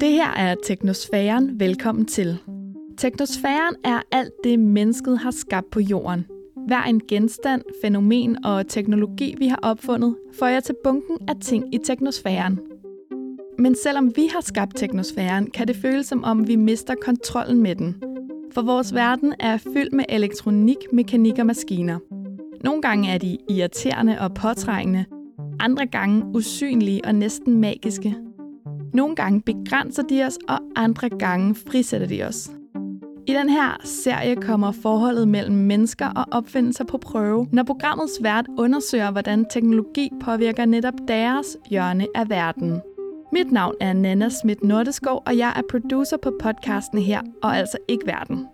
Det 0.00 0.10
her 0.10 0.30
er 0.30 0.54
Teknosfæren. 0.64 1.60
Velkommen 1.60 2.06
til. 2.06 2.38
Teknosfæren 2.98 3.74
er 3.84 4.00
alt 4.12 4.32
det, 4.44 4.58
mennesket 4.58 5.18
har 5.18 5.30
skabt 5.30 5.70
på 5.70 5.80
jorden. 5.80 6.26
Hver 6.66 6.82
en 6.82 7.00
genstand, 7.08 7.62
fænomen 7.82 8.44
og 8.44 8.68
teknologi, 8.68 9.34
vi 9.38 9.46
har 9.46 9.58
opfundet, 9.62 10.16
får 10.38 10.46
jeg 10.46 10.64
til 10.64 10.74
bunken 10.84 11.18
af 11.28 11.34
ting 11.40 11.74
i 11.74 11.78
teknosfæren. 11.78 12.60
Men 13.58 13.74
selvom 13.74 14.12
vi 14.16 14.26
har 14.32 14.40
skabt 14.40 14.76
teknosfæren, 14.76 15.50
kan 15.50 15.68
det 15.68 15.76
føles 15.76 16.06
som 16.06 16.24
om, 16.24 16.48
vi 16.48 16.56
mister 16.56 16.94
kontrollen 17.02 17.62
med 17.62 17.74
den. 17.74 18.02
For 18.54 18.62
vores 18.62 18.94
verden 18.94 19.34
er 19.40 19.56
fyldt 19.56 19.92
med 19.92 20.04
elektronik, 20.08 20.76
mekanik 20.92 21.38
og 21.38 21.46
maskiner. 21.46 21.98
Nogle 22.64 22.82
gange 22.82 23.10
er 23.10 23.18
de 23.18 23.38
irriterende 23.50 24.20
og 24.20 24.34
påtrængende, 24.34 25.04
andre 25.60 25.86
gange 25.86 26.24
usynlige 26.34 27.04
og 27.04 27.14
næsten 27.14 27.56
magiske. 27.56 28.16
Nogle 28.92 29.16
gange 29.16 29.40
begrænser 29.40 30.02
de 30.02 30.24
os, 30.24 30.38
og 30.48 30.58
andre 30.76 31.08
gange 31.08 31.54
frisætter 31.54 32.06
de 32.06 32.22
os. 32.22 32.50
I 33.26 33.32
den 33.32 33.48
her 33.48 33.80
serie 33.84 34.36
kommer 34.36 34.72
forholdet 34.72 35.28
mellem 35.28 35.56
mennesker 35.56 36.06
og 36.06 36.24
opfindelser 36.30 36.84
på 36.84 36.98
prøve, 36.98 37.48
når 37.52 37.62
programmets 37.62 38.22
vært 38.22 38.46
undersøger, 38.58 39.10
hvordan 39.10 39.46
teknologi 39.50 40.10
påvirker 40.20 40.64
netop 40.64 40.94
deres 41.08 41.56
hjørne 41.70 42.06
af 42.14 42.30
verden. 42.30 42.80
Mit 43.32 43.52
navn 43.52 43.74
er 43.80 43.92
Nana 43.92 44.28
Schmidt 44.28 44.64
Nordeskov, 44.64 45.22
og 45.26 45.38
jeg 45.38 45.52
er 45.56 45.62
producer 45.70 46.16
på 46.16 46.32
podcasten 46.40 46.98
her, 46.98 47.20
og 47.42 47.56
altså 47.56 47.78
ikke 47.88 48.06
verden. 48.06 48.46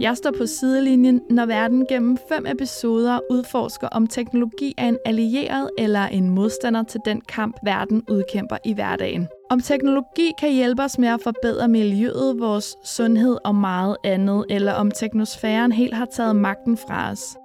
Jeg 0.00 0.16
står 0.16 0.30
på 0.38 0.46
sidelinjen, 0.46 1.20
når 1.30 1.46
verden 1.46 1.86
gennem 1.86 2.18
fem 2.28 2.46
episoder 2.46 3.18
udforsker, 3.30 3.88
om 3.88 4.06
teknologi 4.06 4.74
er 4.78 4.88
en 4.88 4.98
allieret 5.04 5.70
eller 5.78 6.06
en 6.06 6.30
modstander 6.30 6.82
til 6.82 7.00
den 7.04 7.20
kamp, 7.20 7.56
verden 7.64 8.02
udkæmper 8.10 8.56
i 8.64 8.72
hverdagen. 8.72 9.28
Om 9.50 9.60
teknologi 9.60 10.32
kan 10.38 10.52
hjælpe 10.52 10.82
os 10.82 10.98
med 10.98 11.08
at 11.08 11.20
forbedre 11.22 11.68
miljøet, 11.68 12.40
vores 12.40 12.76
sundhed 12.84 13.38
og 13.44 13.54
meget 13.54 13.96
andet, 14.04 14.44
eller 14.50 14.72
om 14.72 14.90
teknosfæren 14.90 15.72
helt 15.72 15.94
har 15.94 16.06
taget 16.12 16.36
magten 16.36 16.76
fra 16.76 17.10
os. 17.10 17.36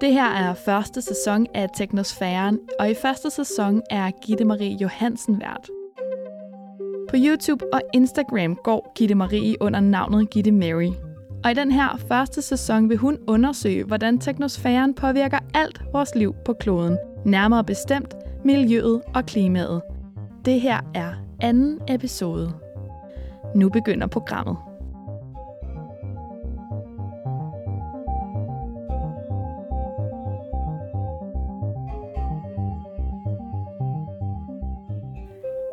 Det 0.00 0.12
her 0.12 0.30
er 0.30 0.54
første 0.54 1.02
sæson 1.02 1.46
af 1.54 1.68
Teknosfæren, 1.76 2.58
og 2.78 2.90
i 2.90 2.94
første 2.94 3.30
sæson 3.30 3.82
er 3.90 4.10
Gitte 4.10 4.44
Marie 4.44 4.76
Johansen 4.80 5.40
vært. 5.40 5.70
På 7.08 7.16
YouTube 7.18 7.74
og 7.74 7.80
Instagram 7.94 8.56
går 8.64 8.92
Gitte 8.96 9.14
Marie 9.14 9.56
under 9.60 9.80
navnet 9.80 10.30
Gitte 10.30 10.52
Mary. 10.52 11.13
Og 11.44 11.50
i 11.50 11.54
den 11.54 11.72
her 11.72 11.96
første 12.08 12.42
sæson 12.42 12.88
vil 12.88 12.96
hun 12.96 13.18
undersøge, 13.26 13.84
hvordan 13.84 14.18
teknosfæren 14.18 14.94
påvirker 14.94 15.38
alt 15.54 15.82
vores 15.92 16.14
liv 16.14 16.34
på 16.44 16.52
kloden. 16.52 16.98
Nærmere 17.24 17.64
bestemt 17.64 18.14
miljøet 18.44 19.02
og 19.14 19.26
klimaet. 19.26 19.82
Det 20.44 20.60
her 20.60 20.80
er 20.94 21.12
anden 21.40 21.80
episode. 21.88 22.52
Nu 23.54 23.68
begynder 23.68 24.06
programmet. 24.06 24.56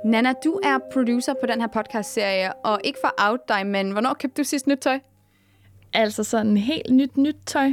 Nana, 0.05 0.33
du 0.43 0.59
er 0.63 0.77
producer 0.93 1.33
på 1.33 1.45
den 1.45 1.61
her 1.61 1.67
podcast-serie, 1.67 2.53
og 2.53 2.79
ikke 2.83 2.99
for 3.01 3.29
out 3.29 3.39
dig, 3.47 3.67
men 3.67 3.91
hvornår 3.91 4.13
købte 4.13 4.41
du 4.41 4.43
sidst 4.43 4.67
nyt 4.67 4.79
tøj? 4.79 4.99
Altså 5.93 6.23
sådan 6.23 6.57
helt 6.57 6.89
nyt 6.89 7.17
nyt 7.17 7.37
tøj? 7.45 7.71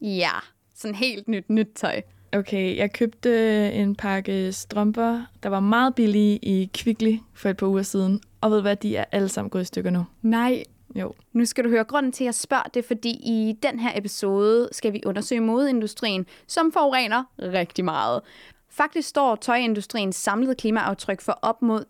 Ja, 0.00 0.32
sådan 0.74 0.94
helt 0.94 1.28
nyt 1.28 1.50
nyt 1.50 1.68
tøj. 1.74 2.02
Okay, 2.32 2.76
jeg 2.76 2.92
købte 2.92 3.72
en 3.72 3.96
pakke 3.96 4.52
strømper, 4.52 5.22
der 5.42 5.48
var 5.48 5.60
meget 5.60 5.94
billige 5.94 6.36
i 6.36 6.70
Kvickly 6.74 7.16
for 7.34 7.48
et 7.48 7.56
par 7.56 7.66
uger 7.66 7.82
siden. 7.82 8.20
Og 8.40 8.50
ved 8.50 8.60
hvad, 8.60 8.76
de 8.76 8.96
er 8.96 9.04
alle 9.12 9.28
sammen 9.28 9.50
gået 9.50 9.62
i 9.62 9.64
stykker 9.64 9.90
nu. 9.90 10.04
Nej. 10.22 10.62
Jo. 10.94 11.12
Nu 11.32 11.44
skal 11.44 11.64
du 11.64 11.68
høre 11.68 11.84
grunden 11.84 12.12
til, 12.12 12.24
at 12.24 12.26
jeg 12.26 12.34
spørger 12.34 12.68
det, 12.74 12.84
fordi 12.84 13.10
i 13.10 13.56
den 13.62 13.78
her 13.78 13.98
episode 13.98 14.68
skal 14.72 14.92
vi 14.92 15.02
undersøge 15.06 15.40
modeindustrien, 15.40 16.26
som 16.46 16.72
forurener 16.72 17.24
rigtig 17.38 17.84
meget. 17.84 18.20
Faktisk 18.68 19.08
står 19.08 19.36
tøjindustriens 19.36 20.16
samlede 20.16 20.54
klimaaftryk 20.54 21.20
for 21.20 21.38
op 21.42 21.62
mod 21.62 21.84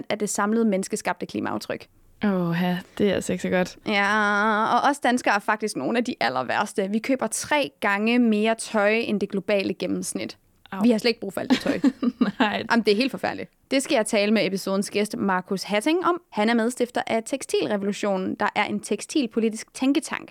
10% 0.00 0.02
af 0.08 0.18
det 0.18 0.30
samlede 0.30 0.64
menneskeskabte 0.64 1.26
klimaaftryk. 1.26 1.86
Åh, 2.24 2.56
ja, 2.62 2.78
det 2.98 3.10
er 3.10 3.14
altså 3.14 3.32
ikke 3.32 3.42
så 3.42 3.48
godt. 3.48 3.76
Ja, 3.86 4.64
og 4.74 4.90
os 4.90 4.98
danskere 4.98 5.34
er 5.34 5.38
faktisk 5.38 5.76
nogle 5.76 5.98
af 5.98 6.04
de 6.04 6.14
aller 6.20 6.44
værste. 6.44 6.88
Vi 6.90 6.98
køber 6.98 7.26
tre 7.26 7.70
gange 7.80 8.18
mere 8.18 8.54
tøj 8.54 8.92
end 8.94 9.20
det 9.20 9.30
globale 9.30 9.74
gennemsnit. 9.74 10.38
Au. 10.72 10.82
Vi 10.82 10.90
har 10.90 10.98
slet 10.98 11.08
ikke 11.08 11.20
brug 11.20 11.32
for 11.32 11.40
alt 11.40 11.50
det 11.50 11.60
tøj. 11.60 11.80
Nej. 12.38 12.64
Jamen, 12.70 12.84
det 12.84 12.92
er 12.92 12.96
helt 12.96 13.10
forfærdeligt. 13.10 13.50
Det 13.70 13.82
skal 13.82 13.94
jeg 13.94 14.06
tale 14.06 14.32
med 14.32 14.46
episodens 14.46 14.90
gæst, 14.90 15.16
Markus 15.16 15.62
Hatting, 15.62 16.06
om. 16.06 16.20
Han 16.32 16.50
er 16.50 16.54
medstifter 16.54 17.02
af 17.06 17.22
Tekstilrevolutionen, 17.26 18.34
der 18.34 18.48
er 18.54 18.64
en 18.64 18.80
tekstilpolitisk 18.80 19.74
tænketank. 19.74 20.30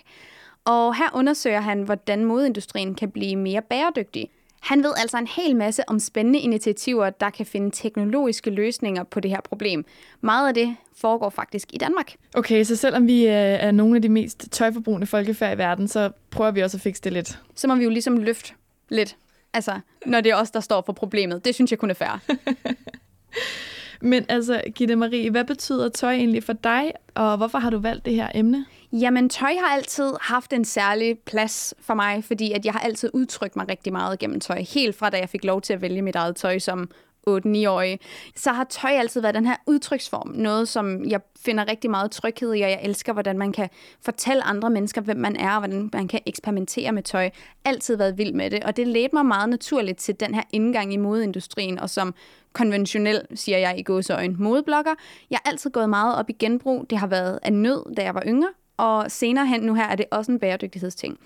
Og 0.64 0.96
her 0.96 1.10
undersøger 1.14 1.60
han, 1.60 1.82
hvordan 1.82 2.24
modeindustrien 2.24 2.94
kan 2.94 3.10
blive 3.10 3.36
mere 3.36 3.62
bæredygtig. 3.62 4.30
Han 4.64 4.82
ved 4.82 4.92
altså 4.96 5.18
en 5.18 5.26
hel 5.26 5.56
masse 5.56 5.88
om 5.88 5.98
spændende 5.98 6.38
initiativer, 6.38 7.10
der 7.10 7.30
kan 7.30 7.46
finde 7.46 7.70
teknologiske 7.70 8.50
løsninger 8.50 9.04
på 9.04 9.20
det 9.20 9.30
her 9.30 9.40
problem. 9.40 9.84
Meget 10.20 10.48
af 10.48 10.54
det 10.54 10.76
foregår 10.96 11.30
faktisk 11.30 11.68
i 11.72 11.78
Danmark. 11.78 12.14
Okay, 12.34 12.64
så 12.64 12.76
selvom 12.76 13.06
vi 13.06 13.24
er 13.26 13.70
nogle 13.70 13.96
af 13.96 14.02
de 14.02 14.08
mest 14.08 14.48
tøjforbrugende 14.50 15.06
folkefærd 15.06 15.54
i 15.54 15.58
verden, 15.58 15.88
så 15.88 16.10
prøver 16.30 16.50
vi 16.50 16.62
også 16.62 16.76
at 16.76 16.80
fikse 16.80 17.02
det 17.02 17.12
lidt. 17.12 17.38
Så 17.54 17.68
må 17.68 17.74
vi 17.74 17.84
jo 17.84 17.90
ligesom 17.90 18.16
løfte 18.16 18.52
lidt. 18.88 19.16
Altså, 19.54 19.80
når 20.06 20.20
det 20.20 20.32
er 20.32 20.36
os, 20.36 20.50
der 20.50 20.60
står 20.60 20.82
for 20.86 20.92
problemet. 20.92 21.44
Det 21.44 21.54
synes 21.54 21.70
jeg 21.70 21.78
kun 21.78 21.90
er 21.90 21.94
fair. 21.94 22.20
Men 24.00 24.24
altså, 24.28 24.62
Gitte 24.74 24.96
Marie, 24.96 25.30
hvad 25.30 25.44
betyder 25.44 25.88
tøj 25.88 26.12
egentlig 26.12 26.44
for 26.44 26.52
dig, 26.52 26.92
og 27.14 27.36
hvorfor 27.36 27.58
har 27.58 27.70
du 27.70 27.78
valgt 27.78 28.04
det 28.04 28.14
her 28.14 28.28
emne? 28.34 28.64
Jamen, 29.00 29.28
tøj 29.28 29.54
har 29.60 29.74
altid 29.76 30.12
haft 30.20 30.52
en 30.52 30.64
særlig 30.64 31.18
plads 31.18 31.74
for 31.80 31.94
mig, 31.94 32.24
fordi 32.24 32.52
at 32.52 32.64
jeg 32.64 32.72
har 32.72 32.80
altid 32.80 33.10
udtrykt 33.14 33.56
mig 33.56 33.68
rigtig 33.68 33.92
meget 33.92 34.18
gennem 34.18 34.40
tøj. 34.40 34.60
Helt 34.60 34.96
fra 34.96 35.10
da 35.10 35.18
jeg 35.18 35.28
fik 35.28 35.44
lov 35.44 35.60
til 35.60 35.72
at 35.72 35.82
vælge 35.82 36.02
mit 36.02 36.16
eget 36.16 36.36
tøj 36.36 36.58
som 36.58 36.90
8-9-årig, 37.28 38.00
så 38.36 38.52
har 38.52 38.64
tøj 38.64 38.90
altid 38.90 39.20
været 39.20 39.34
den 39.34 39.46
her 39.46 39.56
udtryksform. 39.66 40.28
Noget, 40.28 40.68
som 40.68 41.04
jeg 41.04 41.20
finder 41.38 41.68
rigtig 41.68 41.90
meget 41.90 42.10
tryghed 42.10 42.54
i, 42.54 42.60
og 42.60 42.70
jeg 42.70 42.80
elsker, 42.82 43.12
hvordan 43.12 43.38
man 43.38 43.52
kan 43.52 43.68
fortælle 44.00 44.42
andre 44.42 44.70
mennesker, 44.70 45.00
hvem 45.00 45.16
man 45.16 45.36
er, 45.36 45.50
og 45.50 45.58
hvordan 45.58 45.90
man 45.92 46.08
kan 46.08 46.20
eksperimentere 46.26 46.92
med 46.92 47.02
tøj. 47.02 47.30
Altid 47.64 47.96
været 47.96 48.18
vild 48.18 48.32
med 48.32 48.50
det, 48.50 48.64
og 48.64 48.76
det 48.76 48.88
ledte 48.88 49.16
mig 49.16 49.26
meget 49.26 49.48
naturligt 49.48 49.98
til 49.98 50.20
den 50.20 50.34
her 50.34 50.42
indgang 50.52 50.94
i 50.94 50.96
modeindustrien, 50.96 51.78
og 51.78 51.90
som 51.90 52.14
konventionel, 52.52 53.22
siger 53.34 53.58
jeg 53.58 53.78
i 53.78 53.82
gåseøjne, 53.82 54.36
modeblogger. 54.38 54.94
Jeg 55.30 55.38
har 55.44 55.50
altid 55.50 55.70
gået 55.70 55.90
meget 55.90 56.16
op 56.16 56.30
i 56.30 56.32
genbrug. 56.32 56.86
Det 56.90 56.98
har 56.98 57.06
været 57.06 57.38
af 57.42 57.52
nød, 57.52 57.94
da 57.96 58.02
jeg 58.02 58.14
var 58.14 58.22
yngre, 58.26 58.48
og 58.76 59.10
senere 59.10 59.46
hen 59.46 59.60
nu 59.60 59.74
her 59.74 59.84
er 59.84 59.96
det 59.96 60.06
også 60.10 60.32
en 60.32 60.38
bæredygtighedsting. 60.38 61.18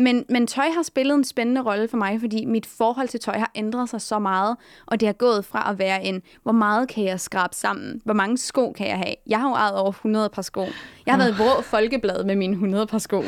Men, 0.00 0.24
men 0.28 0.46
tøj 0.46 0.68
har 0.74 0.82
spillet 0.82 1.14
en 1.14 1.24
spændende 1.24 1.62
rolle 1.62 1.88
for 1.88 1.96
mig, 1.96 2.20
fordi 2.20 2.44
mit 2.44 2.66
forhold 2.66 3.08
til 3.08 3.20
tøj 3.20 3.38
har 3.38 3.50
ændret 3.54 3.88
sig 3.88 4.00
så 4.00 4.18
meget, 4.18 4.56
og 4.86 5.00
det 5.00 5.08
har 5.08 5.12
gået 5.12 5.44
fra 5.44 5.70
at 5.70 5.78
være 5.78 6.04
en, 6.04 6.22
hvor 6.42 6.52
meget 6.52 6.88
kan 6.88 7.04
jeg 7.04 7.20
skrabe 7.20 7.54
sammen? 7.54 8.00
Hvor 8.04 8.14
mange 8.14 8.38
sko 8.38 8.72
kan 8.72 8.88
jeg 8.88 8.96
have? 8.96 9.14
Jeg 9.26 9.40
har 9.40 9.48
jo 9.48 9.54
ejet 9.54 9.76
over 9.76 9.90
100 9.90 10.28
par 10.28 10.42
sko. 10.42 10.60
Jeg 11.06 11.14
har 11.14 11.18
været 11.18 11.30
i 11.30 11.42
Vrå 11.42 11.62
Folkeblad 11.62 12.24
med 12.24 12.36
mine 12.36 12.52
100 12.52 12.86
par 12.86 12.98
sko. 12.98 13.22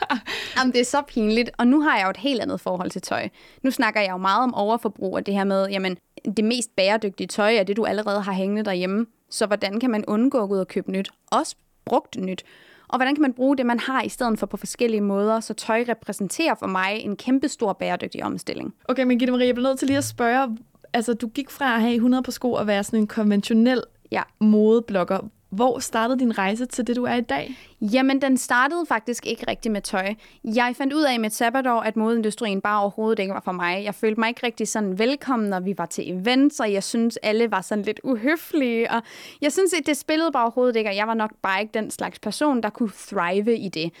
Jamen, 0.56 0.72
det 0.72 0.80
er 0.80 0.84
så 0.84 1.02
pinligt, 1.08 1.50
og 1.58 1.66
nu 1.66 1.80
har 1.80 1.96
jeg 1.96 2.04
jo 2.04 2.10
et 2.10 2.16
helt 2.16 2.40
andet 2.40 2.60
forhold 2.60 2.90
til 2.90 3.02
tøj. 3.02 3.28
Nu 3.62 3.70
snakker 3.70 4.00
jeg 4.00 4.10
jo 4.10 4.16
meget 4.16 4.42
om 4.42 4.54
overforbrug, 4.54 5.14
og 5.14 5.26
det 5.26 5.34
her 5.34 5.44
med, 5.44 5.68
jamen, 5.68 5.96
det 6.36 6.44
mest 6.44 6.76
bæredygtige 6.76 7.26
tøj 7.26 7.54
er 7.54 7.62
det, 7.62 7.76
du 7.76 7.84
allerede 7.84 8.20
har 8.20 8.32
hængende 8.32 8.64
derhjemme. 8.64 9.06
Så 9.30 9.46
hvordan 9.46 9.80
kan 9.80 9.90
man 9.90 10.04
undgå 10.04 10.42
at 10.42 10.48
gå 10.48 10.54
ud 10.54 10.60
og 10.60 10.68
købe 10.68 10.92
nyt? 10.92 11.10
Også 11.32 11.56
brugt 11.84 12.16
nyt. 12.16 12.44
Og 12.90 12.98
hvordan 12.98 13.14
kan 13.14 13.22
man 13.22 13.32
bruge 13.32 13.56
det, 13.56 13.66
man 13.66 13.78
har, 13.80 14.02
i 14.02 14.08
stedet 14.08 14.38
for 14.38 14.46
på 14.46 14.56
forskellige 14.56 15.00
måder, 15.00 15.40
så 15.40 15.54
tøj 15.54 15.84
repræsenterer 15.88 16.54
for 16.54 16.66
mig 16.66 16.92
en 17.00 17.16
kæmpe 17.16 17.48
stor 17.48 17.72
bæredygtig 17.72 18.24
omstilling. 18.24 18.74
Okay, 18.88 19.02
men 19.02 19.18
Gitte 19.18 19.32
Marie, 19.32 19.46
jeg 19.46 19.54
bliver 19.54 19.68
nødt 19.68 19.78
til 19.78 19.86
lige 19.88 19.98
at 19.98 20.04
spørge, 20.04 20.58
altså 20.92 21.14
du 21.14 21.28
gik 21.28 21.50
fra 21.50 21.74
at 21.74 21.80
have 21.80 21.94
100 21.94 22.22
på 22.22 22.30
sko 22.30 22.52
og 22.52 22.66
være 22.66 22.84
sådan 22.84 23.00
en 23.00 23.06
konventionel 23.06 23.82
ja. 24.10 24.22
modeblogger. 24.40 25.18
Hvor 25.50 25.78
startede 25.78 26.18
din 26.18 26.38
rejse 26.38 26.66
til 26.66 26.86
det, 26.86 26.96
du 26.96 27.04
er 27.04 27.14
i 27.14 27.20
dag? 27.20 27.54
Jamen, 27.80 28.22
den 28.22 28.36
startede 28.36 28.86
faktisk 28.86 29.26
ikke 29.26 29.44
rigtig 29.48 29.72
med 29.72 29.82
tøj. 29.82 30.14
Jeg 30.44 30.74
fandt 30.76 30.92
ud 30.92 31.02
af 31.02 31.20
med 31.20 31.30
sabbatår, 31.30 31.80
at 31.80 31.96
modeindustrien 31.96 32.60
bare 32.60 32.80
overhovedet 32.80 33.18
ikke 33.18 33.34
var 33.34 33.42
for 33.44 33.52
mig. 33.52 33.84
Jeg 33.84 33.94
følte 33.94 34.20
mig 34.20 34.28
ikke 34.28 34.46
rigtig 34.46 34.68
sådan 34.68 34.98
velkommen, 34.98 35.48
når 35.48 35.60
vi 35.60 35.74
var 35.78 35.86
til 35.86 36.12
events, 36.12 36.60
og 36.60 36.72
jeg 36.72 36.84
synes 36.84 37.16
alle 37.16 37.50
var 37.50 37.60
sådan 37.60 37.84
lidt 37.84 38.00
uhøflige. 38.04 38.90
Og 38.90 39.02
jeg 39.40 39.52
synes, 39.52 39.72
at 39.72 39.86
det 39.86 39.96
spillede 39.96 40.32
bare 40.32 40.42
overhovedet 40.42 40.76
ikke, 40.76 40.90
og 40.90 40.96
jeg 40.96 41.06
var 41.06 41.14
nok 41.14 41.30
bare 41.42 41.60
ikke 41.60 41.74
den 41.74 41.90
slags 41.90 42.18
person, 42.18 42.62
der 42.62 42.70
kunne 42.70 42.92
thrive 43.08 43.58
i 43.58 43.68
det. 43.68 43.92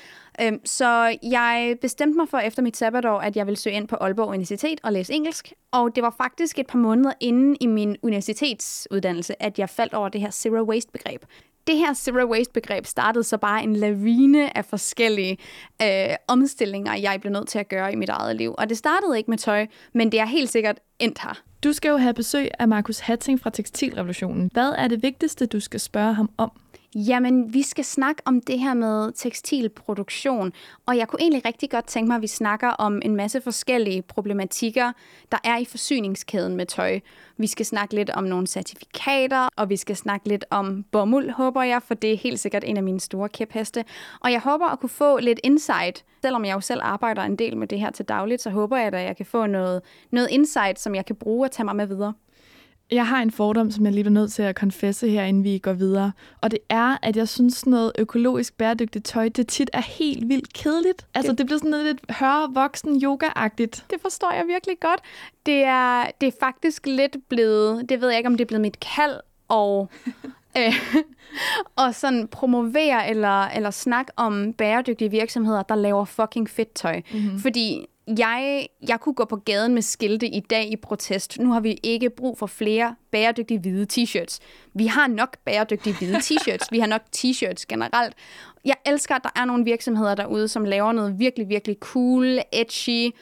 Øhm, 0.42 0.60
så 0.64 1.18
jeg 1.22 1.76
bestemte 1.80 2.16
mig 2.16 2.28
for 2.28 2.38
efter 2.38 2.62
mit 2.62 2.76
sabbatår, 2.76 3.18
at 3.18 3.36
jeg 3.36 3.46
ville 3.46 3.58
søge 3.58 3.76
ind 3.76 3.88
på 3.88 3.96
Aalborg 3.96 4.28
Universitet 4.28 4.80
og 4.82 4.92
læse 4.92 5.12
engelsk. 5.12 5.52
Og 5.72 5.94
det 5.94 6.02
var 6.02 6.14
faktisk 6.16 6.58
et 6.58 6.66
par 6.66 6.78
måneder 6.78 7.12
inden 7.20 7.56
i 7.60 7.66
min 7.66 7.96
universitetsuddannelse, 8.02 9.42
at 9.42 9.58
jeg 9.58 9.68
faldt 9.68 9.94
over 9.94 10.08
det 10.08 10.20
her 10.20 10.30
zero 10.30 10.62
waste 10.62 10.92
begreb 10.92 11.24
det 11.66 11.78
her 11.78 11.94
zero 11.94 12.30
waste 12.30 12.52
begreb 12.52 12.86
startede 12.86 13.24
så 13.24 13.38
bare 13.38 13.62
en 13.62 13.76
lavine 13.76 14.56
af 14.56 14.64
forskellige 14.64 15.38
øh, 15.82 15.88
omstillinger, 16.28 16.94
jeg 16.94 17.18
blev 17.20 17.32
nødt 17.32 17.48
til 17.48 17.58
at 17.58 17.68
gøre 17.68 17.92
i 17.92 17.96
mit 17.96 18.08
eget 18.08 18.36
liv. 18.36 18.54
Og 18.58 18.68
det 18.68 18.78
startede 18.78 19.18
ikke 19.18 19.30
med 19.30 19.38
tøj, 19.38 19.66
men 19.92 20.12
det 20.12 20.20
er 20.20 20.24
helt 20.24 20.50
sikkert 20.50 20.80
endt 20.98 21.18
her. 21.18 21.42
Du 21.64 21.72
skal 21.72 21.88
jo 21.88 21.96
have 21.96 22.14
besøg 22.14 22.48
af 22.58 22.68
Markus 22.68 22.98
Hatting 22.98 23.40
fra 23.40 23.50
Tekstilrevolutionen. 23.50 24.50
Hvad 24.52 24.72
er 24.78 24.88
det 24.88 25.02
vigtigste, 25.02 25.46
du 25.46 25.60
skal 25.60 25.80
spørge 25.80 26.14
ham 26.14 26.30
om? 26.38 26.50
Jamen, 26.94 27.54
vi 27.54 27.62
skal 27.62 27.84
snakke 27.84 28.22
om 28.24 28.40
det 28.40 28.58
her 28.58 28.74
med 28.74 29.12
tekstilproduktion, 29.12 30.52
og 30.86 30.96
jeg 30.96 31.08
kunne 31.08 31.20
egentlig 31.20 31.44
rigtig 31.44 31.70
godt 31.70 31.86
tænke 31.86 32.08
mig, 32.08 32.16
at 32.16 32.22
vi 32.22 32.26
snakker 32.26 32.68
om 32.68 33.02
en 33.04 33.16
masse 33.16 33.40
forskellige 33.40 34.02
problematikker, 34.02 34.92
der 35.32 35.38
er 35.44 35.56
i 35.56 35.64
forsyningskæden 35.64 36.56
med 36.56 36.66
tøj. 36.66 37.00
Vi 37.36 37.46
skal 37.46 37.66
snakke 37.66 37.94
lidt 37.94 38.10
om 38.10 38.24
nogle 38.24 38.46
certifikater, 38.46 39.48
og 39.56 39.68
vi 39.68 39.76
skal 39.76 39.96
snakke 39.96 40.28
lidt 40.28 40.44
om 40.50 40.84
bomuld, 40.92 41.30
håber 41.30 41.62
jeg, 41.62 41.82
for 41.82 41.94
det 41.94 42.12
er 42.12 42.16
helt 42.16 42.40
sikkert 42.40 42.64
en 42.66 42.76
af 42.76 42.82
mine 42.82 43.00
store 43.00 43.28
kæpheste. 43.28 43.84
Og 44.20 44.32
jeg 44.32 44.40
håber 44.40 44.66
at 44.66 44.80
kunne 44.80 44.90
få 44.90 45.18
lidt 45.18 45.40
insight, 45.44 46.04
selvom 46.22 46.44
jeg 46.44 46.54
jo 46.54 46.60
selv 46.60 46.80
arbejder 46.82 47.22
en 47.22 47.36
del 47.36 47.56
med 47.56 47.66
det 47.66 47.80
her 47.80 47.90
til 47.90 48.04
dagligt, 48.04 48.42
så 48.42 48.50
håber 48.50 48.76
jeg, 48.76 48.94
at 48.94 49.06
jeg 49.06 49.16
kan 49.16 49.26
få 49.26 49.46
noget, 49.46 49.82
noget 50.10 50.28
insight, 50.30 50.80
som 50.80 50.94
jeg 50.94 51.06
kan 51.06 51.16
bruge 51.16 51.46
og 51.46 51.50
tage 51.50 51.64
mig 51.64 51.76
med 51.76 51.86
videre. 51.86 52.14
Jeg 52.92 53.06
har 53.06 53.22
en 53.22 53.30
fordom, 53.30 53.70
som 53.70 53.84
jeg 53.84 53.92
lige 53.92 54.06
er 54.06 54.10
nødt 54.10 54.32
til 54.32 54.42
at 54.42 54.56
konfesse 54.56 55.08
her, 55.08 55.24
inden 55.24 55.44
vi 55.44 55.58
går 55.58 55.72
videre. 55.72 56.12
Og 56.40 56.50
det 56.50 56.58
er, 56.68 56.96
at 57.02 57.16
jeg 57.16 57.28
synes, 57.28 57.66
noget 57.66 57.92
økologisk 57.98 58.58
bæredygtigt 58.58 59.04
tøj, 59.04 59.28
det 59.28 59.48
tit 59.48 59.70
er 59.72 59.80
helt 59.80 60.28
vildt 60.28 60.52
kedeligt. 60.52 61.06
Altså, 61.14 61.30
det, 61.32 61.38
det 61.38 61.46
bliver 61.46 61.58
sådan 61.58 61.70
noget 61.70 61.86
lidt 61.86 62.00
høre 62.10 62.50
voksen 62.54 63.02
yoga-agtigt. 63.02 63.84
Det 63.90 64.00
forstår 64.02 64.32
jeg 64.32 64.44
virkelig 64.46 64.76
godt. 64.80 65.00
Det 65.46 65.64
er, 65.64 66.06
det 66.20 66.26
er 66.26 66.32
faktisk 66.40 66.86
lidt 66.86 67.16
blevet, 67.28 67.88
det 67.88 68.00
ved 68.00 68.08
jeg 68.08 68.18
ikke, 68.18 68.28
om 68.28 68.36
det 68.36 68.44
er 68.44 68.48
blevet 68.48 68.62
mit 68.62 68.80
kald, 68.80 69.20
og 69.48 69.88
øh, 70.58 70.74
og 71.76 71.94
sådan 71.94 72.28
promovere 72.28 73.10
eller, 73.10 73.44
eller 73.44 73.70
snakke 73.70 74.12
om 74.16 74.52
bæredygtige 74.52 75.10
virksomheder, 75.10 75.62
der 75.62 75.74
laver 75.74 76.04
fucking 76.04 76.50
fedt 76.50 76.74
tøj. 76.74 77.02
Mm-hmm. 77.12 77.38
Fordi 77.38 77.86
jeg, 78.18 78.66
jeg 78.88 79.00
kunne 79.00 79.14
gå 79.14 79.24
på 79.24 79.36
gaden 79.36 79.74
med 79.74 79.82
skilte 79.82 80.26
i 80.26 80.40
dag 80.40 80.72
i 80.72 80.76
protest. 80.76 81.38
Nu 81.38 81.52
har 81.52 81.60
vi 81.60 81.78
ikke 81.82 82.10
brug 82.10 82.38
for 82.38 82.46
flere 82.46 82.94
bæredygtige 83.10 83.60
hvide 83.60 83.86
t-shirts. 83.92 84.38
Vi 84.74 84.86
har 84.86 85.06
nok 85.06 85.36
bæredygtige 85.44 85.96
hvide 85.98 86.16
t-shirts. 86.26 86.68
Vi 86.70 86.78
har 86.78 86.86
nok 86.86 87.02
t-shirts 87.16 87.64
generelt. 87.68 88.14
Jeg 88.64 88.76
elsker, 88.86 89.14
at 89.14 89.24
der 89.24 89.40
er 89.40 89.44
nogle 89.44 89.64
virksomheder 89.64 90.14
derude, 90.14 90.48
som 90.48 90.64
laver 90.64 90.92
noget 90.92 91.18
virkelig, 91.18 91.48
virkelig 91.48 91.76
cool, 91.80 92.38
edgy, 92.52 93.14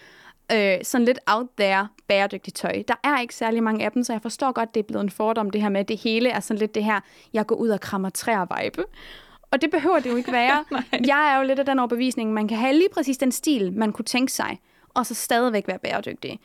øh, 0.52 0.78
sådan 0.82 1.04
lidt 1.04 1.18
out 1.26 1.46
there 1.58 1.88
bæredygtigt 2.08 2.56
tøj. 2.56 2.82
Der 2.88 2.94
er 3.04 3.20
ikke 3.20 3.34
særlig 3.34 3.62
mange 3.62 3.84
af 3.84 3.92
dem, 3.92 4.04
så 4.04 4.12
jeg 4.12 4.22
forstår 4.22 4.52
godt, 4.52 4.74
det 4.74 4.80
er 4.80 4.84
blevet 4.84 5.04
en 5.04 5.10
fordom, 5.10 5.50
det 5.50 5.62
her 5.62 5.68
med, 5.68 5.80
at 5.80 5.88
det 5.88 6.00
hele 6.00 6.28
er 6.28 6.40
sådan 6.40 6.58
lidt 6.58 6.74
det 6.74 6.84
her, 6.84 7.00
jeg 7.32 7.46
går 7.46 7.56
ud 7.56 7.68
og 7.68 7.80
krammer 7.80 8.10
træer-vibe. 8.10 8.82
Og 9.50 9.62
det 9.62 9.70
behøver 9.70 9.98
det 9.98 10.10
jo 10.10 10.16
ikke 10.16 10.32
være. 10.32 10.64
jeg 11.12 11.32
er 11.32 11.36
jo 11.38 11.42
lidt 11.42 11.58
af 11.58 11.64
den 11.64 11.78
overbevisning, 11.78 12.32
man 12.32 12.48
kan 12.48 12.58
have 12.58 12.72
lige 12.74 12.88
præcis 12.92 13.18
den 13.18 13.32
stil, 13.32 13.72
man 13.72 13.92
kunne 13.92 14.04
tænke 14.04 14.32
sig 14.32 14.58
og 14.94 15.06
så 15.06 15.14
stadigvæk 15.14 15.68
være 15.68 15.78
bæredygtig. 15.78 16.40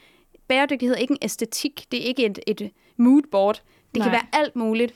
Bæredygtighed 0.48 0.96
er 0.96 1.00
ikke 1.00 1.12
en 1.12 1.18
æstetik, 1.22 1.86
det 1.92 2.02
er 2.02 2.06
ikke 2.06 2.26
et, 2.26 2.40
et 2.48 2.72
moodboard. 2.98 3.62
Det 3.94 4.00
Nej. 4.00 4.06
kan 4.06 4.12
være 4.12 4.42
alt 4.42 4.56
muligt. 4.56 4.94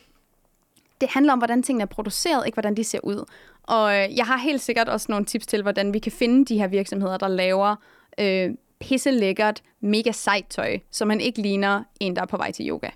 Det 1.02 1.10
handler 1.10 1.34
om, 1.34 1.40
hvordan 1.40 1.64
tingene 1.64 1.82
er 1.82 1.86
produceret, 1.86 2.46
ikke 2.46 2.56
hvordan 2.56 2.78
de 2.78 2.84
ser 2.84 3.00
ud. 3.04 3.26
Og 3.64 3.96
øh, 3.96 4.18
jeg 4.18 4.26
har 4.26 4.38
helt 4.38 4.62
sikkert 4.62 4.90
også 4.90 5.06
nogle 5.10 5.26
tips 5.26 5.48
til, 5.48 5.62
hvordan 5.62 5.94
vi 5.94 6.00
kan 6.00 6.12
finde 6.12 6.46
de 6.46 6.58
her 6.58 6.68
virksomheder, 6.68 7.18
der 7.18 7.28
laver 7.28 7.76
øh, 8.20 8.50
pisse 8.80 9.12
lækkert, 9.12 9.64
mega 9.82 10.12
sejt 10.12 10.46
tøj, 10.50 10.80
så 10.92 11.06
man 11.06 11.22
ikke 11.22 11.42
ligner 11.42 11.84
en, 12.00 12.16
der 12.16 12.22
er 12.22 12.26
på 12.26 12.38
vej 12.38 12.52
til 12.52 12.70
yoga. 12.70 12.90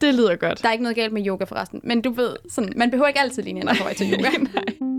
Det 0.00 0.14
lyder 0.14 0.36
godt. 0.36 0.62
Der 0.62 0.68
er 0.68 0.72
ikke 0.72 0.82
noget 0.82 0.96
galt 0.96 1.12
med 1.12 1.26
yoga 1.26 1.44
forresten, 1.44 1.80
men 1.84 2.02
du 2.02 2.10
ved, 2.10 2.36
sådan, 2.48 2.72
man 2.76 2.90
behøver 2.90 3.08
ikke 3.08 3.20
altid 3.20 3.42
ligne 3.42 3.60
en, 3.60 3.66
der 3.66 3.72
er 3.72 3.78
på 3.78 3.84
vej 3.84 3.94
til 3.94 4.12
yoga. 4.12 4.30
Nej. 4.54 4.94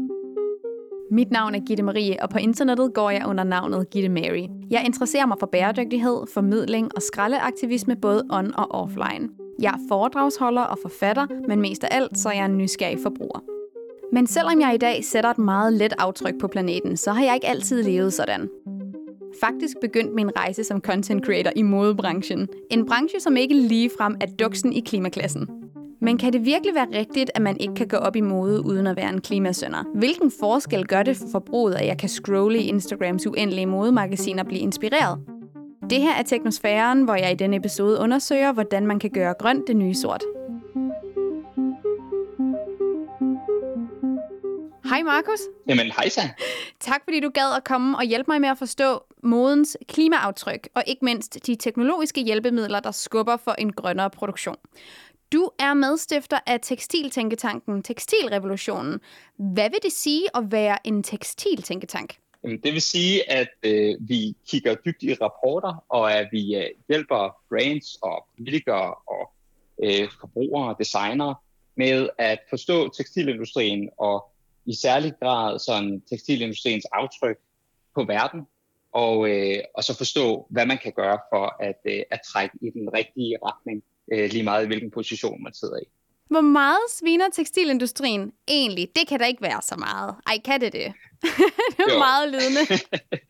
Mit 1.11 1.31
navn 1.31 1.55
er 1.55 1.59
Gitte 1.59 1.83
Marie, 1.83 2.23
og 2.23 2.29
på 2.29 2.37
internettet 2.37 2.93
går 2.93 3.09
jeg 3.09 3.25
under 3.27 3.43
navnet 3.43 3.89
Gitte 3.89 4.09
Mary. 4.09 4.47
Jeg 4.69 4.81
interesserer 4.85 5.25
mig 5.25 5.37
for 5.39 5.47
bæredygtighed, 5.47 6.17
formidling 6.33 6.91
og 6.95 7.01
skraldeaktivisme 7.01 7.95
både 7.95 8.23
on- 8.31 8.53
og 8.57 8.71
offline. 8.71 9.29
Jeg 9.61 9.69
er 9.69 9.79
foredragsholder 9.89 10.61
og 10.61 10.77
forfatter, 10.81 11.27
men 11.47 11.61
mest 11.61 11.83
af 11.83 11.87
alt 11.91 12.17
så 12.17 12.29
er 12.29 12.33
jeg 12.33 12.45
en 12.45 12.57
nysgerrig 12.57 12.97
forbruger. 13.03 13.39
Men 14.13 14.27
selvom 14.27 14.61
jeg 14.61 14.75
i 14.75 14.77
dag 14.77 15.03
sætter 15.03 15.29
et 15.29 15.37
meget 15.37 15.73
let 15.73 15.93
aftryk 15.97 16.33
på 16.39 16.47
planeten, 16.47 16.97
så 16.97 17.11
har 17.11 17.23
jeg 17.23 17.35
ikke 17.35 17.47
altid 17.47 17.83
levet 17.83 18.13
sådan. 18.13 18.49
Faktisk 19.41 19.75
begyndte 19.81 20.15
min 20.15 20.37
rejse 20.37 20.63
som 20.63 20.81
content 20.81 21.25
creator 21.25 21.51
i 21.55 21.61
modebranchen. 21.61 22.47
En 22.71 22.85
branche, 22.85 23.19
som 23.19 23.37
ikke 23.37 23.55
ligefrem 23.55 24.15
er 24.21 24.25
duksen 24.39 24.73
i 24.73 24.79
klimaklassen. 24.79 25.49
Men 26.01 26.17
kan 26.17 26.33
det 26.33 26.45
virkelig 26.45 26.75
være 26.75 26.87
rigtigt, 26.99 27.31
at 27.35 27.41
man 27.41 27.57
ikke 27.59 27.73
kan 27.75 27.87
gå 27.87 27.97
op 27.97 28.15
i 28.15 28.21
mode 28.21 28.65
uden 28.65 28.87
at 28.87 28.95
være 28.95 29.09
en 29.09 29.21
klimasønder? 29.21 29.83
Hvilken 29.95 30.31
forskel 30.39 30.87
gør 30.87 31.03
det 31.03 31.17
for 31.17 31.27
forbruget, 31.31 31.75
at 31.75 31.85
jeg 31.85 31.97
kan 31.97 32.09
scrolle 32.09 32.59
i 32.59 32.67
Instagrams 32.67 33.27
uendelige 33.27 33.65
modemagasiner 33.65 34.43
og 34.43 34.47
blive 34.47 34.61
inspireret? 34.61 35.19
Det 35.89 36.01
her 36.01 36.13
er 36.13 36.23
Teknosfæren, 36.23 37.03
hvor 37.03 37.15
jeg 37.15 37.31
i 37.31 37.35
denne 37.35 37.55
episode 37.55 37.99
undersøger, 37.99 38.51
hvordan 38.51 38.87
man 38.87 38.99
kan 38.99 39.09
gøre 39.09 39.33
grønt 39.39 39.67
det 39.67 39.75
nye 39.75 39.93
sort. 39.93 40.23
Hej 44.89 45.01
Markus. 45.03 45.39
Jamen 45.67 45.85
hej 45.85 46.09
så. 46.09 46.21
Tak 46.79 47.01
fordi 47.03 47.19
du 47.19 47.29
gad 47.29 47.55
at 47.57 47.63
komme 47.63 47.97
og 47.97 48.03
hjælpe 48.03 48.31
mig 48.31 48.41
med 48.41 48.49
at 48.49 48.57
forstå 48.57 49.03
modens 49.23 49.77
klimaaftryk, 49.87 50.69
og 50.75 50.83
ikke 50.87 51.05
mindst 51.05 51.47
de 51.47 51.55
teknologiske 51.55 52.21
hjælpemidler, 52.21 52.79
der 52.79 52.91
skubber 52.91 53.37
for 53.37 53.51
en 53.51 53.71
grønnere 53.71 54.09
produktion. 54.09 54.55
Du 55.33 55.49
er 55.59 55.73
medstifter 55.73 56.39
af 56.45 56.59
Tekstiltænketanken 56.61 57.83
Tekstilrevolutionen. 57.83 58.99
Hvad 59.35 59.69
vil 59.69 59.79
det 59.83 59.91
sige 59.91 60.23
at 60.35 60.51
være 60.51 60.87
en 60.87 61.03
tekstiltænketank? 61.03 62.15
Det 62.43 62.73
vil 62.73 62.81
sige, 62.81 63.31
at 63.31 63.47
øh, 63.63 63.95
vi 63.99 64.35
kigger 64.47 64.75
dybt 64.75 65.03
i 65.03 65.13
rapporter, 65.13 65.85
og 65.89 66.13
at 66.13 66.27
vi 66.31 66.55
øh, 66.55 66.65
hjælper 66.87 67.37
brands 67.49 67.95
og 67.95 68.27
politikere 68.37 68.95
og 69.07 69.31
øh, 69.83 70.09
forbrugere 70.19 70.69
og 70.69 70.75
designere 70.79 71.35
med 71.75 72.09
at 72.17 72.39
forstå 72.49 72.89
tekstilindustrien 72.89 73.89
og 73.97 74.31
i 74.65 74.75
særlig 74.75 75.13
grad 75.21 75.59
sådan 75.59 76.01
tekstilindustriens 76.09 76.85
aftryk 76.85 77.37
på 77.95 78.03
verden, 78.03 78.41
og, 78.91 79.29
øh, 79.29 79.59
og 79.75 79.83
så 79.83 79.97
forstå, 79.97 80.47
hvad 80.49 80.65
man 80.65 80.77
kan 80.77 80.91
gøre 80.91 81.19
for 81.33 81.63
at, 81.63 81.79
øh, 81.85 82.01
at 82.11 82.19
trække 82.33 82.57
i 82.61 82.69
den 82.69 82.93
rigtige 82.93 83.37
retning 83.45 83.83
øh, 84.13 84.29
lige 84.31 84.43
meget 84.43 84.67
hvilken 84.67 84.91
position 84.91 85.43
man 85.43 85.53
sidder 85.53 85.77
i. 85.77 85.85
Hvor 86.29 86.41
meget 86.41 86.85
sviner 86.99 87.29
tekstilindustrien 87.33 88.31
egentlig? 88.47 88.87
Det 88.95 89.07
kan 89.07 89.19
da 89.19 89.25
ikke 89.25 89.41
være 89.41 89.61
så 89.61 89.75
meget. 89.75 90.15
Ej, 90.27 90.37
kan 90.45 90.61
det 90.61 90.73
det? 90.73 90.93
det 91.77 91.85
er 91.87 91.93
jo. 91.93 91.97
meget 91.97 92.31
ledende. 92.31 92.63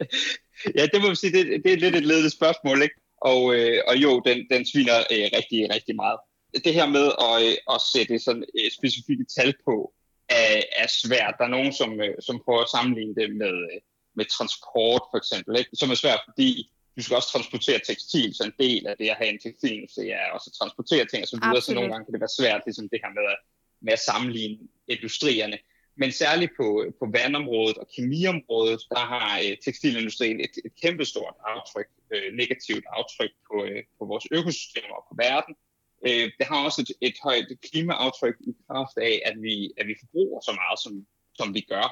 ja, 0.77 0.85
det 0.85 1.01
må 1.01 1.07
man 1.07 1.15
sige, 1.15 1.31
det, 1.37 1.63
det 1.63 1.73
er 1.73 1.77
lidt 1.77 1.95
et 1.95 2.05
ledende 2.05 2.29
spørgsmål, 2.29 2.81
ikke? 2.81 2.95
Og, 3.21 3.55
øh, 3.55 3.81
og 3.87 3.95
jo, 3.97 4.21
den, 4.25 4.47
den 4.51 4.65
sviner 4.65 4.97
øh, 4.99 5.27
rigtig, 5.37 5.59
rigtig 5.75 5.95
meget. 5.95 6.19
Det 6.65 6.73
her 6.73 6.87
med 6.87 7.05
at, 7.27 7.35
øh, 7.45 7.55
at 7.73 7.81
sætte 7.93 8.19
sådan 8.19 8.43
et 8.55 8.73
specifikke 8.73 9.25
tal 9.37 9.53
på, 9.65 9.93
er, 10.29 10.61
er 10.81 10.87
svært. 11.03 11.35
Der 11.37 11.45
er 11.45 11.55
nogen, 11.57 11.73
som, 11.73 12.01
øh, 12.01 12.15
som 12.19 12.41
prøver 12.45 12.61
at 12.61 12.69
sammenligne 12.69 13.15
det 13.15 13.35
med, 13.35 13.55
øh, 13.71 13.79
med 14.15 14.25
transport, 14.25 15.03
for 15.11 15.17
eksempel, 15.17 15.59
ikke? 15.59 15.69
som 15.73 15.91
er 15.91 15.95
svært, 15.95 16.21
fordi 16.29 16.71
du 16.99 17.03
skal 17.03 17.19
også 17.19 17.31
transportere 17.35 17.79
tekstil, 17.89 18.29
så 18.35 18.43
en 18.43 18.57
del 18.65 18.87
af 18.87 18.95
det 18.99 19.09
at 19.09 19.17
have 19.19 19.29
en 19.33 19.39
tekstilindustri 19.39 20.09
er 20.09 20.31
også 20.35 20.47
at 20.51 20.57
transportere 20.59 21.05
ting 21.05 21.21
og 21.23 21.29
så 21.31 21.37
videre, 21.43 21.61
så 21.61 21.73
nogle 21.73 21.91
gange 21.91 22.05
kan 22.05 22.13
det 22.13 22.23
være 22.25 22.37
svært, 22.39 22.61
ligesom 22.65 22.89
det 22.93 22.99
her 23.03 23.11
med 23.17 23.25
at, 23.33 23.39
med 23.85 23.93
at 23.93 24.05
sammenligne 24.09 24.57
industrierne. 24.87 25.57
Men 26.01 26.11
særligt 26.11 26.51
på, 26.59 26.67
på 26.99 27.05
vandområdet 27.17 27.77
og 27.77 27.87
kemiområdet, 27.95 28.81
der 28.93 29.03
har 29.13 29.31
øh, 29.43 29.57
tekstilindustrien 29.65 30.39
et, 30.45 30.55
et 30.65 30.73
kæmpestort 30.81 31.35
aftryk, 31.53 31.89
øh, 32.13 32.27
negativt 32.41 32.85
aftryk 32.97 33.33
på, 33.47 33.55
øh, 33.69 33.83
på 33.97 34.03
vores 34.11 34.25
økosystemer 34.31 34.95
og 34.99 35.05
på 35.09 35.15
verden. 35.27 35.53
Øh, 36.07 36.25
det 36.37 36.45
har 36.49 36.65
også 36.65 36.79
et, 36.85 36.91
et 37.07 37.17
højt 37.23 37.47
klimaaftryk 37.67 38.37
i 38.49 38.51
kraft 38.67 38.97
af, 39.09 39.15
at 39.29 39.35
vi, 39.45 39.55
at 39.79 39.85
vi 39.87 39.95
forbruger 39.99 40.39
så 40.47 40.53
meget, 40.61 40.77
som, 40.83 40.93
som 41.39 41.47
vi 41.57 41.61
gør. 41.73 41.87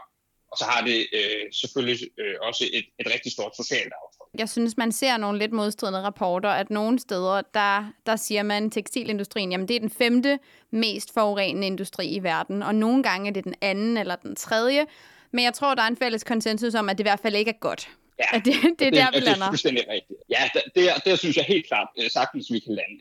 Og 0.51 0.57
så 0.57 0.65
har 0.65 0.85
det 0.85 1.07
øh, 1.13 1.45
selvfølgelig 1.51 1.99
øh, 2.19 2.35
også 2.41 2.63
et, 2.73 2.85
et 2.99 3.07
rigtig 3.13 3.31
stort 3.31 3.55
socialt 3.55 3.93
aftryk. 4.03 4.39
Jeg 4.39 4.49
synes, 4.49 4.77
man 4.77 4.91
ser 4.91 5.17
nogle 5.17 5.39
lidt 5.39 5.51
modstridende 5.51 6.01
rapporter, 6.01 6.49
at 6.49 6.69
nogle 6.69 6.99
steder, 6.99 7.41
der, 7.53 7.91
der 8.05 8.15
siger 8.15 8.43
man, 8.43 8.71
tekstilindustrien, 8.71 9.51
jamen 9.51 9.67
det 9.67 9.75
er 9.75 9.79
den 9.79 9.89
femte 9.89 10.39
mest 10.71 11.13
forurenende 11.13 11.67
industri 11.67 12.07
i 12.07 12.23
verden, 12.23 12.63
og 12.63 12.75
nogle 12.75 13.03
gange 13.03 13.29
er 13.29 13.33
det 13.33 13.43
den 13.43 13.55
anden 13.61 13.97
eller 13.97 14.15
den 14.15 14.35
tredje. 14.35 14.85
Men 15.31 15.43
jeg 15.43 15.53
tror, 15.53 15.75
der 15.75 15.83
er 15.83 15.87
en 15.87 15.97
fælles 15.97 16.23
konsensus 16.23 16.75
om, 16.75 16.89
at 16.89 16.97
det 16.97 17.03
i 17.03 17.07
hvert 17.09 17.19
fald 17.19 17.35
ikke 17.35 17.49
er 17.49 17.59
godt. 17.59 17.89
Ja, 18.19 18.37
at 18.37 18.45
det, 18.45 18.53
det 18.79 18.87
er 18.87 18.91
det, 18.91 18.93
der, 18.93 19.11
vi 19.11 19.19
lander. 19.19 19.33
Det 19.33 19.41
er 19.41 19.49
fuldstændig 19.49 19.83
rigtigt. 19.89 20.19
Ja, 20.29 20.49
det, 20.53 20.61
det, 20.75 21.05
det 21.05 21.19
synes 21.19 21.37
jeg 21.37 21.45
helt 21.45 21.67
klart 21.67 21.87
øh, 21.99 22.09
sagtens, 22.09 22.51
vi 22.51 22.59
kan 22.59 22.73
lande. 22.75 22.97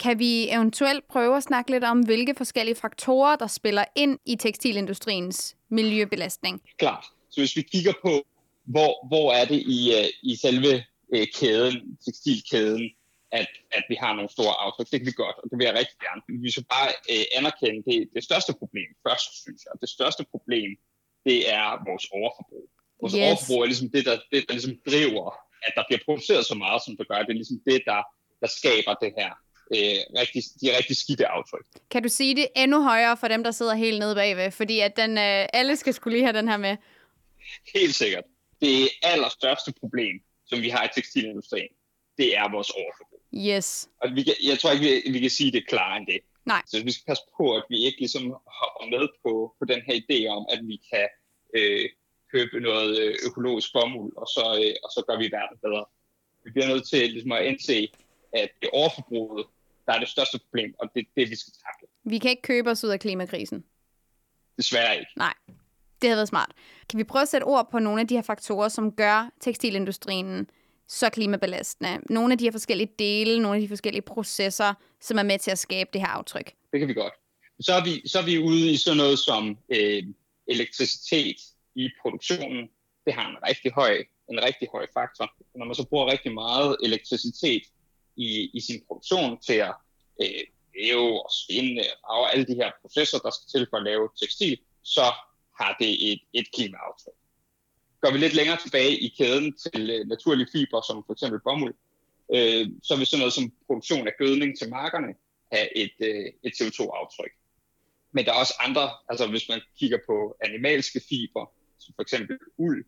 Kan 0.00 0.18
vi 0.18 0.48
eventuelt 0.50 1.08
prøve 1.08 1.36
at 1.36 1.42
snakke 1.42 1.70
lidt 1.70 1.84
om, 1.84 2.00
hvilke 2.00 2.34
forskellige 2.36 2.74
faktorer, 2.74 3.36
der 3.36 3.46
spiller 3.46 3.84
ind 3.94 4.18
i 4.26 4.36
tekstilindustriens 4.36 5.56
miljøbelastning? 5.68 6.62
Klart. 6.78 7.04
Så 7.30 7.40
hvis 7.40 7.56
vi 7.56 7.62
kigger 7.62 7.92
på, 8.02 8.22
hvor, 8.64 9.06
hvor 9.08 9.32
er 9.32 9.44
det 9.44 9.60
i, 9.76 9.80
uh, 9.98 10.30
i 10.30 10.36
selve 10.36 10.84
uh, 11.14 11.26
kæden, 11.34 11.98
tekstilkæden, 12.04 12.90
at, 13.32 13.48
at 13.78 13.84
vi 13.88 13.96
har 14.02 14.12
nogle 14.14 14.30
store 14.36 14.54
aftryk. 14.64 14.86
Det 14.90 15.00
kan 15.00 15.06
vi 15.06 15.22
godt, 15.24 15.36
og 15.42 15.46
det 15.50 15.56
vil 15.58 15.64
jeg 15.64 15.74
rigtig 15.80 15.98
gerne. 16.06 16.20
Vi 16.46 16.50
skal 16.50 16.66
bare 16.76 16.88
uh, 17.12 17.24
anerkende 17.38 17.80
det, 17.90 17.98
det 18.16 18.22
største 18.28 18.52
problem 18.60 18.88
først, 19.06 19.28
synes 19.42 19.60
jeg. 19.64 19.72
Det 19.84 19.90
største 19.96 20.24
problem, 20.32 20.70
det 21.28 21.38
er 21.58 21.66
vores 21.88 22.06
overforbrug. 22.16 22.66
Vores 23.00 23.14
yes. 23.14 23.22
overforbrug 23.24 23.60
er 23.62 23.68
ligesom 23.72 23.90
det, 23.96 24.02
der, 24.08 24.16
det, 24.32 24.38
der 24.48 24.54
ligesom 24.58 24.76
driver, 24.90 25.26
at 25.66 25.72
der 25.76 25.84
bliver 25.88 26.02
produceret 26.06 26.44
så 26.46 26.56
meget, 26.64 26.80
som 26.84 26.92
det 26.98 27.04
gør. 27.08 27.18
Det 27.26 27.32
er 27.34 27.42
ligesom 27.42 27.60
det, 27.70 27.78
der, 27.90 28.00
der 28.42 28.48
skaber 28.58 28.94
det 29.04 29.12
her 29.20 29.32
øh, 29.70 30.18
rigtig, 30.20 30.42
de 30.60 30.76
rigtig 30.76 30.96
skidte 30.96 31.26
aftryk. 31.26 31.66
Kan 31.90 32.02
du 32.02 32.08
sige 32.08 32.36
det 32.36 32.48
endnu 32.56 32.82
højere 32.82 33.16
for 33.16 33.28
dem, 33.28 33.44
der 33.44 33.50
sidder 33.50 33.74
helt 33.74 33.98
nede 33.98 34.14
bagved? 34.14 34.50
Fordi 34.50 34.80
at 34.80 34.96
den, 34.96 35.18
øh, 35.18 35.46
alle 35.52 35.76
skal 35.76 35.94
skulle 35.94 36.16
lige 36.16 36.24
have 36.24 36.38
den 36.38 36.48
her 36.48 36.56
med. 36.56 36.76
Helt 37.74 37.94
sikkert. 37.94 38.24
Det 38.60 38.88
allerstørste 39.02 39.72
problem, 39.80 40.22
som 40.46 40.62
vi 40.62 40.68
har 40.68 40.84
i 40.84 40.88
tekstilindustrien, 40.94 41.68
det 42.18 42.36
er 42.36 42.50
vores 42.50 42.70
overforbrug. 42.70 43.20
Yes. 43.34 43.88
Og 44.02 44.10
vi 44.14 44.22
kan, 44.22 44.34
jeg 44.44 44.58
tror 44.58 44.70
ikke, 44.70 44.84
vi, 44.84 45.12
vi 45.12 45.20
kan 45.20 45.30
sige 45.30 45.52
det 45.52 45.68
klarere 45.68 45.96
end 45.96 46.06
det. 46.06 46.20
Nej. 46.44 46.62
Så 46.66 46.84
vi 46.84 46.92
skal 46.92 47.04
passe 47.06 47.24
på, 47.36 47.56
at 47.56 47.64
vi 47.70 47.78
ikke 47.84 47.98
ligesom 47.98 48.22
hopper 48.58 48.84
med 48.90 49.08
på, 49.22 49.54
på 49.58 49.64
den 49.64 49.80
her 49.86 49.94
idé 50.02 50.18
om, 50.36 50.46
at 50.50 50.60
vi 50.70 50.76
kan 50.92 51.08
øh, 51.56 51.88
købe 52.32 52.60
noget 52.60 52.98
øh, 53.02 53.14
økologisk 53.26 53.72
bomuld, 53.72 54.12
og 54.16 54.26
så, 54.26 54.44
øh, 54.62 54.74
og 54.84 54.90
så 54.94 55.00
gør 55.08 55.18
vi 55.18 55.28
verden 55.38 55.58
bedre. 55.62 55.84
Vi 56.44 56.50
bliver 56.50 56.68
nødt 56.68 56.88
til 56.88 57.10
ligesom 57.10 57.32
at 57.32 57.44
indse, 57.44 57.88
at 58.34 58.48
det 58.62 58.70
overforbruget, 58.72 59.46
der 59.86 59.92
er 59.92 59.98
det 59.98 60.08
største 60.08 60.38
problem, 60.38 60.74
og 60.78 60.90
det 60.94 61.00
er 61.00 61.10
det, 61.16 61.30
vi 61.30 61.36
skal 61.36 61.52
takle. 61.52 61.88
Vi 62.04 62.18
kan 62.18 62.30
ikke 62.30 62.42
købe 62.42 62.70
os 62.70 62.84
ud 62.84 62.90
af 62.90 63.00
klimakrisen. 63.00 63.64
Desværre 64.56 64.98
ikke. 64.98 65.10
Nej, 65.16 65.34
det 66.02 66.08
havde 66.08 66.16
været 66.16 66.28
smart. 66.28 66.52
Kan 66.90 66.98
vi 66.98 67.04
prøve 67.04 67.22
at 67.22 67.28
sætte 67.28 67.44
ord 67.44 67.70
på 67.70 67.78
nogle 67.78 68.00
af 68.00 68.08
de 68.08 68.14
her 68.14 68.22
faktorer, 68.22 68.68
som 68.68 68.92
gør 68.92 69.30
tekstilindustrien 69.40 70.50
så 70.88 71.10
klimabelastende? 71.10 72.00
Nogle 72.10 72.32
af 72.32 72.38
de 72.38 72.44
her 72.44 72.52
forskellige 72.52 72.90
dele, 72.98 73.42
nogle 73.42 73.56
af 73.56 73.62
de 73.62 73.68
forskellige 73.68 74.02
processer, 74.02 74.74
som 75.00 75.18
er 75.18 75.22
med 75.22 75.38
til 75.38 75.50
at 75.50 75.58
skabe 75.58 75.90
det 75.92 76.00
her 76.00 76.08
aftryk. 76.08 76.52
Det 76.72 76.80
kan 76.80 76.88
vi 76.88 76.94
godt. 76.94 77.12
Så 77.60 77.72
er 77.74 77.84
vi, 77.84 78.08
så 78.08 78.18
er 78.18 78.24
vi 78.24 78.38
ude 78.38 78.72
i 78.72 78.76
sådan 78.76 78.96
noget 78.96 79.18
som 79.18 79.58
øh, 79.68 80.02
elektricitet 80.46 81.36
i 81.74 81.90
produktionen. 82.02 82.68
Det 83.04 83.12
har 83.14 83.30
en 83.30 83.36
rigtig 83.48 83.72
høj, 83.72 84.04
en 84.30 84.44
rigtig 84.44 84.68
høj 84.72 84.86
faktor. 84.94 85.34
Når 85.54 85.66
man 85.66 85.74
så 85.74 85.86
bruger 85.86 86.12
rigtig 86.12 86.34
meget 86.34 86.76
elektricitet 86.82 87.62
i, 88.16 88.50
i 88.54 88.60
sin 88.60 88.82
produktion 88.86 89.40
til 89.40 89.54
at 89.54 89.74
øh, 90.22 90.44
lave 90.78 91.24
og 91.24 91.30
spinde 91.42 91.84
og 92.04 92.32
alle 92.32 92.46
de 92.46 92.54
her 92.54 92.70
processer, 92.82 93.18
der 93.18 93.30
skal 93.30 93.48
til 93.48 93.66
for 93.70 93.76
at 93.76 93.82
lave 93.82 94.08
tekstil, 94.20 94.58
så 94.82 95.06
har 95.60 95.76
det 95.80 96.12
et, 96.12 96.20
et 96.32 96.46
klimaaftryk. 96.54 97.18
Går 98.00 98.12
vi 98.12 98.18
lidt 98.18 98.34
længere 98.34 98.58
tilbage 98.62 98.98
i 98.98 99.08
kæden 99.18 99.56
til 99.58 99.90
øh, 99.90 100.06
naturlige 100.06 100.48
fiber, 100.52 100.80
som 100.80 101.04
for 101.06 101.12
eksempel 101.12 101.40
bomuld, 101.40 101.74
øh, 102.34 102.68
så 102.82 102.96
vil 102.96 103.06
sådan 103.06 103.18
noget 103.18 103.32
som 103.32 103.52
produktion 103.66 104.08
af 104.08 104.12
gødning 104.18 104.58
til 104.58 104.68
markerne 104.70 105.14
have 105.52 105.76
et, 105.76 105.96
øh, 106.00 106.26
et 106.42 106.52
CO2-aftryk. 106.58 107.32
Men 108.12 108.24
der 108.24 108.32
er 108.32 108.36
også 108.36 108.54
andre, 108.60 108.90
altså 109.08 109.26
hvis 109.26 109.48
man 109.48 109.60
kigger 109.78 109.98
på 110.06 110.36
animalske 110.44 111.00
fiber, 111.08 111.52
som 111.78 111.94
for 111.94 112.02
eksempel 112.02 112.38
uld, 112.58 112.84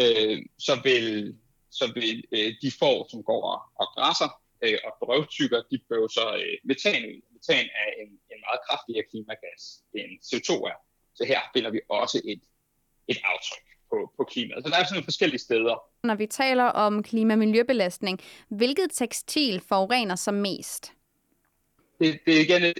øh, 0.00 0.38
så 0.58 0.80
vil, 0.84 1.36
så 1.70 1.92
vil 1.94 2.24
øh, 2.32 2.54
de 2.62 2.70
får, 2.78 3.06
som 3.10 3.22
går 3.22 3.42
og, 3.52 3.60
og 3.74 3.86
græsser 3.96 4.40
øh, 4.64 4.78
og 4.86 4.92
drøvtykker, 5.02 5.60
de 5.70 5.78
bør 5.88 6.06
så 6.18 6.26
øh, 6.42 6.54
metan 6.64 7.02
ud. 7.10 7.18
Metan 7.34 7.66
er 7.82 7.88
en, 8.02 8.10
en 8.32 8.40
meget 8.46 8.60
kraftigere 8.68 9.04
klimagas 9.10 9.62
end 9.98 10.10
CO2 10.28 10.50
er. 10.72 10.78
Så 11.18 11.22
her 11.24 11.40
finder 11.54 11.70
vi 11.70 11.80
også 11.88 12.18
et, 12.32 12.42
et 13.08 13.18
aftryk 13.32 13.66
på, 13.90 14.12
på 14.16 14.24
klimaet. 14.24 14.64
Så 14.64 14.68
der 14.70 14.76
er 14.76 14.84
sådan 14.84 14.94
nogle 14.94 15.10
forskellige 15.12 15.40
steder. 15.48 15.76
Når 16.04 16.14
vi 16.14 16.26
taler 16.26 16.64
om 16.64 17.02
klima- 17.02 17.34
og 17.34 17.38
miljøbelastning, 17.38 18.20
hvilket 18.48 18.88
tekstil 18.92 19.60
forurener 19.68 20.16
som 20.16 20.34
mest? 20.34 20.92
Det, 22.00 22.18
det 22.26 22.36
er 22.36 22.40
igen 22.40 22.62
en, 22.64 22.74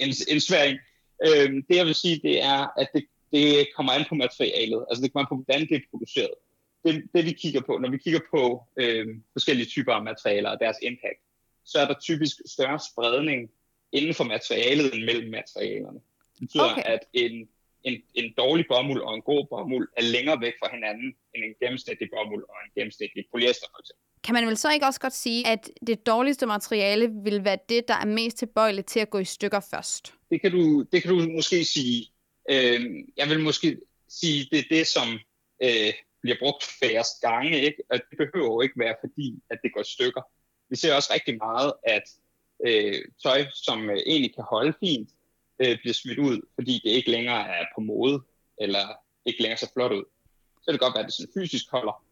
en, 0.00 0.12
en 0.28 0.40
svær 0.40 0.62
en. 0.62 0.78
Øhm, 1.26 1.64
det 1.68 1.76
jeg 1.76 1.86
vil 1.86 1.94
sige, 1.94 2.20
det 2.22 2.42
er, 2.42 2.80
at 2.80 2.88
det, 2.94 3.04
det 3.32 3.68
kommer 3.76 3.92
an 3.92 4.04
på 4.08 4.14
materialet. 4.14 4.86
Altså 4.88 5.02
det 5.02 5.12
kommer 5.12 5.24
an 5.24 5.30
på, 5.30 5.34
hvordan 5.34 5.68
det 5.68 5.76
er 5.76 5.90
produceret. 5.90 6.34
Det, 6.84 7.04
det 7.14 7.24
vi 7.24 7.32
kigger 7.32 7.60
på, 7.60 7.78
når 7.78 7.90
vi 7.90 7.98
kigger 7.98 8.20
på 8.30 8.64
øhm, 8.76 9.22
forskellige 9.32 9.66
typer 9.66 9.92
af 9.92 10.02
materialer 10.02 10.50
og 10.50 10.58
deres 10.60 10.76
impact, 10.82 11.20
så 11.64 11.78
er 11.78 11.86
der 11.86 11.94
typisk 12.00 12.36
større 12.46 12.80
spredning 12.92 13.50
inden 13.92 14.14
for 14.14 14.24
materialet 14.24 14.94
end 14.94 15.04
mellem 15.04 15.30
materialerne. 15.30 16.00
Det 16.32 16.40
betyder, 16.40 16.72
Okay. 16.72 16.82
at 16.84 17.00
en, 17.12 17.48
en, 17.84 18.02
en 18.14 18.34
dårlig 18.36 18.64
bomuld 18.68 19.00
og 19.00 19.14
en 19.14 19.22
god 19.22 19.46
bomuld 19.50 19.88
er 19.96 20.02
længere 20.02 20.40
væk 20.40 20.52
fra 20.60 20.68
hinanden 20.72 21.14
end 21.34 21.44
en 21.44 21.54
gennemsnitlig 21.62 22.08
bomuld 22.16 22.44
og 22.48 22.56
en 22.64 22.70
gennemsnitlig 22.74 23.24
polyester 23.32 23.66
for 23.70 23.80
eksempel. 23.82 24.02
Kan 24.24 24.34
man 24.34 24.46
vel 24.46 24.56
så 24.56 24.72
ikke 24.72 24.86
også 24.86 25.00
godt 25.00 25.12
sige, 25.12 25.46
at 25.46 25.70
det 25.86 26.06
dårligste 26.06 26.46
materiale 26.46 27.10
vil 27.24 27.44
være 27.44 27.58
det, 27.68 27.88
der 27.88 27.94
er 27.94 28.04
mest 28.04 28.36
tilbøjeligt 28.36 28.86
til 28.86 29.00
at 29.00 29.10
gå 29.10 29.18
i 29.18 29.24
stykker 29.24 29.60
først? 29.70 30.14
Det 30.30 30.40
kan 30.40 30.50
du, 30.52 30.82
det 30.92 31.02
kan 31.02 31.10
du 31.10 31.28
måske 31.28 31.64
sige. 31.64 32.06
Øh, 32.50 32.80
jeg 33.16 33.28
vil 33.28 33.40
måske 33.40 33.76
sige, 34.08 34.48
det 34.50 34.58
er 34.58 34.64
det, 34.70 34.86
som 34.86 35.08
øh, 35.62 35.92
bliver 36.22 36.36
brugt 36.40 36.64
færrest 36.80 37.20
gange. 37.20 37.60
Ikke? 37.60 37.82
Og 37.90 37.98
det 38.10 38.18
behøver 38.18 38.52
jo 38.54 38.60
ikke 38.60 38.78
være, 38.78 38.96
fordi 39.00 39.42
at 39.50 39.58
det 39.62 39.72
går 39.74 39.80
i 39.80 39.84
stykker. 39.84 40.22
Vi 40.68 40.76
ser 40.76 40.94
også 40.94 41.10
rigtig 41.14 41.36
meget, 41.36 41.72
at 41.82 42.02
øh, 42.66 43.04
tøj, 43.22 43.46
som 43.54 43.90
øh, 43.90 43.96
egentlig 44.06 44.34
kan 44.34 44.44
holde 44.44 44.74
fint, 44.80 45.10
øh, 45.58 45.78
bliver 45.78 45.94
smidt 45.94 46.18
ud, 46.18 46.40
fordi 46.54 46.80
det 46.84 46.90
ikke 46.90 47.10
længere 47.10 47.48
er 47.58 47.64
på 47.74 47.80
mode, 47.80 48.22
eller 48.60 48.86
ikke 49.26 49.42
længere 49.42 49.58
så 49.58 49.70
flot 49.72 49.92
ud. 49.92 50.04
Så 50.54 50.64
kan 50.64 50.72
det 50.72 50.80
godt 50.80 50.94
være, 50.94 51.00
at 51.02 51.06
det 51.06 51.14
sådan 51.14 51.32
fysisk 51.40 51.70
holder, 51.70 52.04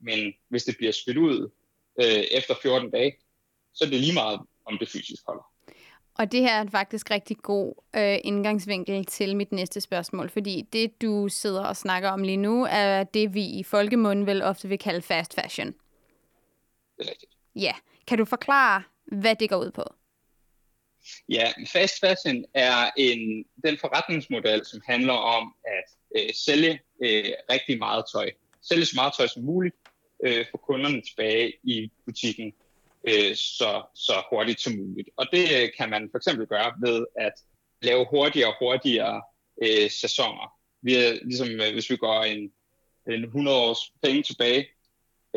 men 0.00 0.34
hvis 0.48 0.64
det 0.64 0.76
bliver 0.76 0.92
smidt 0.92 1.18
ud 1.18 1.50
øh, 2.00 2.24
efter 2.38 2.54
14 2.62 2.90
dage, 2.90 3.16
så 3.74 3.84
er 3.84 3.88
det 3.88 4.00
lige 4.00 4.14
meget, 4.14 4.40
om 4.64 4.78
det 4.78 4.88
fysisk 4.88 5.22
holder. 5.26 5.52
Og 6.18 6.32
det 6.32 6.40
her 6.40 6.62
er 6.62 6.70
faktisk 6.70 7.10
rigtig 7.10 7.36
god 7.36 7.74
øh, 7.96 8.18
indgangsvinkel 8.24 9.04
til 9.04 9.36
mit 9.36 9.52
næste 9.52 9.80
spørgsmål, 9.80 10.30
fordi 10.30 10.66
det, 10.72 11.02
du 11.02 11.28
sidder 11.28 11.64
og 11.64 11.76
snakker 11.76 12.08
om 12.08 12.22
lige 12.22 12.36
nu, 12.36 12.66
er 12.70 13.04
det, 13.04 13.34
vi 13.34 13.44
i 13.44 13.62
folkemunden 13.62 14.26
vel 14.26 14.42
ofte 14.42 14.68
vil 14.68 14.78
kalde 14.78 15.02
fast 15.02 15.34
fashion. 15.34 15.66
Det 15.66 17.06
er 17.06 17.10
rigtigt. 17.10 17.32
Ja. 17.56 17.72
Kan 18.06 18.18
du 18.18 18.24
forklare, 18.24 18.82
hvad 19.04 19.36
det 19.36 19.50
går 19.50 19.56
ud 19.56 19.70
på? 19.70 19.84
Ja, 21.28 21.52
fast 21.66 22.00
fashion 22.00 22.44
er 22.54 22.90
en, 22.96 23.44
den 23.64 23.78
forretningsmodel, 23.78 24.66
som 24.66 24.80
handler 24.86 25.12
om 25.12 25.54
at 25.64 26.20
øh, 26.22 26.30
sælge 26.34 26.80
øh, 27.02 27.24
rigtig 27.50 27.78
meget 27.78 28.04
tøj. 28.12 28.30
Sælge 28.62 28.84
så 28.84 28.92
meget 28.96 29.12
tøj 29.18 29.26
som 29.26 29.42
muligt, 29.42 29.76
øh, 30.24 30.46
få 30.50 30.56
kunderne 30.56 31.00
tilbage 31.00 31.52
i 31.62 31.90
butikken 32.04 32.52
øh, 33.08 33.36
så, 33.36 33.82
så 33.94 34.22
hurtigt 34.30 34.60
som 34.60 34.72
muligt. 34.72 35.08
Og 35.16 35.26
det 35.32 35.44
øh, 35.56 35.68
kan 35.78 35.90
man 35.90 36.08
for 36.10 36.18
eksempel 36.18 36.46
gøre 36.46 36.72
ved 36.80 37.06
at 37.16 37.32
lave 37.82 38.06
hurtigere 38.10 38.48
og 38.48 38.58
hurtigere 38.60 39.22
øh, 39.62 39.90
sæsoner. 39.90 40.52
Vi 40.82 40.94
er, 40.94 41.18
ligesom 41.24 41.48
øh, 41.48 41.72
hvis 41.72 41.90
vi 41.90 41.96
går 41.96 42.22
en, 42.22 42.52
en 43.10 43.24
100 43.24 43.56
års 43.56 43.92
penge 44.02 44.22
tilbage, 44.22 44.66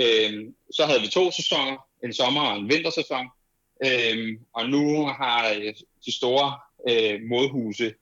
øh, 0.02 0.52
så 0.72 0.86
havde 0.86 1.02
vi 1.02 1.08
to 1.08 1.32
sæsoner, 1.32 1.78
en 2.04 2.14
sommer- 2.14 2.42
og 2.42 2.58
en 2.58 2.70
vintersæson. 2.70 3.28
Øh, 3.86 4.38
og 4.54 4.70
nu 4.70 5.06
har 5.06 5.50
øh, 5.50 5.74
de 6.06 6.12
store 6.12 6.60
øh, 6.90 7.22
modhuse 7.30 7.94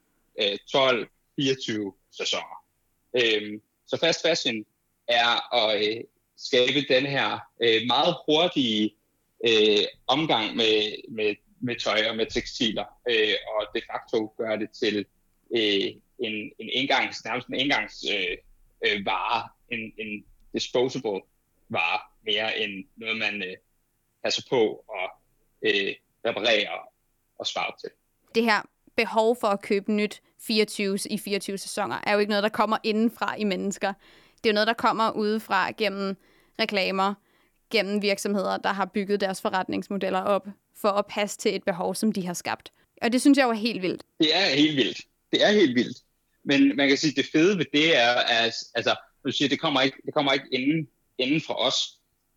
øh, 0.42 0.58
12-24 0.76 2.08
sæsoner. 2.12 2.64
Øh, 3.16 3.60
så 3.88 3.98
fast 4.00 4.22
fashion 4.22 4.66
er 5.08 5.56
at 5.56 5.88
øh, 5.88 6.04
skabe 6.38 6.86
den 6.90 7.06
her 7.06 7.40
øh, 7.64 7.82
meget 7.88 8.16
hurtige 8.26 8.96
øh, 9.48 9.86
omgang 10.08 10.56
med, 10.56 11.04
med, 11.10 11.36
med 11.62 11.76
tøj 11.80 12.00
og 12.10 12.16
med 12.16 12.26
tekstiler, 12.26 12.86
øh, 13.10 13.36
og 13.48 13.68
de 13.76 13.82
facto 13.92 14.34
gør 14.38 14.56
det 14.56 14.70
til 14.72 15.06
øh, 15.56 15.88
en, 16.20 16.52
en 16.60 16.70
engangs, 16.74 17.26
nærmest 17.26 17.48
en 17.48 17.56
engangs 17.56 18.06
øh, 18.14 18.38
øh, 18.86 19.06
vare, 19.06 19.50
en, 19.72 19.94
en 19.98 20.26
disposable 20.54 21.22
vare, 21.70 22.00
mere 22.26 22.60
end 22.60 22.86
noget, 22.96 23.18
man 23.18 23.44
øh, 23.44 23.58
passer 24.24 24.42
på 24.50 24.86
og 24.88 25.10
øh, 25.62 25.96
reparerer 26.26 26.80
og 27.40 27.48
svarer 27.48 27.76
til. 27.82 27.90
Det 28.36 28.44
her 28.44 28.62
behov 28.96 29.38
for 29.42 29.48
at 29.48 29.62
købe 29.62 29.92
nyt 29.92 30.22
24 30.42 30.98
i 31.10 31.18
24 31.18 31.58
sæsoner 31.58 32.00
er 32.04 32.14
jo 32.14 32.20
ikke 32.20 32.30
noget, 32.30 32.44
der 32.44 32.50
kommer 32.50 32.78
indenfra 32.84 33.36
i 33.36 33.44
mennesker. 33.44 33.94
Det 34.38 34.46
er 34.46 34.50
jo 34.50 34.54
noget, 34.54 34.68
der 34.68 34.74
kommer 34.74 35.12
udefra 35.12 35.72
gennem 35.72 36.18
reklamer, 36.60 37.14
gennem 37.72 38.02
virksomheder, 38.02 38.58
der 38.58 38.74
har 38.74 38.86
bygget 38.86 39.22
deres 39.22 39.42
forretningsmodeller 39.42 40.20
op 40.20 40.48
for 40.76 40.90
at 40.90 41.06
passe 41.06 41.38
til 41.38 41.56
et 41.56 41.64
behov, 41.64 41.96
som 41.96 42.12
de 42.12 42.26
har 42.26 42.34
skabt. 42.34 42.72
Og 43.02 43.12
det 43.12 43.22
synes 43.22 43.38
jeg 43.38 43.50
er 43.50 43.54
helt 43.54 43.82
vildt. 43.82 44.04
Det 44.20 44.36
er 44.36 44.56
helt 44.56 44.76
vildt. 44.78 45.02
Det 45.32 45.46
er 45.46 45.52
helt 45.52 45.76
vildt. 45.76 45.98
Men 46.44 46.76
man 46.76 46.88
kan 46.88 46.98
sige, 46.98 47.12
at 47.12 47.18
det 47.18 47.26
fede 47.32 47.58
ved 47.58 47.66
det 47.74 47.98
er, 47.98 48.12
at 48.12 48.54
altså, 48.76 48.96
du 49.26 49.32
siger, 49.32 49.50
det 49.50 49.60
kommer 49.60 49.82
ikke, 49.82 49.98
det 50.06 50.14
kommer 50.14 50.34
ikke 50.34 50.46
inden, 50.52 50.88
inden 51.18 51.42
fra 51.42 51.66
os. 51.68 51.76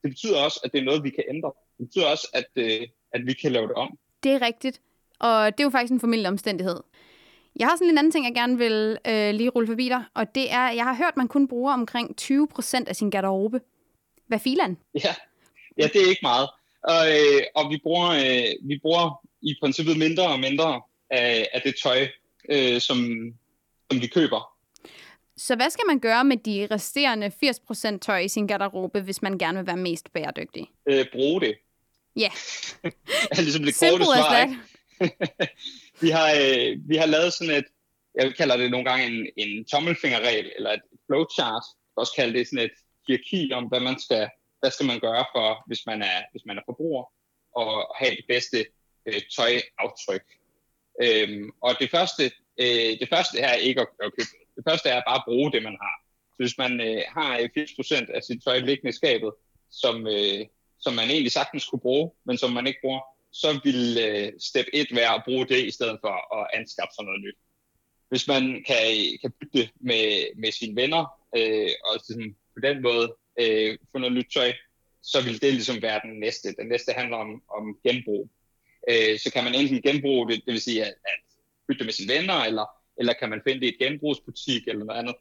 Det 0.02 0.10
betyder 0.10 0.38
også, 0.44 0.60
at 0.64 0.72
det 0.72 0.78
er 0.78 0.84
noget, 0.84 1.04
vi 1.04 1.10
kan 1.10 1.24
ændre. 1.28 1.52
Det 1.78 1.86
betyder 1.86 2.06
også, 2.06 2.28
at, 2.34 2.46
øh, 2.56 2.88
at 3.12 3.26
vi 3.26 3.32
kan 3.32 3.52
lave 3.52 3.68
det 3.68 3.74
om. 3.74 3.98
Det 4.22 4.32
er 4.32 4.42
rigtigt. 4.42 4.80
Og 5.20 5.52
det 5.52 5.60
er 5.60 5.64
jo 5.64 5.70
faktisk 5.70 5.92
en 5.92 6.00
formidlende 6.00 6.28
omstændighed. 6.28 6.76
Jeg 7.56 7.66
har 7.66 7.76
sådan 7.76 7.90
en 7.90 7.98
anden 7.98 8.10
ting, 8.10 8.26
jeg 8.26 8.34
gerne 8.34 8.58
vil 8.58 8.98
øh, 9.06 9.34
lige 9.34 9.48
rulle 9.48 9.66
forbi 9.66 9.88
dig, 9.88 10.04
og 10.14 10.34
det 10.34 10.52
er, 10.52 10.70
jeg 10.70 10.84
har 10.84 10.94
hørt, 10.94 11.08
at 11.08 11.16
man 11.16 11.28
kun 11.28 11.48
bruger 11.48 11.72
omkring 11.72 12.16
20 12.16 12.48
procent 12.48 12.88
af 12.88 12.96
sin 12.96 13.10
garderobe. 13.10 13.60
Hvad 14.32 14.40
filan? 14.40 14.78
Ja, 14.94 15.14
ja 15.78 15.86
det 15.92 16.02
er 16.02 16.08
ikke 16.08 16.22
meget. 16.22 16.48
Og, 16.82 17.02
øh, 17.16 17.42
og 17.54 17.70
vi, 17.70 17.78
bruger, 17.82 18.08
øh, 18.08 18.68
vi 18.68 18.78
bruger 18.82 19.26
i 19.42 19.56
princippet 19.60 19.98
mindre 19.98 20.28
og 20.28 20.40
mindre 20.40 20.80
af, 21.10 21.48
af 21.52 21.62
det 21.64 21.74
tøj, 21.82 22.08
øh, 22.48 22.80
som, 22.80 22.96
som 23.90 24.00
vi 24.00 24.06
køber. 24.06 24.56
Så 25.36 25.56
hvad 25.56 25.70
skal 25.70 25.84
man 25.86 25.98
gøre 25.98 26.24
med 26.24 26.36
de 26.36 26.68
resterende 26.70 27.30
80 27.40 27.60
procent 27.60 28.02
tøj 28.02 28.18
i 28.18 28.28
sin 28.28 28.46
garderobe, 28.46 29.00
hvis 29.00 29.22
man 29.22 29.38
gerne 29.38 29.58
vil 29.58 29.66
være 29.66 29.76
mest 29.76 30.12
bæredygtig? 30.12 30.70
Øh, 30.86 31.06
bruge 31.12 31.40
det. 31.40 31.54
Ja. 32.16 32.30
er 33.30 33.42
ligesom 33.42 33.64
det 33.64 33.78
korte 33.80 34.04
svar. 34.04 34.56
vi, 36.02 36.10
har, 36.10 36.30
øh, 36.30 36.88
vi 36.88 36.96
har 36.96 37.06
lavet 37.06 37.32
sådan 37.32 37.54
et, 37.54 37.64
jeg 38.14 38.34
kalder 38.34 38.56
det 38.56 38.70
nogle 38.70 38.90
gange 38.90 39.06
en, 39.06 39.26
en 39.36 39.64
tommelfingerregel, 39.64 40.52
eller 40.56 40.70
et 40.70 40.82
flowchart. 41.06 41.64
Jeg 41.68 41.92
kan 41.94 42.00
også 42.00 42.12
kalde 42.16 42.38
det 42.38 42.48
sådan 42.48 42.64
et 42.64 42.81
hierarki 43.06 43.52
om, 43.52 43.64
hvad 43.64 43.80
man 43.80 43.98
skal, 44.00 44.28
hvad 44.60 44.70
skal 44.70 44.86
man 44.86 45.00
gøre 45.00 45.24
for, 45.34 45.64
hvis 45.66 45.86
man 45.86 46.02
er, 46.02 46.18
hvis 46.32 46.44
man 46.46 46.58
er 46.58 46.62
forbruger, 46.66 47.04
og 47.56 47.94
have 47.96 48.16
det 48.16 48.24
bedste 48.28 48.66
øh, 49.06 49.22
tøjaftryk. 49.36 50.26
Øhm, 51.02 51.50
og 51.60 51.70
det 51.80 51.90
første, 51.90 52.24
øh, 52.62 52.92
det 53.00 53.08
første 53.08 53.38
er 53.38 53.54
ikke 53.54 53.80
at, 53.80 53.86
at 54.04 54.12
købe. 54.18 54.28
Det 54.56 54.64
første 54.68 54.88
er 54.88 55.02
bare 55.06 55.20
at 55.22 55.26
bruge 55.26 55.52
det, 55.52 55.62
man 55.62 55.78
har. 55.80 55.96
Så 56.32 56.36
hvis 56.38 56.58
man 56.58 56.80
øh, 56.80 57.02
har 57.08 57.38
øh, 57.38 57.48
80% 57.58 58.14
af 58.16 58.22
sit 58.22 58.44
tøj 58.44 58.58
liggende 58.58 58.90
i 58.90 58.92
skabet, 58.92 59.32
som, 59.70 60.06
øh, 60.06 60.46
som 60.80 60.92
man 60.94 61.10
egentlig 61.10 61.32
sagtens 61.32 61.66
kunne 61.66 61.80
bruge, 61.80 62.10
men 62.24 62.38
som 62.38 62.52
man 62.52 62.66
ikke 62.66 62.80
bruger, 62.82 63.00
så 63.32 63.60
vil 63.64 63.98
øh, 64.06 64.32
step 64.40 64.66
1 64.72 64.86
være 64.94 65.14
at 65.14 65.22
bruge 65.24 65.46
det, 65.46 65.66
i 65.66 65.70
stedet 65.70 65.98
for 66.00 66.40
at 66.40 66.50
anskaffe 66.54 66.94
sig 66.94 67.04
noget 67.04 67.20
nyt. 67.20 67.38
Hvis 68.08 68.28
man 68.28 68.64
kan, 68.66 68.78
kan 69.20 69.32
bytte 69.40 69.58
det 69.58 69.70
med, 69.80 70.36
med 70.36 70.52
sine 70.52 70.76
venner, 70.76 71.04
øh, 71.36 71.70
og 71.84 72.00
sådan, 72.04 72.36
på 72.54 72.60
den 72.66 72.82
måde 72.82 73.16
øh, 73.40 73.78
få 73.92 73.98
noget 73.98 74.16
nyt 74.16 74.30
tøj, 74.34 74.52
så 75.02 75.24
vil 75.24 75.42
det 75.42 75.52
ligesom 75.54 75.82
være 75.82 76.00
den 76.04 76.20
næste. 76.20 76.54
Den 76.58 76.68
næste 76.68 76.92
handler 76.92 77.16
om, 77.16 77.42
om 77.58 77.78
genbrug. 77.86 78.30
Øh, 78.90 79.18
så 79.18 79.32
kan 79.32 79.44
man 79.44 79.54
enten 79.54 79.82
genbruge 79.82 80.28
det, 80.30 80.42
det 80.46 80.52
vil 80.52 80.60
sige 80.60 80.84
at, 80.84 80.94
at 81.12 81.20
bytte 81.68 81.78
det 81.78 81.86
med 81.86 81.92
sine 81.92 82.12
venner, 82.12 82.34
eller, 82.34 82.66
eller 82.98 83.12
kan 83.12 83.30
man 83.30 83.40
finde 83.46 83.60
det 83.60 83.66
i 83.66 83.74
et 83.74 83.78
genbrugsbutik 83.78 84.68
eller 84.68 84.84
noget 84.84 85.00
andet, 85.00 85.14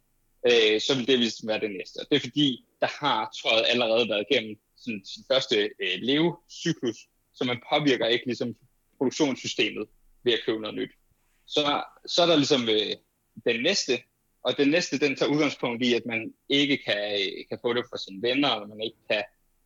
øh, 0.50 0.82
så 0.82 0.96
vil 0.96 1.08
det 1.08 1.20
ligesom 1.20 1.48
være 1.48 1.60
det 1.60 1.72
næste. 1.72 2.00
det 2.10 2.16
er 2.16 2.20
fordi, 2.20 2.66
der 2.82 2.88
har 2.88 3.34
tøjet 3.42 3.66
allerede 3.68 4.10
været 4.10 4.26
igennem 4.30 4.56
sådan, 4.78 5.06
sin 5.06 5.24
første 5.32 5.58
øh, 5.84 5.98
levecyklus, 6.02 6.98
så 7.34 7.44
man 7.44 7.62
påvirker 7.72 8.08
ikke 8.08 8.26
ligesom 8.26 8.56
produktionssystemet 8.98 9.88
ved 10.24 10.34
at 10.34 10.40
købe 10.46 10.62
noget 10.62 10.76
nyt. 10.76 10.92
Så, 11.48 11.84
så 12.06 12.22
er 12.22 12.26
der 12.26 12.36
ligesom 12.36 12.70
øh, 12.70 12.96
den 13.46 13.64
næste, 13.64 13.94
og 14.44 14.58
den 14.58 14.70
næste, 14.70 15.00
den 15.00 15.16
tager 15.16 15.32
udgangspunkt 15.32 15.84
i, 15.84 15.94
at 15.94 16.06
man 16.06 16.34
ikke 16.50 16.78
kan, 16.78 17.04
øh, 17.22 17.46
kan 17.50 17.60
få 17.62 17.74
det 17.74 17.86
fra 17.90 17.98
sine 17.98 18.22
venner, 18.22 18.50
og 18.50 18.70
man 18.70 18.82
ikke 18.82 18.98
kan, 19.10 19.24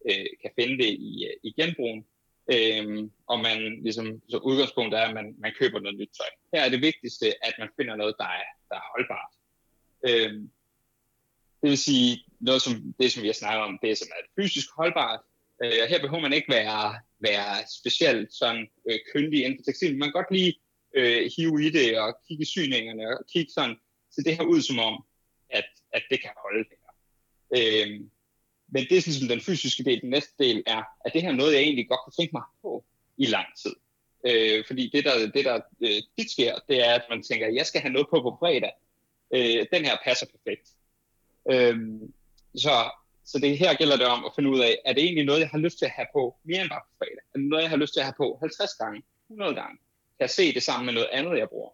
øh, 0.10 0.26
kan 0.42 0.52
finde 0.60 0.78
det 0.84 0.90
i, 0.90 1.26
øh, 1.26 1.38
i 1.44 1.62
genbrugen. 1.62 2.06
Øhm, 2.54 3.12
og 3.28 3.40
man 3.40 3.84
ligesom, 3.84 4.22
så 4.30 4.38
udgangspunkt 4.38 4.94
er, 4.96 5.02
at 5.08 5.14
man, 5.14 5.36
man 5.38 5.54
køber 5.60 5.80
noget 5.80 5.98
nyt 6.00 6.10
tøj. 6.18 6.32
Her 6.54 6.66
er 6.66 6.70
det 6.70 6.82
vigtigste, 6.82 7.46
at 7.46 7.54
man 7.60 7.70
finder 7.78 7.96
noget, 7.96 8.16
der 8.20 8.26
er, 8.26 8.48
der 8.70 8.76
er 8.76 8.92
holdbart. 8.94 9.32
Øhm, 10.10 10.50
det 11.62 11.70
vil 11.70 11.78
sige, 11.78 12.26
noget 12.40 12.62
som 12.62 12.94
det, 13.00 13.12
som 13.12 13.24
vi 13.24 13.28
har 13.28 13.34
snakket 13.34 13.64
om, 13.64 13.80
det 13.82 13.98
som 13.98 14.08
er 14.12 14.42
fysisk 14.42 14.68
holdbart. 14.78 15.20
Øh, 15.64 15.84
her 15.90 16.02
behøver 16.02 16.22
man 16.22 16.34
ikke 16.34 16.52
være, 16.52 17.00
være 17.20 17.68
specielt 17.80 18.34
sådan 18.34 18.68
øh, 18.90 19.00
kyndig 19.14 19.44
inden 19.44 19.60
for 19.60 19.64
tekstil. 19.64 19.98
Man 19.98 20.08
kan 20.08 20.20
godt 20.20 20.32
lige 20.32 20.54
øh, 20.96 21.30
hive 21.38 21.66
i 21.66 21.70
det 21.70 22.00
og 22.00 22.18
kigge 22.28 22.42
i 22.42 22.46
syningerne 22.46 23.18
og 23.20 23.26
kigge 23.34 23.52
sådan, 23.52 23.76
se 24.16 24.24
det 24.24 24.38
her 24.38 24.44
ud 24.44 24.62
som 24.62 24.80
om, 24.80 25.04
at, 25.50 25.66
at 25.94 26.04
det 26.10 26.22
kan 26.22 26.32
holde 26.44 26.64
det 26.70 26.78
her. 26.84 26.94
Øh, 27.58 28.02
men 28.68 28.84
det 28.90 28.98
er 28.98 29.02
sådan 29.02 29.12
ligesom 29.12 29.28
den 29.28 29.42
fysiske 29.42 29.84
del. 29.84 30.02
Den 30.02 30.10
næste 30.10 30.34
del 30.40 30.64
er, 30.68 30.84
at 31.06 31.14
det 31.14 31.22
her 31.22 31.30
er 31.30 31.36
noget, 31.36 31.54
jeg 31.54 31.62
egentlig 31.62 31.90
godt 31.90 32.00
kunne 32.04 32.18
tænke 32.20 32.34
mig 32.34 32.44
på 32.62 32.86
i 33.18 33.26
lang 33.26 33.48
tid. 33.64 33.76
Øh, 34.28 34.66
fordi 34.68 34.90
det, 34.94 35.04
der, 35.06 35.32
det, 35.36 35.46
der 35.46 35.60
øh, 35.82 36.02
tit 36.18 36.32
sker, 36.32 36.54
det 36.70 36.88
er, 36.88 36.94
at 36.94 37.06
man 37.10 37.24
tænker, 37.24 37.48
at 37.48 37.56
jeg 37.56 37.66
skal 37.66 37.82
have 37.82 37.94
noget 37.94 38.08
på 38.10 38.22
på 38.22 38.38
fredag. 38.40 38.72
Øh, 39.36 39.66
den 39.74 39.86
her 39.86 39.98
passer 40.06 40.26
perfekt. 40.26 40.70
Øh, 41.52 41.78
så, 42.56 42.90
så 43.26 43.40
det 43.40 43.58
her 43.58 43.74
gælder 43.74 43.98
det 43.98 44.06
om 44.06 44.26
at 44.26 44.32
finde 44.36 44.50
ud 44.50 44.60
af, 44.60 44.78
er 44.86 44.94
det 44.94 45.04
egentlig 45.04 45.26
noget, 45.26 45.40
jeg 45.40 45.50
har 45.50 45.58
lyst 45.58 45.78
til 45.78 45.86
at 45.86 45.92
have 45.92 46.08
på 46.14 46.36
mere 46.44 46.62
end 46.62 46.70
bare 46.70 46.82
på 46.90 46.94
fredag? 46.98 47.24
Er 47.34 47.38
det 47.38 47.48
noget, 47.48 47.64
jeg 47.64 47.70
har 47.70 47.78
lyst 47.78 47.94
til 47.94 48.00
at 48.00 48.06
have 48.06 48.14
på 48.18 48.38
50 48.42 48.74
gange, 48.74 49.04
100 49.30 49.56
gange? 49.56 49.78
Kan 50.18 50.24
jeg 50.28 50.30
se 50.30 50.54
det 50.54 50.64
sammen 50.64 50.86
med 50.86 50.94
noget 50.94 51.10
andet, 51.12 51.38
jeg 51.38 51.50
bruger? 51.50 51.72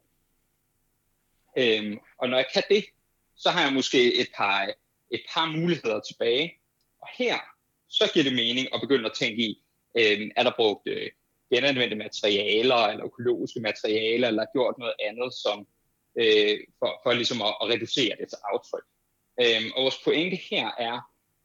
Øhm, 1.58 2.00
og 2.18 2.30
når 2.30 2.38
jeg 2.38 2.46
kan 2.54 2.64
det, 2.70 2.86
så 3.36 3.50
har 3.50 3.64
jeg 3.64 3.74
måske 3.74 4.16
et 4.16 4.28
par, 4.36 4.74
et 5.12 5.22
par 5.34 5.46
muligheder 5.46 6.00
tilbage. 6.00 6.54
Og 7.02 7.08
her, 7.18 7.38
så 7.90 8.12
giver 8.14 8.24
det 8.24 8.34
mening 8.34 8.74
at 8.74 8.82
begynde 8.82 9.06
at 9.06 9.18
tænke 9.20 9.42
i, 9.42 9.64
øhm, 9.98 10.32
er 10.36 10.44
der 10.44 10.54
brugt 10.56 10.88
øh, 10.88 11.10
genanvendte 11.54 11.96
materialer, 11.96 12.76
eller 12.76 13.06
økologiske 13.06 13.60
materialer, 13.60 14.28
eller 14.28 14.46
gjort 14.54 14.76
noget 14.78 14.94
andet, 15.00 15.34
som, 15.34 15.68
øh, 16.16 16.60
for, 16.80 17.00
for 17.04 17.14
ligesom 17.14 17.42
at, 17.42 17.54
at 17.62 17.70
reducere 17.70 18.16
det 18.20 18.30
til 18.30 18.38
aftryk. 18.54 18.86
Øhm, 19.42 19.72
og 19.76 19.84
vores 19.84 20.00
pointe 20.04 20.38
her 20.52 20.68
er, 20.80 20.98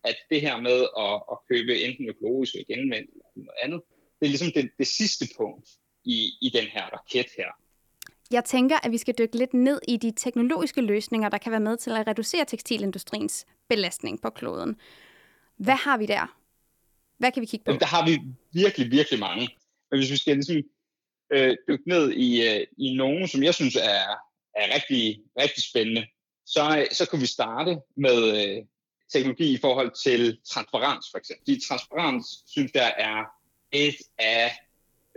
at 0.04 0.16
det 0.30 0.40
her 0.40 0.60
med 0.60 0.78
at, 1.04 1.14
at 1.32 1.38
købe 1.50 1.80
enten 1.80 2.08
økologisk 2.08 2.54
eller 2.54 2.66
genanvendt 2.66 3.10
eller 3.10 3.30
noget 3.34 3.58
andet, 3.62 3.80
det 4.20 4.26
er 4.26 4.30
ligesom 4.34 4.52
det, 4.52 4.70
det 4.78 4.86
sidste 4.86 5.24
punkt 5.36 5.68
i, 6.04 6.16
i 6.40 6.48
den 6.48 6.64
her 6.64 6.84
raket 6.94 7.30
her. 7.36 7.50
Jeg 8.30 8.44
tænker, 8.44 8.76
at 8.82 8.92
vi 8.92 8.98
skal 8.98 9.14
dykke 9.18 9.36
lidt 9.36 9.54
ned 9.54 9.80
i 9.88 9.96
de 9.96 10.12
teknologiske 10.16 10.80
løsninger, 10.80 11.28
der 11.28 11.38
kan 11.38 11.52
være 11.52 11.60
med 11.60 11.76
til 11.76 11.90
at 11.90 12.06
reducere 12.06 12.44
tekstilindustriens 12.44 13.46
belastning 13.68 14.22
på 14.22 14.30
kloden. 14.30 14.76
Hvad 15.56 15.74
har 15.74 15.98
vi 15.98 16.06
der? 16.06 16.36
Hvad 17.18 17.32
kan 17.32 17.40
vi 17.40 17.46
kigge 17.46 17.64
på? 17.64 17.70
Jamen, 17.70 17.80
der 17.80 17.86
har 17.86 18.06
vi 18.06 18.20
virkelig, 18.52 18.90
virkelig 18.90 19.20
mange. 19.20 19.48
Men 19.90 20.00
hvis 20.00 20.10
vi 20.10 20.16
skal 20.16 20.34
ligesom, 20.34 20.56
øh, 21.32 21.56
dykke 21.68 21.88
ned 21.88 22.12
i, 22.12 22.48
øh, 22.48 22.66
i 22.78 22.94
nogen, 22.94 23.28
som 23.28 23.42
jeg 23.42 23.54
synes 23.54 23.76
er, 23.76 24.04
er 24.56 24.74
rigtig, 24.74 25.20
rigtig 25.40 25.62
spændende, 25.62 26.06
så, 26.46 26.86
så 26.92 27.08
kunne 27.08 27.20
vi 27.20 27.26
starte 27.26 27.78
med 27.96 28.18
øh, 28.40 28.64
teknologi 29.12 29.54
i 29.54 29.58
forhold 29.60 29.90
til 30.04 30.38
transparens, 30.48 31.06
for 31.10 31.18
eksempel. 31.18 31.54
De 31.54 31.60
transparens, 31.68 32.26
synes 32.46 32.72
jeg, 32.74 32.94
er 32.98 33.24
et 33.72 33.96
af 34.18 34.52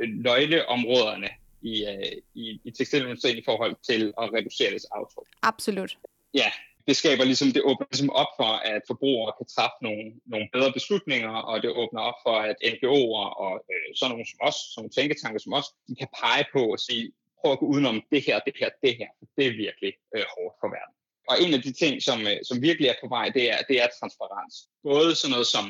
nøgleområderne 0.08 1.30
i, 1.62 1.86
øh, 1.86 2.12
i, 2.34 2.60
i 2.64 2.72
tekstilindustrien 2.72 3.38
i 3.38 3.44
forhold 3.46 3.76
til 3.84 4.14
at 4.22 4.34
reducere 4.34 4.72
dets 4.74 4.86
aftryk. 4.92 5.28
Absolut. 5.42 5.98
Ja, 6.34 6.52
det 6.88 6.98
skaber 6.98 7.24
ligesom, 7.24 7.52
det 7.52 7.62
åbner 7.70 7.88
ligesom 7.92 8.10
op 8.22 8.32
for, 8.40 8.52
at 8.74 8.82
forbrugere 8.88 9.34
kan 9.38 9.48
træffe 9.56 9.80
nogle, 9.82 10.06
nogle 10.26 10.48
bedre 10.54 10.72
beslutninger, 10.74 11.36
og 11.50 11.56
det 11.64 11.70
åbner 11.82 12.02
op 12.02 12.20
for, 12.26 12.36
at 12.50 12.56
NGO'er 12.74 13.28
og 13.46 13.54
øh, 13.72 13.88
sådan 13.96 14.12
nogle 14.12 14.26
som 14.32 14.40
os, 14.48 14.58
som 14.76 14.90
tænketanker 14.90 15.40
som 15.40 15.54
os, 15.54 15.68
de 15.88 15.96
kan 15.96 16.10
pege 16.22 16.46
på 16.56 16.62
og 16.76 16.80
sige, 16.80 17.12
prøv 17.40 17.52
at 17.52 17.60
gå 17.60 17.66
udenom 17.74 17.98
det 18.12 18.22
her, 18.28 18.40
det 18.48 18.54
her, 18.60 18.70
det 18.84 18.94
her. 19.00 19.10
Det 19.36 19.46
er 19.48 19.62
virkelig 19.66 19.94
øh, 20.16 20.26
hårdt 20.36 20.56
for 20.62 20.70
verden. 20.78 20.96
Og 21.30 21.36
en 21.44 21.54
af 21.58 21.62
de 21.68 21.74
ting, 21.82 21.94
som, 22.08 22.20
øh, 22.32 22.38
som 22.50 22.62
virkelig 22.68 22.88
er 22.90 22.98
på 23.04 23.08
vej, 23.16 23.26
det 23.38 23.46
er, 23.54 23.60
det 23.70 23.76
er 23.84 23.88
transparens. 24.00 24.56
Både 24.84 25.16
sådan 25.16 25.32
noget 25.36 25.48
som 25.56 25.66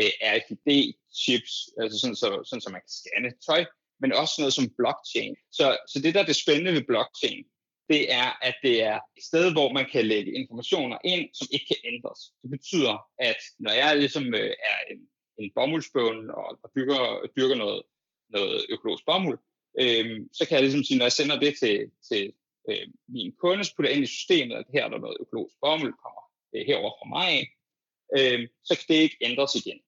øh, 0.00 0.12
RFID-chips, 0.34 1.54
altså 1.82 1.96
sådan, 2.02 2.16
så, 2.22 2.28
sådan, 2.48 2.64
så 2.64 2.70
man 2.70 2.82
kan 2.84 2.94
scanne 3.00 3.30
tøj, 3.48 3.62
men 4.04 4.12
også 4.22 4.34
noget 4.38 4.54
som 4.54 4.74
blockchain. 4.78 5.34
Så, 5.58 5.66
så 5.90 5.96
det, 6.02 6.14
der 6.14 6.20
er 6.20 6.28
det 6.30 6.42
spændende 6.44 6.72
ved 6.76 6.84
blockchain, 6.90 7.44
det 7.92 8.02
er, 8.20 8.28
at 8.48 8.56
det 8.62 8.76
er 8.82 8.98
et 9.16 9.24
sted, 9.30 9.52
hvor 9.52 9.72
man 9.72 9.86
kan 9.92 10.04
lægge 10.12 10.34
informationer 10.40 10.98
ind, 11.04 11.24
som 11.38 11.46
ikke 11.54 11.66
kan 11.66 11.80
ændres. 11.92 12.20
Det 12.42 12.50
betyder, 12.50 12.94
at 13.18 13.40
når 13.58 13.72
jeg 13.72 13.98
ligesom 13.98 14.24
øh, 14.34 14.52
er 14.70 14.78
en, 14.90 14.98
en 15.38 15.50
bomuldsbøn 15.54 16.30
og, 16.30 16.48
og 16.62 16.68
dyrker, 16.76 17.00
dyrker 17.36 17.54
noget, 17.54 17.82
noget 18.28 18.66
økologisk 18.74 19.04
bomuld, 19.06 19.38
øh, 19.80 20.06
så 20.32 20.42
kan 20.46 20.54
jeg 20.54 20.62
ligesom 20.62 20.84
sige, 20.84 20.98
når 20.98 21.04
jeg 21.04 21.18
sender 21.18 21.38
det 21.40 21.52
til, 21.62 21.76
til 22.08 22.32
øh, 22.70 22.86
min 23.08 23.32
kunde, 23.42 23.64
så 23.64 23.72
putter 23.76 23.92
ind 23.92 24.04
i 24.04 24.14
systemet, 24.16 24.56
at 24.56 24.66
her 24.74 24.84
er 24.84 24.88
der 24.88 24.98
noget 24.98 25.16
økologisk 25.20 25.56
bomuld, 25.60 25.94
kommer 26.04 26.22
øh, 26.54 26.66
herover 26.66 26.92
fra 26.98 27.08
mig 27.14 27.28
af, 27.38 27.44
øh, 28.18 28.48
så 28.64 28.72
kan 28.76 28.86
det 28.88 29.02
ikke 29.02 29.18
ændres 29.20 29.54
igen. 29.54 29.78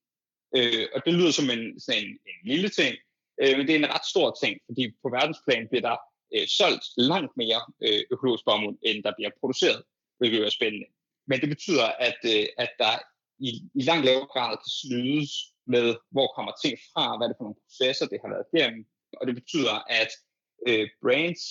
Øh, 0.57 0.87
og 0.94 0.98
det 1.05 1.14
lyder 1.14 1.31
som 1.31 1.50
en, 1.50 1.81
sådan 1.81 2.02
en, 2.05 2.11
en 2.31 2.40
lille 2.52 2.68
ting, 2.68 2.96
øh, 3.42 3.53
men 3.57 3.66
det 3.66 3.75
er 3.75 3.79
en 3.79 3.94
ret 3.94 4.07
stor 4.14 4.37
ting, 4.42 4.55
fordi 4.66 4.83
på 5.03 5.09
verdensplan 5.16 5.68
bliver 5.68 5.87
der 5.88 5.96
øh, 6.35 6.46
solgt 6.59 6.85
langt 6.96 7.33
mere 7.37 7.61
øh, 7.87 8.03
økologisk 8.11 8.44
bomuld, 8.44 8.79
end 8.83 9.05
der 9.05 9.12
bliver 9.16 9.31
produceret, 9.40 9.83
hvilket 10.18 10.46
er 10.46 10.51
spændende. 10.59 10.88
Men 11.27 11.40
det 11.40 11.49
betyder, 11.49 11.87
at, 12.09 12.20
øh, 12.35 12.46
at 12.59 12.70
der 12.79 12.94
i, 13.38 13.51
i 13.81 13.83
langt 13.88 14.05
lavere 14.07 14.27
grad 14.35 14.57
kan 14.57 14.72
snydes 14.83 15.33
med, 15.66 15.96
hvor 16.11 16.33
kommer 16.37 16.53
ting 16.62 16.79
fra, 16.92 17.16
hvad 17.16 17.25
er 17.25 17.31
det 17.31 17.38
for 17.38 17.46
nogle 17.46 17.62
processer, 17.64 18.07
det 18.07 18.18
har 18.22 18.31
været 18.35 18.46
igennem. 18.53 18.87
Og 19.18 19.27
det 19.27 19.35
betyder, 19.40 19.75
at 20.01 20.11
øh, 20.68 20.88
brands, 21.03 21.42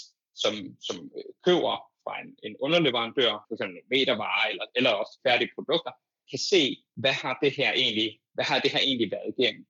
som, 0.41 0.54
som 0.88 0.98
øh, 1.17 1.30
køber 1.45 1.76
fra 2.04 2.13
en, 2.21 2.30
en 2.48 2.56
underleverandør, 2.65 3.32
f.eks. 3.48 3.63
metervarer 3.93 4.45
eller, 4.52 4.65
eller 4.78 4.91
også 5.02 5.13
færdige 5.28 5.52
produkter, 5.56 5.91
kan 6.30 6.39
se, 6.39 6.62
hvad 6.95 7.15
har 7.24 7.38
det 7.43 7.52
her 7.60 7.71
egentlig, 7.74 8.19
hvad 8.34 8.45
har 8.45 8.60
det 8.60 8.71
her 8.71 8.80
egentlig 8.80 9.12
været 9.12 9.34
igennem. 9.38 9.65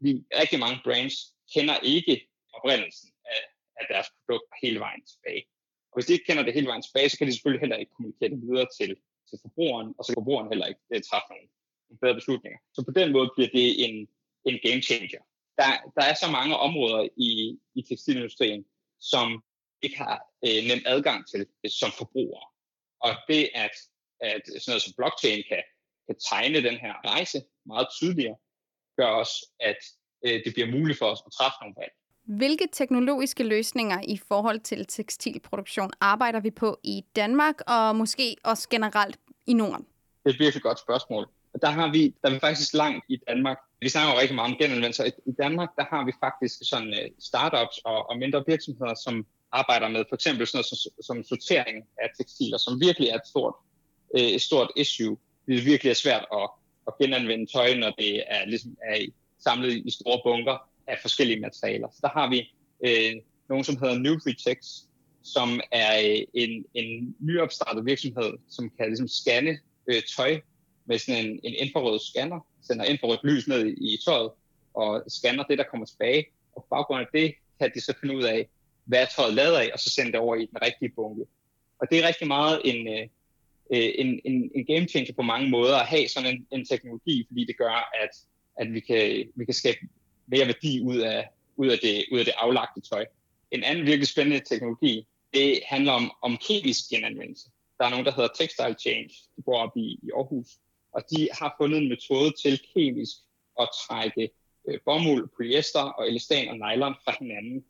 Vi, 0.00 0.10
rigtig 0.40 0.58
mange 0.58 0.80
brands 0.84 1.16
kender 1.54 1.76
ikke 1.94 2.14
oprindelsen 2.56 3.10
af, 3.34 3.42
af 3.80 3.84
deres 3.92 4.08
produkt 4.18 4.48
hele 4.62 4.78
vejen 4.80 5.02
tilbage. 5.12 5.42
Og 5.90 5.94
hvis 5.96 6.06
de 6.06 6.12
ikke 6.12 6.28
kender 6.28 6.42
det 6.42 6.54
hele 6.54 6.66
vejen 6.66 6.82
tilbage, 6.82 7.08
så 7.08 7.18
kan 7.18 7.26
de 7.26 7.32
selvfølgelig 7.32 7.62
heller 7.64 7.76
ikke 7.76 7.94
kommunikere 7.96 8.30
det 8.30 8.40
videre 8.42 8.68
til, 8.78 8.90
til 9.28 9.38
forbrugeren, 9.44 9.88
og 9.98 10.04
så 10.04 10.08
kan 10.10 10.20
forbrugeren 10.20 10.48
heller 10.52 10.66
ikke 10.72 10.84
uh, 10.94 11.00
træffe 11.08 11.28
nogle, 11.30 11.48
nogle 11.86 12.00
bedre 12.02 12.18
beslutninger. 12.20 12.58
Så 12.74 12.80
på 12.88 12.92
den 13.00 13.08
måde 13.14 13.28
bliver 13.34 13.50
det 13.58 13.68
en, 13.84 13.94
en 14.48 14.56
game 14.66 14.82
changer. 14.88 15.22
Der, 15.60 15.70
der 15.96 16.04
er 16.10 16.14
så 16.14 16.28
mange 16.38 16.54
områder 16.68 17.08
i, 17.28 17.30
i 17.78 17.80
tekstilindustrien, 17.88 18.62
som 19.12 19.26
ikke 19.82 19.98
har 19.98 20.18
øh, 20.46 20.60
nem 20.68 20.82
adgang 20.86 21.20
til 21.30 21.40
øh, 21.64 21.70
som 21.80 21.90
forbruger. 22.00 22.42
Og 23.00 23.12
det, 23.28 23.42
at, 23.64 23.74
at 24.20 24.42
sådan 24.46 24.70
noget 24.72 24.82
som 24.82 24.96
blockchain 24.98 25.44
kan, 25.50 25.62
kan 26.06 26.16
tegne 26.30 26.62
den 26.68 26.76
her 26.84 26.94
rejse 27.10 27.38
meget 27.66 27.88
tydeligere, 27.98 28.36
gør 28.96 29.10
også, 29.22 29.36
at 29.60 29.80
øh, 30.24 30.44
det 30.44 30.54
bliver 30.54 30.70
muligt 30.70 30.98
for 30.98 31.06
os 31.06 31.22
at 31.26 31.32
træffe 31.32 31.56
nogle 31.60 31.74
valg. 31.78 31.92
Hvilke 32.28 32.68
teknologiske 32.72 33.44
løsninger 33.44 34.00
i 34.08 34.16
forhold 34.28 34.60
til 34.60 34.86
tekstilproduktion 34.86 35.90
arbejder 36.00 36.40
vi 36.40 36.50
på 36.50 36.78
i 36.84 37.04
Danmark, 37.16 37.54
og 37.66 37.96
måske 37.96 38.36
også 38.44 38.68
generelt 38.68 39.18
i 39.46 39.52
Norden? 39.52 39.86
Det 40.24 40.30
er 40.30 40.34
et 40.34 40.40
virkelig 40.40 40.62
godt 40.62 40.78
spørgsmål. 40.78 41.26
Og 41.54 41.62
der 41.62 41.70
har 41.70 41.92
vi, 41.92 42.14
der 42.22 42.28
er 42.28 42.32
vi 42.32 42.38
faktisk 42.38 42.74
langt 42.74 43.04
i 43.08 43.16
Danmark. 43.28 43.58
Vi 43.80 43.88
snakker 43.88 44.12
jo 44.12 44.20
rigtig 44.20 44.34
meget 44.34 44.52
om 44.52 44.58
genanvendelse. 44.58 45.12
I 45.26 45.32
Danmark, 45.42 45.68
der 45.76 45.84
har 45.90 46.04
vi 46.04 46.12
faktisk 46.20 46.54
sådan 46.62 46.88
uh, 46.88 47.08
startups 47.18 47.78
og, 47.84 48.10
og 48.10 48.18
mindre 48.18 48.44
virksomheder, 48.46 48.94
som 49.04 49.26
arbejder 49.52 49.88
med 49.88 50.04
for 50.08 50.14
eksempel 50.14 50.46
sådan 50.46 50.56
noget 50.56 50.66
som, 50.66 50.92
som 51.02 51.24
sortering 51.24 51.76
af 52.02 52.08
tekstiler, 52.18 52.58
som 52.58 52.80
virkelig 52.80 53.08
er 53.08 53.14
et 53.14 53.26
stort, 53.26 53.54
uh, 54.14 54.20
et 54.20 54.42
stort 54.42 54.70
issue. 54.76 55.16
Det 55.46 55.64
virkelig 55.64 55.90
er 55.90 55.94
svært 55.94 56.24
at, 56.32 56.50
at 56.86 56.92
genanvende 57.00 57.46
tøj, 57.52 57.74
når 57.74 57.90
det 57.90 58.22
er, 58.26 58.46
ligesom 58.46 58.76
er 58.82 58.94
samlet 59.44 59.82
i 59.86 59.90
store 59.90 60.20
bunker 60.24 60.68
af 60.86 60.98
forskellige 61.02 61.40
materialer. 61.40 61.88
Så 61.92 61.98
der 62.02 62.08
har 62.08 62.30
vi 62.30 62.54
øh, 62.86 63.22
nogen, 63.48 63.64
som 63.64 63.76
hedder 63.76 63.98
Nutritex, 63.98 64.58
som 65.22 65.60
er 65.72 66.00
øh, 66.10 66.22
en, 66.34 66.64
en 66.74 67.16
nyopstartet 67.20 67.86
virksomhed, 67.86 68.32
som 68.48 68.70
kan 68.70 68.86
ligesom 68.86 69.08
scanne 69.08 69.58
øh, 69.86 70.02
tøj 70.16 70.40
med 70.86 70.98
sådan 70.98 71.26
en, 71.26 71.40
en 71.42 71.54
infrarød 71.54 71.98
scanner, 71.98 72.46
sender 72.62 72.84
infrarødt 72.84 73.24
lys 73.24 73.48
ned 73.48 73.66
i, 73.66 73.94
i 73.94 73.98
tøjet 74.06 74.30
og 74.74 75.04
scanner 75.08 75.44
det, 75.44 75.58
der 75.58 75.64
kommer 75.70 75.86
tilbage. 75.86 76.26
Og 76.56 76.62
på 76.62 76.66
baggrund 76.70 77.00
af 77.00 77.06
det 77.12 77.34
kan 77.60 77.70
de 77.74 77.80
så 77.80 77.94
finde 78.00 78.16
ud 78.16 78.22
af, 78.22 78.48
hvad 78.84 79.02
er 79.02 79.06
tøjet 79.16 79.34
lavet 79.34 79.56
af, 79.56 79.70
og 79.72 79.78
så 79.78 79.90
sende 79.90 80.12
det 80.12 80.20
over 80.20 80.36
i 80.36 80.46
den 80.46 80.62
rigtige 80.62 80.92
bunke. 80.96 81.24
Og 81.80 81.86
det 81.90 81.98
er 81.98 82.06
rigtig 82.06 82.26
meget 82.26 82.60
en, 82.64 82.88
øh, 82.88 83.08
øh 83.72 83.90
en, 83.98 84.20
en, 84.24 84.50
en 84.54 84.64
game 84.66 84.88
changer 84.88 85.14
på 85.14 85.22
mange 85.22 85.50
måder 85.50 85.76
at 85.76 85.86
have 85.86 86.08
sådan 86.08 86.34
en, 86.34 86.46
en 86.50 86.64
teknologi, 86.64 87.24
fordi 87.28 87.44
det 87.44 87.58
gør, 87.58 87.90
at, 88.02 88.10
at 88.58 88.72
vi, 88.72 88.80
kan, 88.80 89.28
vi 89.34 89.44
kan 89.44 89.54
skabe 89.54 89.78
mere 90.26 90.46
værdi 90.46 90.80
ud 90.82 90.96
af, 90.96 91.28
ud 91.56 91.68
af, 91.68 91.78
det, 91.82 92.04
ud 92.12 92.18
af 92.18 92.24
det 92.24 92.34
aflagte 92.36 92.80
tøj. 92.80 93.06
En 93.50 93.64
anden 93.64 93.86
virkelig 93.86 94.08
spændende 94.08 94.44
teknologi, 94.44 95.06
det 95.34 95.60
handler 95.66 95.92
om, 95.92 96.12
om 96.22 96.36
kemisk 96.48 96.88
genanvendelse. 96.90 97.48
Der 97.78 97.84
er 97.84 97.90
nogen, 97.90 98.06
der 98.06 98.12
hedder 98.12 98.28
Textile 98.38 98.76
Change, 98.80 99.10
de 99.36 99.42
bor 99.42 99.58
op 99.58 99.76
i, 99.76 99.98
i 100.02 100.10
Aarhus, 100.16 100.48
og 100.92 101.02
de 101.10 101.28
har 101.32 101.54
fundet 101.60 101.78
en 101.78 101.88
metode 101.88 102.32
til 102.42 102.60
kemisk 102.74 103.16
at 103.60 103.68
trække 103.82 104.30
øh, 104.68 104.78
bomuld, 104.84 105.28
polyester 105.36 105.80
og 105.80 106.08
elastan 106.08 106.48
og 106.48 106.56
nylon 106.56 106.94
fra 107.04 107.14
hinanden, 107.18 107.64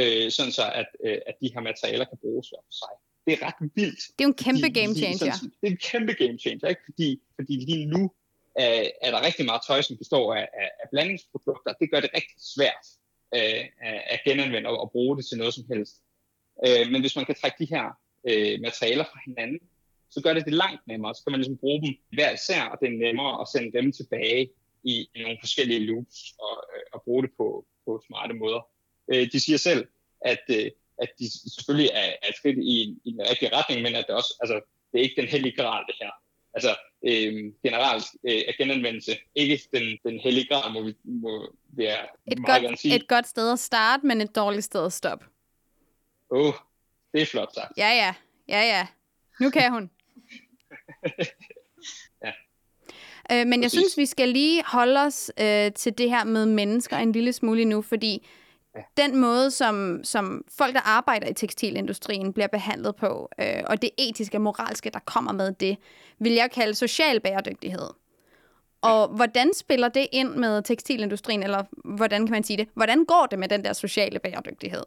øh, 0.00 0.30
sådan 0.30 0.52
så 0.52 0.72
at, 0.74 0.86
øh, 1.04 1.18
at 1.26 1.34
de 1.40 1.50
her 1.54 1.60
materialer 1.60 2.04
kan 2.04 2.18
bruges 2.22 2.48
hver 2.48 2.62
for 2.64 2.72
sig. 2.72 2.94
Det 3.26 3.32
er 3.32 3.46
ret 3.46 3.70
vildt. 3.74 4.00
Det 4.18 4.24
er 4.24 4.28
jo 4.28 4.28
en 4.28 4.42
kæmpe 4.46 4.60
fordi, 4.60 4.80
game 4.80 4.94
changer. 4.94 5.34
Sådan, 5.36 5.52
det 5.60 5.66
er 5.66 5.70
en 5.70 5.82
kæmpe 5.90 6.12
game 6.12 6.38
changer, 6.38 6.68
ikke? 6.68 6.80
Fordi, 6.84 7.20
fordi 7.36 7.54
lige 7.70 7.86
nu 7.86 8.10
øh, 8.60 8.86
er 9.04 9.10
der 9.10 9.26
rigtig 9.26 9.44
meget 9.46 9.62
tøj, 9.66 9.82
som 9.82 9.96
består 10.02 10.34
af, 10.34 10.48
af, 10.62 10.70
af 10.82 10.86
blandingsprodukter. 10.92 11.72
Det 11.80 11.90
gør 11.90 12.00
det 12.00 12.10
rigtig 12.14 12.38
svært 12.54 12.86
øh, 13.36 13.64
at 14.14 14.20
genanvende 14.26 14.68
og, 14.68 14.80
og 14.80 14.90
bruge 14.90 15.16
det 15.16 15.26
til 15.26 15.38
noget 15.38 15.54
som 15.54 15.64
helst. 15.72 15.94
Øh, 16.66 16.84
men 16.92 17.00
hvis 17.00 17.16
man 17.16 17.26
kan 17.26 17.34
trække 17.34 17.58
de 17.58 17.72
her 17.74 17.86
øh, 18.28 18.60
materialer 18.60 19.04
fra 19.04 19.20
hinanden, 19.26 19.60
så 20.10 20.22
gør 20.22 20.34
det 20.34 20.44
det 20.44 20.52
langt 20.52 20.86
nemmere. 20.86 21.14
Så 21.14 21.22
kan 21.24 21.30
man 21.30 21.40
ligesom 21.40 21.58
bruge 21.58 21.82
dem 21.82 21.94
hver 22.12 22.30
især, 22.32 22.62
og 22.62 22.78
det 22.80 22.86
er 22.88 23.04
nemmere 23.06 23.40
at 23.40 23.48
sende 23.48 23.72
dem 23.78 23.92
tilbage 23.92 24.50
i, 24.82 24.94
i 25.14 25.22
nogle 25.22 25.38
forskellige 25.40 25.86
loops 25.86 26.18
og, 26.38 26.56
øh, 26.74 26.82
og 26.92 27.02
bruge 27.02 27.22
det 27.22 27.30
på, 27.36 27.66
på 27.84 28.02
smarte 28.06 28.34
måder. 28.34 28.60
Øh, 29.12 29.32
de 29.32 29.40
siger 29.40 29.58
selv, 29.58 29.88
at, 30.20 30.44
øh, 30.50 30.70
at 31.02 31.10
de 31.18 31.24
selvfølgelig 31.56 31.90
er, 31.94 32.08
er 32.22 32.28
et 32.28 32.36
skridt 32.36 32.58
i, 32.58 32.98
i 33.04 33.10
den 33.12 33.22
rigtige 33.30 33.56
retning, 33.56 33.82
men 33.82 33.94
at 33.94 34.04
det 34.06 34.14
også, 34.14 34.34
altså, 34.40 34.60
det 34.92 34.98
er 34.98 35.02
ikke 35.02 35.20
den 35.20 35.30
hellige 35.34 35.56
gral, 35.56 35.84
det 35.86 35.96
her. 36.00 36.10
Altså, 36.54 36.76
øh, 37.06 37.52
generelt 37.64 38.06
øh, 38.24 38.42
af 38.48 38.54
genanvendelse. 38.58 39.18
Ikke 39.34 39.60
den, 39.74 39.98
den 40.04 40.20
hellige 40.20 40.48
grad, 40.48 40.72
må 40.72 40.82
vi 40.82 40.96
må, 41.04 41.54
jeg 41.76 42.08
et 42.26 42.38
meget 42.38 42.62
godt, 42.62 42.80
sige. 42.80 42.96
Et 42.96 43.08
godt 43.08 43.26
sted 43.26 43.52
at 43.52 43.58
starte, 43.58 44.06
men 44.06 44.20
et 44.20 44.36
dårligt 44.36 44.64
sted 44.64 44.86
at 44.86 44.92
stoppe. 44.92 45.26
Åh, 46.30 46.46
oh, 46.46 46.54
det 47.12 47.22
er 47.22 47.26
flot 47.26 47.54
sagt. 47.54 47.72
Ja, 47.76 47.88
ja. 47.88 48.14
Ja, 48.48 48.60
ja. 48.60 48.86
Nu 49.40 49.50
kan 49.50 49.72
hun. 49.72 49.90
ja. 52.24 52.32
Øh, 53.32 53.46
men 53.46 53.50
Præcis. 53.50 53.62
jeg 53.62 53.70
synes, 53.70 53.96
vi 53.96 54.06
skal 54.06 54.28
lige 54.28 54.64
holde 54.66 55.00
os 55.00 55.32
øh, 55.40 55.72
til 55.72 55.98
det 55.98 56.10
her 56.10 56.24
med 56.24 56.46
mennesker 56.46 56.96
en 56.96 57.12
lille 57.12 57.32
smule 57.32 57.64
nu, 57.64 57.82
fordi 57.82 58.26
Ja. 58.76 58.80
Den 58.96 59.20
måde, 59.20 59.50
som, 59.50 60.00
som 60.04 60.44
folk, 60.58 60.74
der 60.74 60.80
arbejder 60.80 61.28
i 61.28 61.34
tekstilindustrien, 61.34 62.32
bliver 62.32 62.46
behandlet 62.46 62.96
på, 62.96 63.28
øh, 63.40 63.62
og 63.66 63.82
det 63.82 63.90
etiske 63.98 64.36
og 64.36 64.42
moralske, 64.42 64.90
der 64.90 64.98
kommer 64.98 65.32
med 65.32 65.52
det, 65.52 65.76
vil 66.18 66.32
jeg 66.32 66.50
kalde 66.50 66.74
social 66.74 67.20
bæredygtighed. 67.20 67.88
Og 68.82 69.08
hvordan 69.08 69.54
spiller 69.54 69.88
det 69.88 70.06
ind 70.12 70.28
med 70.28 70.62
tekstilindustrien, 70.62 71.42
eller 71.42 71.62
hvordan 71.96 72.26
kan 72.26 72.32
man 72.32 72.44
sige 72.44 72.56
det? 72.56 72.68
Hvordan 72.74 73.04
går 73.04 73.26
det 73.30 73.38
med 73.38 73.48
den 73.48 73.64
der 73.64 73.72
sociale 73.72 74.18
bæredygtighed? 74.18 74.82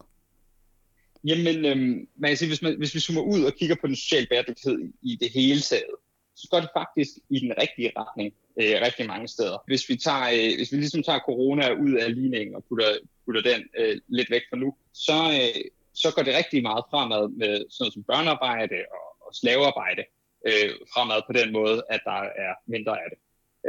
Jamen, 1.24 1.66
øhm, 1.66 2.08
man 2.16 2.30
kan 2.30 2.38
sige, 2.38 2.50
hvis, 2.50 2.62
man, 2.62 2.78
hvis 2.78 2.96
vi 2.96 3.00
zoomer 3.00 3.22
ud 3.22 3.44
og 3.44 3.54
kigger 3.54 3.76
på 3.82 3.88
den 3.88 3.96
sociale 3.96 4.28
bæredygtighed 4.30 4.80
i 5.02 5.16
det 5.16 5.30
hele 5.30 5.62
taget, 5.62 5.96
så 6.36 6.48
går 6.52 6.60
det 6.60 6.70
faktisk 6.78 7.10
i 7.30 7.40
den 7.40 7.54
rigtige 7.62 7.92
retning 7.98 8.34
øh, 8.62 8.82
rigtig 8.86 9.08
mange 9.08 9.28
steder. 9.28 9.58
Hvis 9.68 9.90
vi, 9.90 9.96
tager, 9.96 10.28
øh, 10.34 10.58
hvis 10.58 10.72
vi 10.72 10.78
ligesom 10.78 11.04
tager 11.04 11.20
corona 11.20 11.74
ud 11.74 11.94
af 11.94 12.16
ligningen 12.16 12.56
og 12.56 12.64
putter, 12.70 12.98
putter 13.26 13.42
den 13.42 13.62
øh, 13.80 14.02
lidt 14.08 14.30
væk 14.30 14.42
fra 14.50 14.58
nu, 14.58 14.76
så, 14.94 15.18
øh, 15.40 15.64
så 15.94 16.12
går 16.16 16.24
det 16.24 16.36
rigtig 16.36 16.62
meget 16.62 16.84
fremad 16.92 17.30
med 17.42 17.54
sådan 17.70 17.84
noget 17.84 17.94
som 17.94 18.04
børnearbejde 18.04 18.80
og, 18.98 19.28
og 19.28 19.36
slavearbejde 19.36 20.04
øh, 20.48 20.72
fremad 20.94 21.22
på 21.28 21.34
den 21.34 21.52
måde, 21.52 21.84
at 21.90 22.02
der 22.06 22.20
er 22.46 22.54
mindre 22.68 22.94
af 23.04 23.08
det. 23.12 23.20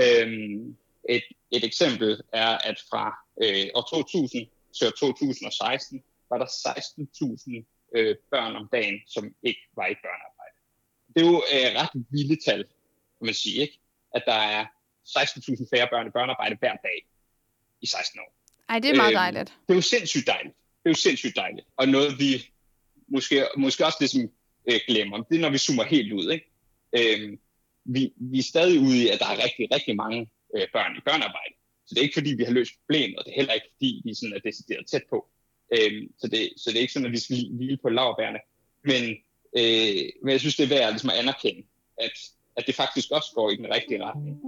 Øhm, 0.03 0.77
et, 1.09 1.25
et 1.51 1.65
eksempel 1.65 2.23
er, 2.33 2.53
at 2.71 2.79
fra 2.91 3.05
øh, 3.43 3.67
år 3.75 3.87
2000 3.91 4.47
til 4.77 4.87
år 4.87 4.91
2016 4.91 6.03
var 6.31 6.39
der 6.39 6.47
16.000 6.47 7.91
øh, 7.97 8.17
børn 8.31 8.57
om 8.57 8.69
dagen, 8.73 9.01
som 9.07 9.35
ikke 9.43 9.61
var 9.77 9.87
i 9.87 9.97
børnearbejde. 10.05 10.57
Det 11.15 11.21
er 11.23 11.27
jo 11.33 11.43
øh, 11.55 11.71
ret 11.81 12.05
vilde 12.11 12.39
tal, 12.47 12.63
kan 13.17 13.27
man 13.31 13.35
sige, 13.35 13.61
ikke? 13.63 13.81
at 14.15 14.23
der 14.27 14.41
er 14.57 14.65
16.000 15.09 15.67
færre 15.73 15.89
børn 15.93 16.07
i 16.07 16.11
børnearbejde 16.11 16.57
hver 16.61 16.77
dag 16.89 16.99
i 17.81 17.87
16 17.87 18.21
år. 18.21 18.35
Ej, 18.69 18.79
det 18.79 18.91
er 18.91 18.97
meget 18.97 19.11
øhm, 19.11 19.15
dejligt. 19.15 19.49
Det 19.67 19.73
er 19.73 19.75
jo 19.75 19.81
sindssygt 19.81 20.27
dejligt. 20.27 20.55
Det 20.55 20.87
er 20.89 20.91
jo 20.91 20.95
sindssygt 20.95 21.37
dejligt. 21.37 21.67
Og 21.77 21.89
noget, 21.89 22.19
vi 22.19 22.51
måske, 23.09 23.47
måske 23.57 23.87
også 23.87 23.99
ligesom 24.01 24.23
øh, 24.71 24.81
glemmer, 24.89 25.23
det 25.23 25.37
er, 25.37 25.41
når 25.41 25.51
vi 25.51 25.59
zoomer 25.59 25.85
helt 25.85 26.13
ud. 26.13 26.31
Ikke? 26.31 26.47
Øhm, 26.99 27.39
vi, 27.85 28.13
vi 28.17 28.39
er 28.39 28.43
stadig 28.43 28.81
ude 28.81 29.05
i, 29.05 29.09
at 29.09 29.19
der 29.19 29.27
er 29.27 29.45
rigtig, 29.45 29.69
rigtig 29.75 29.97
mange 29.97 30.31
øh, 30.57 30.67
børn 30.73 30.97
i 30.97 31.01
børnearbejde. 31.05 31.55
Så 31.87 31.91
det 31.95 31.99
er 31.99 32.03
ikke, 32.03 32.21
fordi 32.21 32.35
vi 32.35 32.45
har 32.45 32.53
løst 32.53 32.73
problemet, 32.81 33.19
og 33.19 33.25
det 33.25 33.31
er 33.31 33.41
heller 33.41 33.53
ikke, 33.53 33.71
fordi 33.75 34.03
vi 34.05 34.15
sådan 34.15 34.33
er 34.37 34.39
decideret 34.39 34.87
tæt 34.87 35.03
på. 35.11 35.29
Øhm, 35.75 36.05
så, 36.21 36.27
det, 36.29 36.53
så 36.57 36.71
det 36.71 36.77
er 36.77 36.81
ikke 36.81 36.93
sådan, 36.93 37.07
at 37.07 37.13
vi 37.13 37.19
skal 37.19 37.37
hvile 37.57 37.79
på 37.83 37.89
lavbærne. 37.89 38.39
Men, 38.85 39.03
øh, 39.59 40.05
men 40.23 40.31
jeg 40.33 40.41
synes, 40.41 40.57
det 40.57 40.65
er 40.65 40.75
værd 40.77 40.91
ligesom 40.93 41.11
at 41.11 41.17
anerkende, 41.17 41.63
at, 41.99 42.15
at 42.57 42.67
det 42.67 42.75
faktisk 42.75 43.11
også 43.11 43.31
går 43.35 43.51
i 43.51 43.57
den 43.57 43.75
rigtige 43.75 44.05
retning. 44.05 44.41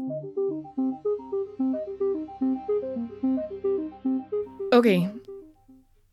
Okay. 4.77 5.09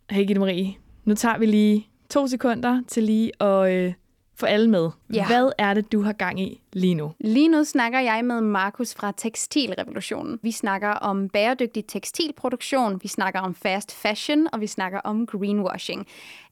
Hey 0.10 0.26
Gitte 0.26 0.40
Marie, 0.40 0.76
nu 1.06 1.16
tager 1.16 1.38
vi 1.38 1.46
lige 1.46 1.88
to 2.10 2.28
sekunder 2.28 2.82
til 2.88 3.04
lige 3.04 3.44
at 3.44 3.74
øh, 3.74 3.94
få 4.36 4.46
alle 4.46 4.70
med. 4.70 4.90
Ja. 5.14 5.28
Hvad 5.28 5.52
er 5.58 5.74
det, 5.74 5.92
du 5.92 6.02
har 6.02 6.14
gang 6.14 6.40
i 6.40 6.62
lige 6.74 6.96
nu? 6.96 7.14
Lige 7.20 7.48
nu 7.48 7.64
snakker 7.64 8.00
jeg 8.00 8.26
med 8.26 8.42
Markus 8.42 8.94
fra 8.94 9.14
Tekstilrevolutionen. 9.18 10.40
Vi 10.42 10.52
snakker 10.52 10.90
om 10.90 11.30
bæredygtig 11.30 11.86
tekstilproduktion, 11.88 13.00
vi 13.04 13.08
snakker 13.08 13.40
om 13.40 13.56
fast 13.56 13.92
fashion, 13.96 14.48
og 14.54 14.62
vi 14.62 14.68
snakker 14.68 15.00
om 15.00 15.28
greenwashing. 15.28 16.08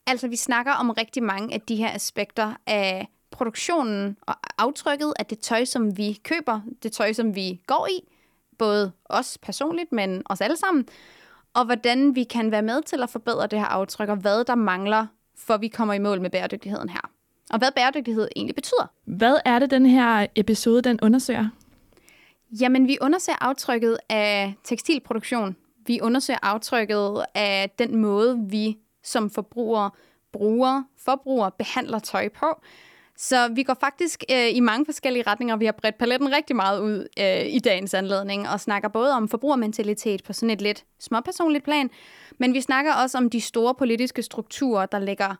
Altså, 0.08 0.28
vi 0.28 0.36
snakker 0.36 0.72
om 0.72 0.90
rigtig 0.90 1.24
mange 1.24 1.54
af 1.54 1.62
de 1.62 1.76
her 1.76 1.96
aspekter 1.96 2.54
af 2.68 3.08
produktionen 3.32 4.18
og 4.22 4.36
aftrykket 4.58 5.14
af 5.20 5.26
det 5.26 5.40
tøj, 5.40 5.66
som 5.66 5.98
vi 5.98 6.20
køber, 6.24 6.62
det 6.84 6.92
tøj, 6.92 7.14
som 7.14 7.36
vi 7.36 7.62
går 7.68 7.88
i, 7.88 8.08
både 8.58 8.92
os 9.06 9.38
personligt, 9.42 9.92
men 9.92 10.22
os 10.26 10.42
alle 10.42 10.58
sammen, 10.58 10.88
og 11.54 11.66
hvordan 11.66 12.16
vi 12.16 12.24
kan 12.24 12.52
være 12.52 12.62
med 12.62 12.82
til 12.82 13.04
at 13.04 13.10
forbedre 13.10 13.48
det 13.48 13.60
her 13.60 13.66
aftryk, 13.66 14.10
og 14.10 14.16
hvad 14.16 14.44
der 14.44 14.56
mangler, 14.56 15.08
for 15.38 15.58
vi 15.58 15.68
kommer 15.68 15.94
i 15.94 16.00
mål 16.00 16.22
med 16.22 16.30
bæredygtigheden 16.30 16.90
her. 16.90 17.10
Og 17.52 17.58
hvad 17.58 17.72
bæredygtighed 17.76 18.28
egentlig 18.36 18.56
betyder. 18.56 18.92
Hvad 19.06 19.36
er 19.46 19.60
det, 19.60 19.72
den 19.72 19.86
her 19.86 20.28
episode 20.36 20.82
den 20.82 21.00
undersøger? 21.02 21.50
Jamen, 22.62 22.88
vi 22.88 22.98
undersøger 23.02 23.38
aftrykket 23.42 23.98
af 24.10 24.54
tekstilproduktion. 24.64 25.56
Vi 25.86 26.02
undersøger 26.02 26.40
aftrykket 26.42 27.26
af 27.36 27.70
den 27.80 27.98
måde, 27.98 28.46
vi 28.50 28.78
som 29.04 29.30
forbrugere 29.30 29.92
bruger, 30.34 30.84
forbrugere 30.98 31.52
behandler 31.52 32.00
tøj 32.00 32.30
på. 32.30 32.62
Så 33.24 33.48
vi 33.48 33.64
går 33.64 33.74
faktisk 33.80 34.24
øh, 34.32 34.56
i 34.56 34.60
mange 34.60 34.86
forskellige 34.86 35.24
retninger. 35.28 35.56
Vi 35.56 35.66
har 35.66 35.72
bredt 35.72 35.98
paletten 35.98 36.32
rigtig 36.32 36.56
meget 36.56 36.82
ud 36.82 37.08
øh, 37.20 37.46
i 37.46 37.60
dagens 37.60 37.94
anledning 37.94 38.50
og 38.50 38.60
snakker 38.60 38.90
både 38.90 39.14
om 39.14 39.28
forbrugermentalitet 39.30 40.24
på 40.24 40.34
sådan 40.34 40.50
et 40.50 40.62
lidt 40.62 40.84
småpersonligt 41.00 41.64
plan, 41.64 41.90
men 42.38 42.54
vi 42.54 42.62
snakker 42.62 42.94
også 42.94 43.18
om 43.18 43.30
de 43.30 43.42
store 43.42 43.76
politiske 43.76 44.22
strukturer, 44.22 44.86
der 44.86 45.00
ligger 45.00 45.36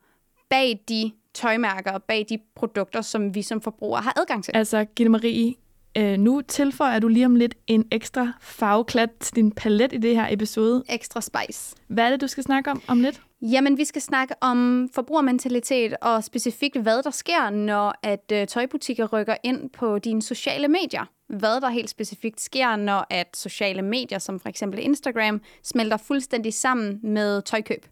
bag 0.50 0.80
de 0.90 1.12
tøjmærker 1.34 1.92
og 1.92 2.04
bag 2.04 2.26
de 2.30 2.40
produkter, 2.56 3.02
som 3.02 3.36
vi 3.36 3.42
som 3.42 3.62
forbrugere 3.62 4.02
har 4.02 4.20
adgang 4.22 4.44
til. 4.44 4.52
Altså, 4.56 4.86
Gitte 4.96 5.10
Marie, 5.10 5.54
Øh, 5.98 6.18
nu 6.18 6.42
tilføjer 6.42 7.00
du 7.00 7.08
lige 7.08 7.26
om 7.26 7.36
lidt 7.36 7.56
en 7.68 7.88
ekstra 7.92 8.34
farveklat 8.42 9.10
til 9.20 9.36
din 9.36 9.52
palet 9.52 9.94
i 9.94 9.98
det 9.98 10.16
her 10.16 10.28
episode. 10.30 10.84
Ekstra 10.90 11.22
spice. 11.22 11.76
Hvad 11.88 12.06
er 12.06 12.10
det, 12.10 12.22
du 12.22 12.28
skal 12.28 12.44
snakke 12.44 12.72
om 12.72 12.82
om 12.88 13.02
lidt? 13.02 13.22
Jamen, 13.42 13.78
vi 13.78 13.86
skal 13.86 14.02
snakke 14.02 14.36
om 14.42 14.90
forbrugermentalitet 14.94 15.94
og 16.02 16.24
specifikt, 16.24 16.78
hvad 16.78 17.04
der 17.04 17.12
sker, 17.12 17.50
når 17.50 17.96
at 18.04 18.32
øh, 18.34 18.48
tøjbutikker 18.48 19.08
rykker 19.08 19.36
ind 19.44 19.70
på 19.70 20.00
dine 20.00 20.22
sociale 20.22 20.68
medier. 20.68 21.06
Hvad 21.28 21.62
der 21.62 21.70
helt 21.70 21.90
specifikt 21.90 22.42
sker, 22.42 22.76
når 22.76 23.06
at 23.10 23.38
sociale 23.38 23.82
medier, 23.82 24.20
som 24.20 24.40
for 24.40 24.50
eksempel 24.50 24.80
Instagram, 24.80 25.42
smelter 25.64 25.98
fuldstændig 25.98 26.54
sammen 26.54 27.00
med 27.04 27.42
tøjkøb. 27.42 27.86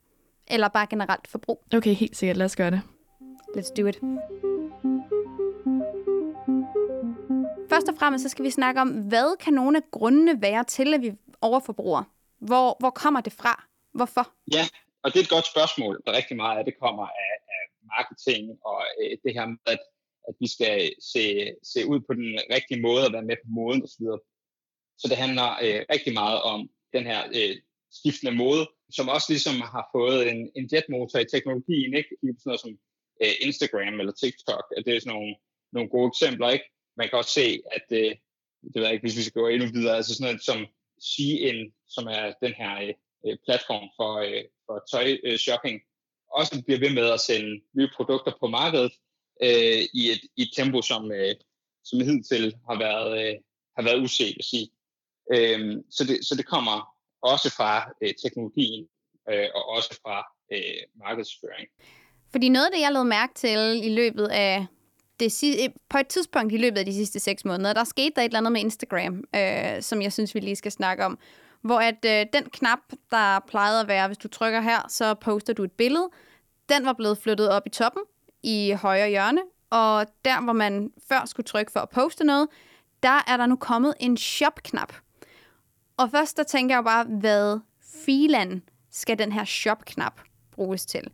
Eller 0.47 0.67
bare 0.67 0.87
generelt 0.89 1.27
forbrug. 1.27 1.63
Okay, 1.73 1.93
helt 1.93 2.17
sikkert. 2.17 2.37
Lad 2.37 2.45
os 2.45 2.55
gøre 2.55 2.71
det. 2.71 2.81
Let's 3.57 3.73
do 3.81 3.87
it. 3.87 3.99
Først 7.69 7.87
og 7.87 7.95
fremmest 7.99 8.21
så 8.21 8.29
skal 8.29 8.45
vi 8.45 8.49
snakke 8.49 8.81
om, 8.81 8.89
hvad 8.89 9.37
kan 9.39 9.53
nogle 9.53 9.77
af 9.77 9.83
grundene 9.91 10.41
være 10.41 10.63
til, 10.63 10.93
at 10.93 11.01
vi 11.01 11.11
overforbruger? 11.41 12.03
Hvor, 12.39 12.75
hvor 12.79 12.89
kommer 12.89 13.21
det 13.21 13.33
fra? 13.33 13.63
Hvorfor? 13.93 14.31
Ja, 14.53 14.67
og 15.03 15.07
det 15.09 15.19
er 15.19 15.23
et 15.23 15.35
godt 15.35 15.51
spørgsmål. 15.53 16.01
Der 16.05 16.17
rigtig 16.19 16.37
meget 16.43 16.57
af 16.59 16.65
det 16.65 16.79
kommer 16.83 17.05
af, 17.23 17.33
af 17.55 17.63
marketing 17.93 18.43
og 18.69 18.79
øh, 19.01 19.17
det 19.23 19.31
her 19.37 19.45
med, 19.45 19.57
at, 19.73 19.81
at 20.27 20.33
vi 20.41 20.47
skal 20.55 20.75
se, 21.13 21.23
se 21.73 21.79
ud 21.91 21.99
på 22.07 22.13
den 22.19 22.29
rigtige 22.55 22.81
måde 22.81 23.05
og 23.05 23.13
være 23.13 23.29
med 23.29 23.37
på 23.43 23.47
moden 23.57 23.83
osv. 23.83 24.05
Så 25.01 25.05
det 25.11 25.17
handler 25.23 25.49
øh, 25.65 25.81
rigtig 25.93 26.13
meget 26.13 26.39
om 26.41 26.59
den 26.95 27.03
her 27.11 27.21
øh, 27.37 27.55
skiftende 27.97 28.35
mode, 28.41 28.63
som 28.97 29.09
også 29.15 29.27
ligesom 29.29 29.55
har 29.75 29.85
fået 29.95 30.21
en, 30.31 30.39
en 30.55 30.69
jetmotor 30.71 31.19
i 31.19 31.31
teknologien, 31.33 31.93
ikke? 31.99 32.11
I 32.23 32.27
sådan 32.27 32.49
noget 32.49 32.61
som 32.65 32.73
øh, 33.23 33.35
Instagram 33.47 33.99
eller 33.99 34.13
TikTok, 34.21 34.65
at 34.77 34.85
det 34.85 34.95
er 34.95 34.99
sådan 34.99 35.13
nogle, 35.17 35.35
nogle 35.75 35.89
gode 35.89 36.07
eksempler, 36.13 36.49
ikke? 36.49 36.67
Man 36.97 37.09
kan 37.09 37.17
også 37.21 37.33
se, 37.41 37.47
at 37.77 37.87
øh, 38.01 38.11
det 38.61 38.75
ved 38.75 38.83
jeg 38.83 38.93
ikke, 38.93 39.05
hvis 39.05 39.17
vi 39.17 39.21
skal 39.21 39.41
gå 39.41 39.47
endnu 39.47 39.67
videre, 39.77 39.95
altså 39.95 40.13
sådan 40.13 40.27
noget 40.27 40.43
som 40.49 40.59
CN, 41.09 41.59
som 41.95 42.05
er 42.17 42.25
den 42.43 42.53
her 42.61 42.73
øh, 42.85 42.93
øh 43.25 43.37
platform 43.45 43.85
for, 43.97 44.11
øh, 44.27 44.43
for 44.69 44.77
tøjshopping, 44.91 45.75
øh, 45.75 45.87
også 46.39 46.63
bliver 46.65 46.79
ved 46.79 46.93
med 46.93 47.05
at 47.15 47.19
sende 47.19 47.61
nye 47.77 47.89
produkter 47.95 48.31
på 48.39 48.47
markedet 48.47 48.93
øh, 49.43 49.81
i, 49.99 50.01
et, 50.13 50.21
i 50.37 50.41
et 50.41 50.51
tempo, 50.55 50.81
som, 50.81 51.11
øh, 51.11 51.35
som 51.83 51.99
hidtil 51.99 52.55
har 52.69 52.77
været, 52.85 53.11
øh, 53.21 53.35
har 53.77 53.83
været 53.83 54.03
uset 54.05 54.35
at 54.39 54.45
sige. 54.45 54.69
Øh, 55.33 55.77
så, 55.89 56.03
det, 56.09 56.17
så 56.27 56.35
det 56.35 56.45
kommer 56.45 56.75
også 57.21 57.49
fra 57.57 57.91
øh, 58.01 58.13
teknologien 58.23 58.87
øh, 59.29 59.47
og 59.55 59.69
også 59.69 59.99
fra 60.03 60.17
øh, 60.53 60.81
markedsføring. 61.05 61.67
Fordi 62.31 62.49
noget 62.49 62.65
af 62.65 62.71
det, 62.73 62.81
jeg 62.81 62.91
lavede 62.91 63.09
mærke 63.09 63.33
til 63.33 63.81
i 63.83 63.95
løbet 63.95 64.27
af 64.27 64.65
det, 65.19 65.43
øh, 65.43 65.69
på 65.89 65.97
et 65.97 66.07
tidspunkt 66.07 66.53
i 66.53 66.57
løbet 66.57 66.77
af 66.77 66.85
de 66.85 66.93
sidste 66.93 67.19
seks 67.19 67.45
måneder, 67.45 67.73
der 67.73 67.83
skete 67.83 68.11
der 68.15 68.21
et 68.21 68.25
eller 68.25 68.37
andet 68.37 68.51
med 68.51 68.61
Instagram, 68.61 69.23
øh, 69.35 69.81
som 69.81 70.01
jeg 70.01 70.13
synes, 70.13 70.35
vi 70.35 70.39
lige 70.39 70.55
skal 70.55 70.71
snakke 70.71 71.05
om. 71.05 71.19
Hvor 71.61 71.79
at 71.79 72.05
øh, 72.05 72.25
den 72.33 72.49
knap, 72.49 72.79
der 73.11 73.39
plejede 73.39 73.81
at 73.81 73.87
være, 73.87 74.07
hvis 74.07 74.17
du 74.17 74.27
trykker 74.27 74.61
her, 74.61 74.87
så 74.89 75.13
poster 75.13 75.53
du 75.53 75.63
et 75.63 75.71
billede. 75.71 76.09
Den 76.69 76.85
var 76.85 76.93
blevet 76.93 77.17
flyttet 77.17 77.49
op 77.49 77.65
i 77.65 77.69
toppen 77.69 78.03
i 78.43 78.71
højre 78.71 79.09
hjørne, 79.09 79.41
og 79.69 80.05
der, 80.25 80.41
hvor 80.41 80.53
man 80.53 80.91
før 81.09 81.25
skulle 81.25 81.45
trykke 81.45 81.71
for 81.71 81.79
at 81.79 81.89
poste 81.89 82.23
noget, 82.23 82.47
der 83.03 83.23
er 83.27 83.37
der 83.37 83.45
nu 83.45 83.55
kommet 83.55 83.93
en 83.99 84.17
shop-knap. 84.17 84.93
Og 85.97 86.11
først 86.11 86.37
der 86.37 86.43
tænker 86.43 86.75
jeg 86.75 86.83
bare, 86.83 87.03
hvad 87.03 87.59
filan 88.05 88.63
skal 88.91 89.19
den 89.19 89.31
her 89.31 89.45
shop-knap 89.45 90.21
bruges 90.51 90.85
til? 90.85 91.11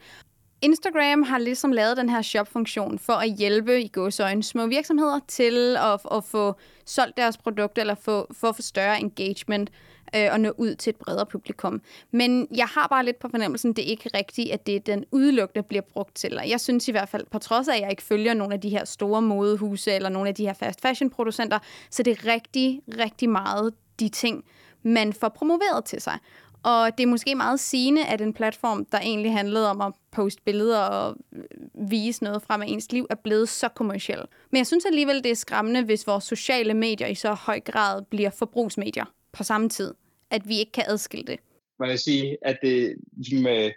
Instagram 0.66 1.24
har 1.24 1.38
ligesom 1.38 1.72
lavet 1.72 1.98
den 1.98 2.10
her 2.10 2.22
shop-funktion 2.22 3.00
for 3.00 3.14
at 3.14 3.30
hjælpe 3.30 3.82
i 3.82 3.88
gåsøjne 3.88 4.44
små 4.44 4.68
virksomheder 4.68 5.20
til 5.28 5.78
at, 5.78 6.00
at 6.12 6.24
få 6.24 6.56
solgt 6.86 7.18
deres 7.18 7.38
produkter 7.38 7.82
eller 7.82 7.96
få, 7.96 8.28
for 8.32 8.48
at 8.48 8.56
få 8.56 8.62
større 8.62 9.00
engagement 9.00 9.70
øh, 10.16 10.28
og 10.32 10.40
nå 10.40 10.52
ud 10.58 10.76
til 10.76 10.90
et 10.90 10.96
bredere 10.96 11.26
publikum. 11.26 11.82
Men 12.12 12.48
jeg 12.56 12.66
har 12.66 12.88
bare 12.88 13.06
lidt 13.06 13.20
på 13.20 13.28
fornemmelsen, 13.30 13.74
det 13.74 13.86
er 13.86 13.90
ikke 13.90 14.10
rigtigt, 14.14 14.52
at 14.52 14.68
det 14.68 14.86
den 14.86 15.06
udelukkende 15.12 15.64
bliver 15.64 15.82
brugt 15.82 16.16
til. 16.16 16.38
Og 16.38 16.50
jeg 16.50 16.60
synes 16.60 16.88
i 16.88 16.92
hvert 16.92 17.10
fald, 17.10 17.26
på 17.32 17.40
trods 17.40 17.68
af, 17.68 17.76
at 17.76 17.82
jeg 17.82 17.90
ikke 17.92 18.04
følger 18.04 18.34
nogle 18.34 18.54
af 18.54 18.62
de 18.62 18.70
her 18.70 18.86
store 18.86 19.22
modehuse 19.22 19.92
eller 19.92 20.10
nogle 20.10 20.30
af 20.30 20.36
de 20.36 20.46
her 20.46 20.54
fast 20.54 20.82
fashion 20.82 21.10
producenter, 21.10 21.60
så 21.90 22.04
det 22.04 22.12
er 22.12 22.34
rigtig, 22.34 22.82
rigtig 23.00 23.30
meget 23.30 23.74
de 24.00 24.10
ting, 24.10 24.44
man 24.84 25.14
får 25.14 25.30
promoveret 25.30 25.86
til 25.86 26.02
sig. 26.02 26.20
Og 26.66 26.98
det 26.98 27.04
er 27.04 27.08
måske 27.08 27.36
meget 27.36 27.60
sigende, 27.60 28.06
at 28.06 28.22
en 28.22 28.34
platform, 28.34 28.86
der 28.86 29.00
egentlig 29.00 29.34
handlede 29.34 29.70
om 29.70 29.82
at 29.82 29.94
poste 30.12 30.42
billeder 30.46 30.80
og 30.80 31.18
øh, 31.36 31.44
vise 31.92 32.24
noget 32.24 32.44
frem 32.44 32.62
af 32.62 32.66
ens 32.68 32.92
liv, 32.92 33.08
er 33.10 33.16
blevet 33.16 33.50
så 33.50 33.68
kommersiel. 33.68 34.22
Men 34.52 34.58
jeg 34.58 34.68
synes 34.68 34.86
alligevel, 34.86 35.24
det 35.24 35.32
er 35.32 35.36
skræmmende, 35.36 35.84
hvis 35.84 36.08
vores 36.08 36.24
sociale 36.24 36.74
medier 36.74 37.08
i 37.08 37.16
så 37.16 37.34
høj 37.34 37.60
grad 37.60 38.02
bliver 38.10 38.30
forbrugsmedier 38.30 39.06
på 39.32 39.44
samme 39.44 39.70
tid. 39.70 39.94
At 40.30 40.48
vi 40.48 40.60
ikke 40.60 40.72
kan 40.72 40.84
adskille 40.88 41.26
det. 41.26 41.40
Man 41.80 41.90
kan 41.90 41.98
sige, 41.98 42.38
at 42.42 42.58
det 42.62 42.96
ligesom, 43.18 43.48
øh, 43.48 43.72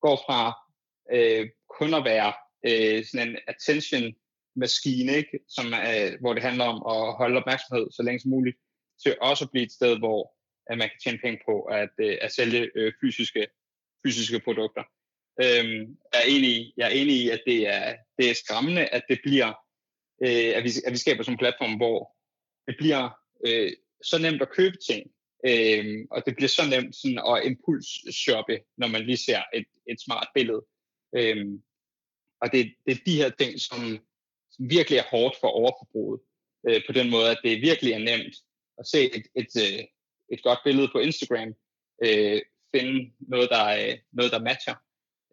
går 0.00 0.16
fra 0.26 0.52
øh, 1.12 1.48
kun 1.78 1.94
at 1.94 2.04
være 2.04 2.32
øh, 2.66 3.04
sådan 3.04 3.28
en 3.28 3.36
attention 3.48 4.12
maskine, 4.56 5.12
ikke? 5.12 5.38
Som, 5.48 5.66
øh, 5.66 6.20
hvor 6.20 6.32
det 6.34 6.42
handler 6.42 6.64
om 6.64 6.82
at 6.94 7.16
holde 7.16 7.38
opmærksomhed 7.40 7.86
så 7.90 8.02
længe 8.02 8.20
som 8.20 8.30
muligt, 8.30 8.56
til 9.02 9.16
også 9.20 9.44
at 9.44 9.50
blive 9.50 9.64
et 9.64 9.72
sted, 9.72 9.98
hvor 9.98 10.35
at 10.70 10.78
man 10.78 10.88
kan 10.88 10.98
tjene 11.04 11.18
penge 11.18 11.40
på 11.46 11.60
at, 11.60 11.90
øh, 12.00 12.18
at 12.20 12.32
sælge 12.32 12.70
øh, 12.74 12.92
fysiske, 13.00 13.46
fysiske 14.06 14.40
produkter. 14.40 14.82
Øhm, 15.42 15.98
jeg, 16.12 16.20
er 16.22 16.28
enig, 16.28 16.50
i, 16.50 16.74
jeg 16.76 16.86
er 16.86 16.94
enig 17.00 17.14
i, 17.14 17.28
at 17.30 17.42
det 17.46 17.68
er, 17.68 17.96
det 18.18 18.30
er 18.30 18.34
skræmmende, 18.34 18.86
at 18.86 19.02
det 19.08 19.18
bliver, 19.22 19.48
øh, 20.24 20.52
at, 20.56 20.64
vi, 20.64 20.70
at 20.86 20.92
vi 20.92 20.96
skaber 20.96 21.22
sådan 21.22 21.34
en 21.34 21.38
platform, 21.38 21.74
hvor 21.74 22.16
det 22.66 22.76
bliver 22.78 23.10
øh, 23.46 23.72
så 24.04 24.18
nemt 24.18 24.42
at 24.42 24.50
købe 24.50 24.76
ting, 24.88 25.10
øh, 25.48 26.06
og 26.10 26.26
det 26.26 26.36
bliver 26.36 26.48
så 26.48 26.62
nemt 26.70 26.96
sådan 26.96 27.22
at 27.30 27.46
impulsshoppe, 27.46 28.60
når 28.76 28.86
man 28.86 29.02
lige 29.02 29.16
ser 29.16 29.42
et, 29.54 29.66
et 29.90 30.00
smart 30.00 30.28
billede. 30.34 30.62
Øh, 31.16 31.46
og 32.42 32.52
det, 32.52 32.74
det 32.86 32.92
er 32.92 33.04
de 33.06 33.16
her 33.16 33.30
ting, 33.30 33.60
som, 33.60 33.80
som 34.50 34.70
virkelig 34.70 34.98
er 34.98 35.10
hårdt 35.10 35.36
for 35.40 35.48
overforbruget, 35.48 36.20
øh, 36.68 36.80
på 36.86 36.92
den 36.92 37.10
måde, 37.10 37.30
at 37.30 37.40
det 37.44 37.62
virkelig 37.70 37.92
er 37.92 37.98
nemt 37.98 38.34
at 38.78 38.86
se 38.86 39.00
et, 39.16 39.26
et, 39.34 39.52
øh, 39.64 39.84
et, 40.32 40.42
godt 40.42 40.58
billede 40.64 40.88
på 40.92 40.98
Instagram, 40.98 41.54
øh, 42.04 42.40
finde 42.74 43.12
noget, 43.18 43.48
der, 43.50 43.66
øh, 43.66 43.94
noget, 44.12 44.32
der 44.32 44.40
matcher 44.40 44.74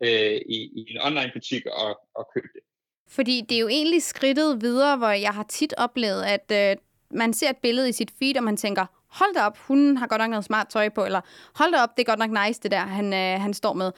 øh, 0.04 0.42
i, 0.56 0.58
i 0.80 0.86
en 0.92 1.02
online 1.02 1.32
butik 1.34 1.66
og, 1.66 2.00
og 2.16 2.30
købe 2.34 2.48
det. 2.54 2.62
Fordi 3.08 3.42
det 3.50 3.56
er 3.56 3.60
jo 3.60 3.68
egentlig 3.68 4.04
skridtet 4.04 4.62
videre, 4.62 4.98
hvor 4.98 5.10
jeg 5.10 5.32
har 5.32 5.44
tit 5.44 5.74
oplevet, 5.78 6.24
at 6.24 6.52
øh, 6.52 6.78
man 7.10 7.34
ser 7.34 7.50
et 7.50 7.58
billede 7.58 7.90
i 7.90 7.92
sit 7.92 8.12
feed, 8.20 8.38
og 8.38 8.44
man 8.44 8.58
tænker, 8.58 8.86
hold 9.08 9.34
da 9.34 9.42
op, 9.42 9.58
hun 9.58 9.98
har 9.98 10.08
godt 10.08 10.20
nok 10.20 10.30
noget 10.30 10.46
smart 10.46 10.68
tøj 10.70 10.90
på, 10.90 11.06
eller 11.06 11.22
hold 11.56 11.72
da 11.72 11.78
op, 11.84 11.98
det 11.98 12.04
er 12.04 12.16
godt 12.16 12.20
nok 12.20 12.46
nice, 12.48 12.60
det 12.62 12.72
der, 12.72 12.80
han, 12.80 13.14
øh, 13.14 13.42
han 13.42 13.54
står 13.54 13.74
med. 13.74 13.92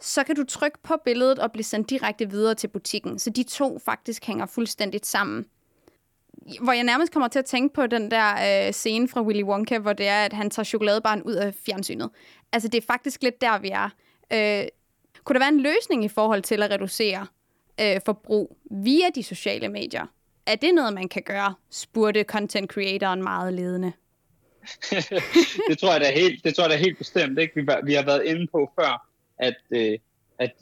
Så 0.00 0.24
kan 0.24 0.36
du 0.36 0.44
trykke 0.44 0.78
på 0.82 0.94
billedet 1.04 1.38
og 1.38 1.52
blive 1.52 1.64
sendt 1.64 1.90
direkte 1.90 2.30
videre 2.30 2.54
til 2.54 2.68
butikken. 2.68 3.18
Så 3.18 3.30
de 3.30 3.42
to 3.42 3.78
faktisk 3.78 4.24
hænger 4.24 4.46
fuldstændigt 4.46 5.06
sammen 5.06 5.46
hvor 6.60 6.72
jeg 6.72 6.84
nærmest 6.84 7.12
kommer 7.12 7.28
til 7.28 7.38
at 7.38 7.44
tænke 7.44 7.74
på 7.74 7.86
den 7.86 8.10
der 8.10 8.66
øh, 8.66 8.72
scene 8.72 9.08
fra 9.08 9.22
Willy 9.22 9.42
Wonka, 9.42 9.78
hvor 9.78 9.92
det 9.92 10.08
er, 10.08 10.24
at 10.24 10.32
han 10.32 10.50
tager 10.50 10.64
chokoladebaren 10.64 11.22
ud 11.22 11.34
af 11.34 11.54
fjernsynet. 11.66 12.10
Altså, 12.52 12.68
det 12.68 12.82
er 12.82 12.86
faktisk 12.86 13.22
lidt 13.22 13.40
der, 13.40 13.58
vi 13.58 13.68
er. 13.68 13.84
Øh, 14.32 14.68
kunne 15.24 15.34
der 15.34 15.40
være 15.40 15.48
en 15.48 15.60
løsning 15.60 16.04
i 16.04 16.08
forhold 16.08 16.42
til 16.42 16.62
at 16.62 16.70
reducere 16.70 17.26
øh, 17.80 18.00
forbrug 18.04 18.58
via 18.70 19.08
de 19.14 19.22
sociale 19.22 19.68
medier? 19.68 20.06
Er 20.46 20.54
det 20.54 20.74
noget, 20.74 20.94
man 20.94 21.08
kan 21.08 21.22
gøre? 21.22 21.54
Spurgte 21.70 22.22
content 22.22 22.70
creatoren 22.70 23.22
meget 23.22 23.54
ledende. 23.54 23.92
det 25.68 25.78
tror 25.78 25.92
jeg 25.92 26.00
da 26.00 26.10
helt, 26.10 26.44
det 26.44 26.54
tror 26.54 26.64
jeg 26.64 26.70
da 26.70 26.76
helt 26.76 26.98
bestemt. 26.98 27.38
Ikke? 27.38 27.54
Vi, 27.54 27.66
vi 27.84 27.94
har 27.94 28.04
været 28.04 28.24
inde 28.24 28.46
på 28.46 28.72
før, 28.80 29.08
at, 29.38 29.56
øh, 29.70 29.98
at 30.38 30.52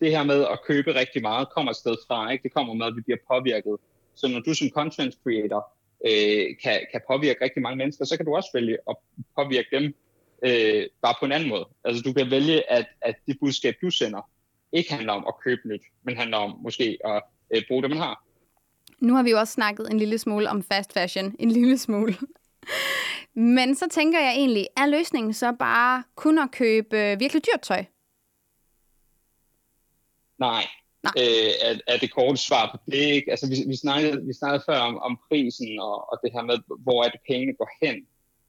det 0.00 0.10
her 0.10 0.22
med 0.22 0.46
at 0.52 0.58
købe 0.66 0.94
rigtig 0.94 1.22
meget 1.22 1.48
kommer 1.50 1.70
et 1.70 1.76
sted 1.76 1.96
fra. 2.06 2.30
Ikke? 2.30 2.42
Det 2.42 2.54
kommer 2.54 2.74
med, 2.74 2.86
at 2.86 2.96
vi 2.96 3.00
bliver 3.00 3.18
påvirket 3.28 3.76
så 4.14 4.28
når 4.28 4.40
du 4.40 4.54
som 4.54 4.68
content 4.70 5.14
creator 5.22 5.72
øh, 6.06 6.46
kan, 6.62 6.86
kan 6.92 7.00
påvirke 7.08 7.44
rigtig 7.44 7.62
mange 7.62 7.76
mennesker, 7.76 8.04
så 8.04 8.16
kan 8.16 8.26
du 8.26 8.36
også 8.36 8.50
vælge 8.54 8.78
at 8.90 8.96
påvirke 9.36 9.68
dem 9.72 9.94
øh, 10.42 10.86
bare 11.02 11.14
på 11.20 11.26
en 11.26 11.32
anden 11.32 11.48
måde. 11.48 11.68
Altså 11.84 12.02
du 12.02 12.12
kan 12.12 12.30
vælge, 12.30 12.70
at, 12.70 12.86
at 13.00 13.14
det 13.26 13.36
budskab, 13.40 13.74
du 13.82 13.90
sender, 13.90 14.30
ikke 14.72 14.92
handler 14.92 15.12
om 15.12 15.24
at 15.28 15.34
købe 15.44 15.68
nyt, 15.68 15.82
men 16.02 16.16
handler 16.16 16.36
om 16.36 16.58
måske 16.62 16.98
at 17.04 17.22
øh, 17.50 17.62
bruge 17.68 17.82
det, 17.82 17.90
man 17.90 17.98
har. 17.98 18.24
Nu 18.98 19.14
har 19.14 19.22
vi 19.22 19.30
jo 19.30 19.38
også 19.38 19.52
snakket 19.52 19.90
en 19.90 19.98
lille 19.98 20.18
smule 20.18 20.50
om 20.50 20.62
fast 20.62 20.92
fashion. 20.92 21.36
En 21.38 21.50
lille 21.50 21.78
smule. 21.78 22.14
Men 23.34 23.74
så 23.74 23.86
tænker 23.90 24.20
jeg 24.20 24.32
egentlig, 24.32 24.66
er 24.76 24.86
løsningen 24.86 25.32
så 25.32 25.52
bare 25.58 26.04
kun 26.14 26.38
at 26.38 26.50
købe 26.50 27.16
virkelig 27.18 27.42
dyrt 27.46 27.60
tøj? 27.62 27.84
Nej, 30.38 30.62
øh, 31.04 31.52
er, 31.62 31.78
er 31.86 31.96
det 31.96 32.14
korte 32.14 32.36
svar 32.36 32.70
på 32.72 32.90
det. 32.92 33.04
Ikke? 33.16 33.30
Altså, 33.30 33.48
vi, 33.48 33.56
vi, 33.66 33.76
snakkede, 33.76 34.26
vi 34.26 34.32
snakkede 34.32 34.64
før 34.68 34.78
om, 34.78 34.98
om 34.98 35.18
prisen 35.28 35.78
og, 35.80 36.12
og 36.12 36.20
det 36.22 36.32
her 36.32 36.42
med, 36.42 36.58
hvor 36.78 37.04
er 37.04 37.08
det 37.08 37.20
pengene 37.28 37.54
går 37.54 37.70
hen. 37.82 37.96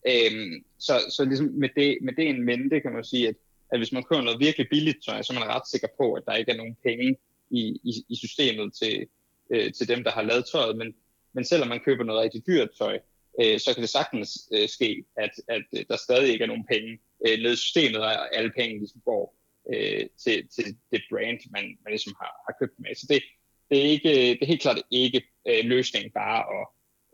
Øhm, 0.07 0.63
så 0.79 0.93
så 1.09 1.25
ligesom 1.25 1.45
med, 1.45 1.69
det, 1.75 1.97
med 2.01 2.13
det 2.13 2.29
en 2.29 2.45
mente 2.45 2.81
kan 2.81 2.93
man 2.93 3.03
sige, 3.03 3.27
at, 3.27 3.35
at 3.71 3.79
hvis 3.79 3.91
man 3.91 4.03
køber 4.03 4.21
noget 4.21 4.39
virkelig 4.39 4.67
billigt 4.69 5.03
tøj, 5.05 5.21
så 5.21 5.33
er 5.33 5.39
man 5.39 5.49
ret 5.49 5.67
sikker 5.67 5.87
på, 5.97 6.13
at 6.13 6.23
der 6.27 6.35
ikke 6.35 6.51
er 6.51 6.57
nogen 6.57 6.77
penge 6.83 7.15
i, 7.49 7.79
i, 7.83 8.05
i 8.09 8.15
systemet 8.15 8.73
til, 8.73 9.07
øh, 9.49 9.73
til 9.73 9.87
dem, 9.87 10.03
der 10.03 10.11
har 10.11 10.21
lavet 10.21 10.45
tøjet. 10.51 10.77
Men, 10.77 10.93
Men 11.33 11.45
selvom 11.45 11.67
man 11.67 11.79
køber 11.85 12.03
noget 12.03 12.21
rigtig 12.21 12.47
dyrt 12.47 12.69
tøj, 12.77 12.99
øh, 13.41 13.59
så 13.59 13.73
kan 13.73 13.81
det 13.81 13.89
sagtens 13.89 14.49
øh, 14.53 14.69
ske, 14.69 15.03
at, 15.17 15.31
at 15.47 15.63
øh, 15.77 15.85
der 15.89 15.97
stadig 15.97 16.31
ikke 16.31 16.43
er 16.43 16.47
nogen 16.47 16.65
penge 16.65 16.99
øh, 17.27 17.39
ned 17.39 17.53
i 17.53 17.55
systemet, 17.55 18.01
og 18.01 18.37
alle 18.37 18.51
penge 18.57 18.77
ligesom 18.79 19.01
går 19.05 19.35
øh, 19.73 20.05
til, 20.23 20.47
til 20.55 20.65
det 20.91 21.01
brand, 21.09 21.39
man, 21.51 21.63
man 21.83 21.91
ligesom 21.91 22.13
har, 22.21 22.31
har 22.47 22.53
købt 22.59 22.79
med. 22.79 22.95
Så 22.95 23.05
det, 23.09 23.23
det, 23.69 23.77
er 23.77 23.83
ikke, 23.83 24.09
det 24.09 24.41
er 24.41 24.45
helt 24.45 24.61
klart 24.61 24.81
ikke 24.91 25.21
øh, 25.47 25.65
løsningen 25.65 26.11
bare 26.11 26.39
at, 26.57 26.67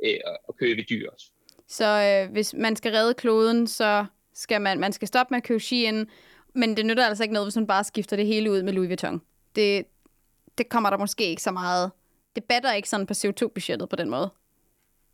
øh, 0.06 0.20
at 0.50 0.58
købe 0.60 0.82
dyr. 0.90 1.10
Så 1.68 1.86
øh, 1.86 2.32
hvis 2.32 2.54
man 2.54 2.76
skal 2.76 2.92
redde 2.92 3.14
kloden, 3.14 3.68
så 3.68 4.06
skal 4.34 4.62
man, 4.62 4.80
man 4.80 4.94
skal 4.94 5.08
stoppe 5.08 5.32
med 5.32 5.38
at 5.38 5.44
købe 5.44 5.60
Shein, 5.60 6.08
men 6.56 6.78
det 6.78 6.86
nytter 6.86 7.06
altså 7.06 7.24
ikke 7.24 7.34
noget, 7.34 7.46
hvis 7.46 7.56
man 7.56 7.68
bare 7.68 7.84
skifter 7.84 8.16
det 8.16 8.26
hele 8.26 8.52
ud 8.52 8.64
med 8.64 8.74
Louis 8.74 8.88
Vuitton. 8.88 9.22
Det, 9.56 9.86
det 10.58 10.70
kommer 10.70 10.90
der 10.90 10.98
måske 10.98 11.24
ikke 11.24 11.42
så 11.42 11.52
meget. 11.52 11.92
Det 12.36 12.44
batter 12.44 12.74
ikke 12.74 12.90
sådan 12.90 13.06
på 13.06 13.14
CO2-budgettet 13.14 13.90
på 13.90 13.96
den 13.96 14.10
måde. 14.10 14.30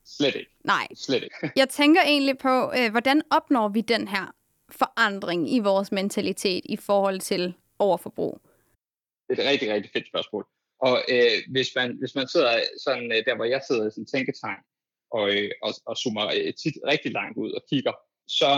Slet 0.06 0.36
ikke. 0.36 0.52
Nej. 0.64 0.88
Slet 0.96 1.24
ikke. 1.24 1.52
Jeg 1.56 1.70
tænker 1.70 2.02
egentlig 2.02 2.38
på, 2.38 2.72
øh, 2.78 2.92
hvordan 2.92 3.22
opnår 3.32 3.70
vi 3.70 3.82
den 3.82 4.08
her 4.08 4.36
forandring 4.82 5.54
i 5.56 5.60
vores 5.60 5.92
mentalitet 5.92 6.64
i 6.66 6.76
forhold 6.76 7.20
til 7.20 7.54
overforbrug? 7.80 8.42
Det 9.30 9.40
er 9.40 9.44
et 9.44 9.50
rigtig, 9.50 9.74
rigtig 9.74 9.92
fedt 9.94 10.08
spørgsmål. 10.08 10.46
Og 10.88 10.96
øh, 11.14 11.38
hvis, 11.52 11.70
man, 11.76 11.90
hvis 12.00 12.16
man 12.16 12.28
sidder 12.28 12.54
sådan, 12.86 13.12
øh, 13.12 13.26
der, 13.26 13.36
hvor 13.36 13.46
jeg 13.46 13.62
sidder 13.68 13.88
i 13.88 13.92
sådan 13.92 14.02
en 14.02 14.12
tænketank, 14.14 14.62
og, 15.18 15.26
øh, 15.36 15.52
og, 15.66 15.72
og 15.86 15.96
zoomer 16.02 16.28
øh, 16.38 16.54
tit 16.62 16.78
rigtig 16.92 17.12
langt 17.20 17.38
ud 17.38 17.52
og 17.58 17.62
kigger, 17.70 17.94
så, 18.40 18.52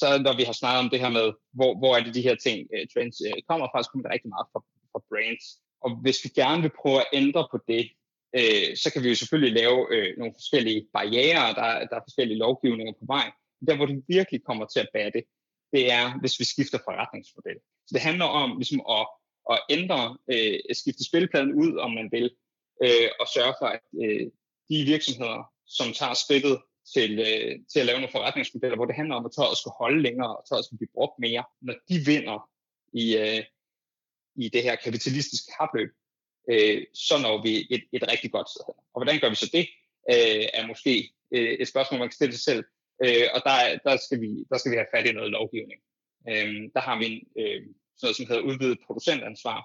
så 0.00 0.08
når 0.26 0.34
vi 0.36 0.44
har 0.48 0.56
snakket 0.60 0.82
om 0.84 0.90
det 0.92 1.00
her 1.04 1.12
med, 1.18 1.28
hvor, 1.58 1.70
hvor 1.80 1.92
er 1.96 2.02
det 2.04 2.14
de 2.14 2.26
her 2.28 2.36
ting, 2.46 2.58
øh, 2.74 2.84
trends 2.92 3.18
øh, 3.26 3.42
kommer 3.48 3.66
fra, 3.68 3.82
så 3.82 3.88
kommer 3.90 4.04
det 4.04 4.14
rigtig 4.14 4.32
meget 4.34 4.46
fra, 4.52 4.60
fra 4.92 5.00
brands. 5.10 5.46
Og 5.84 5.90
hvis 6.02 6.18
vi 6.24 6.28
gerne 6.40 6.62
vil 6.62 6.78
prøve 6.82 7.00
at 7.04 7.10
ændre 7.20 7.42
på 7.52 7.58
det, 7.72 7.84
øh, 8.38 8.68
så 8.82 8.86
kan 8.92 9.02
vi 9.02 9.08
jo 9.12 9.20
selvfølgelig 9.20 9.54
lave 9.60 9.78
øh, 9.94 10.08
nogle 10.18 10.32
forskellige 10.38 10.80
barriere, 10.96 11.46
der, 11.58 11.68
der 11.88 11.96
er 11.96 12.08
forskellige 12.08 12.42
lovgivninger 12.44 12.94
på 13.00 13.06
vej. 13.14 13.26
Der, 13.66 13.76
hvor 13.76 13.86
det 13.86 14.04
virkelig 14.16 14.40
kommer 14.48 14.66
til 14.66 14.80
at 14.80 14.92
batte, 14.96 15.20
det 15.72 15.92
er, 15.92 16.20
hvis 16.20 16.40
vi 16.40 16.44
skifter 16.44 16.78
forretningsmodel. 16.84 17.58
Så 17.86 17.92
det 17.94 18.00
handler 18.00 18.24
om 18.24 18.56
ligesom 18.56 18.80
at, 18.90 19.06
at 19.50 19.58
ændre, 19.70 20.18
øh, 20.32 20.58
at 20.70 20.76
skifte 20.76 21.04
spilpladen 21.04 21.52
ud, 21.54 21.76
om 21.76 21.90
man 21.90 22.08
vil, 22.12 22.30
øh, 22.82 23.08
og 23.20 23.26
sørge 23.34 23.54
for, 23.60 23.66
at 23.66 23.80
øh, 24.04 24.26
de 24.70 24.84
virksomheder, 24.92 25.52
som 25.66 25.92
tager 25.92 26.14
skridtet 26.14 26.58
til, 26.94 27.18
øh, 27.18 27.52
til 27.72 27.80
at 27.80 27.86
lave 27.86 27.98
nogle 28.00 28.12
forretningsmodeller, 28.12 28.76
hvor 28.76 28.86
det 28.86 28.94
handler 28.94 29.14
om, 29.14 29.26
at 29.26 29.32
tøjet 29.32 29.58
skal 29.58 29.72
holde 29.78 30.02
længere, 30.02 30.36
og 30.36 30.42
tøjet 30.48 30.64
skal 30.64 30.78
blive 30.78 30.94
brugt 30.94 31.18
mere, 31.18 31.44
når 31.60 31.74
de 31.88 31.96
vinder 32.10 32.48
i, 32.92 33.16
øh, 33.16 33.44
i 34.36 34.48
det 34.48 34.62
her 34.62 34.76
kapitalistiske 34.76 35.52
kapløb, 35.58 35.90
øh, 36.50 36.86
så 36.94 37.18
når 37.22 37.42
vi 37.42 37.66
et, 37.70 37.82
et 37.92 38.04
rigtig 38.12 38.32
godt 38.32 38.50
sted 38.50 38.64
Og 38.66 38.98
hvordan 39.00 39.20
gør 39.20 39.28
vi 39.28 39.34
så 39.34 39.50
det, 39.52 39.66
øh, 40.12 40.44
er 40.58 40.66
måske 40.66 41.14
øh, 41.34 41.52
et 41.62 41.68
spørgsmål, 41.68 41.98
man 41.98 42.08
kan 42.08 42.20
stille 42.20 42.34
sig 42.34 42.42
selv. 42.42 42.64
Øh, 43.04 43.26
og 43.34 43.40
der, 43.46 43.78
der, 43.84 43.96
skal 43.96 44.20
vi, 44.20 44.44
der 44.50 44.58
skal 44.58 44.72
vi 44.72 44.76
have 44.76 44.92
fat 44.94 45.06
i 45.06 45.12
noget 45.12 45.30
lovgivning. 45.30 45.80
Øh, 46.28 46.70
der 46.74 46.80
har 46.80 46.98
vi 46.98 47.06
en, 47.06 47.18
øh, 47.42 47.62
sådan 47.96 48.06
noget, 48.06 48.16
som 48.16 48.26
hedder 48.26 48.42
udvidet 48.42 48.78
producentansvar, 48.86 49.60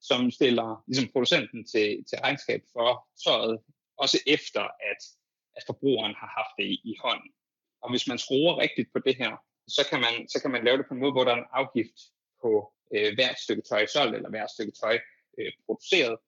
som 0.00 0.30
stiller 0.30 0.84
ligesom 0.86 1.08
producenten 1.12 1.64
til, 1.72 2.04
til 2.08 2.18
regnskab 2.18 2.62
for 2.72 3.08
tøjet, 3.24 3.58
også 3.96 4.18
efter 4.26 4.60
at 4.60 5.00
at 5.56 5.62
forbrugeren 5.66 6.14
har 6.14 6.30
haft 6.38 6.54
det 6.58 6.64
i, 6.64 6.80
i 6.84 6.94
hånden. 7.04 7.30
Og 7.82 7.90
hvis 7.90 8.08
man 8.08 8.18
skruer 8.18 8.58
rigtigt 8.58 8.92
på 8.92 8.98
det 8.98 9.16
her, 9.16 9.32
så 9.68 9.86
kan 9.90 10.00
man, 10.00 10.28
så 10.28 10.38
kan 10.42 10.50
man 10.50 10.64
lave 10.64 10.78
det 10.78 10.86
på 10.88 10.94
en 10.94 11.00
måde, 11.00 11.12
hvor 11.12 11.24
der 11.24 11.32
er 11.32 11.36
en 11.36 11.52
afgift 11.52 11.98
på 12.42 12.72
øh, 12.94 13.14
hvert 13.14 13.38
stykke 13.38 13.62
tøj 13.62 13.86
solgt, 13.86 14.16
eller 14.16 14.30
hvert 14.30 14.50
stykke 14.50 14.72
tøj 14.72 14.98
øh, 15.38 15.52
produceret. 15.66 16.18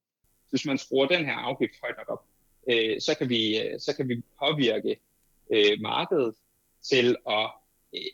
Hvis 0.50 0.66
man 0.66 0.78
skruer 0.78 1.06
den 1.06 1.24
her 1.24 1.34
afgift 1.34 1.74
højt 1.82 1.96
nok 1.98 2.08
op, 2.08 2.24
øh, 2.70 3.00
så, 3.00 3.16
kan 3.18 3.28
vi, 3.28 3.60
øh, 3.60 3.80
så 3.80 3.96
kan 3.96 4.08
vi 4.08 4.22
påvirke 4.38 4.96
øh, 5.52 5.80
markedet 5.80 6.34
til 6.90 7.16
at 7.30 7.50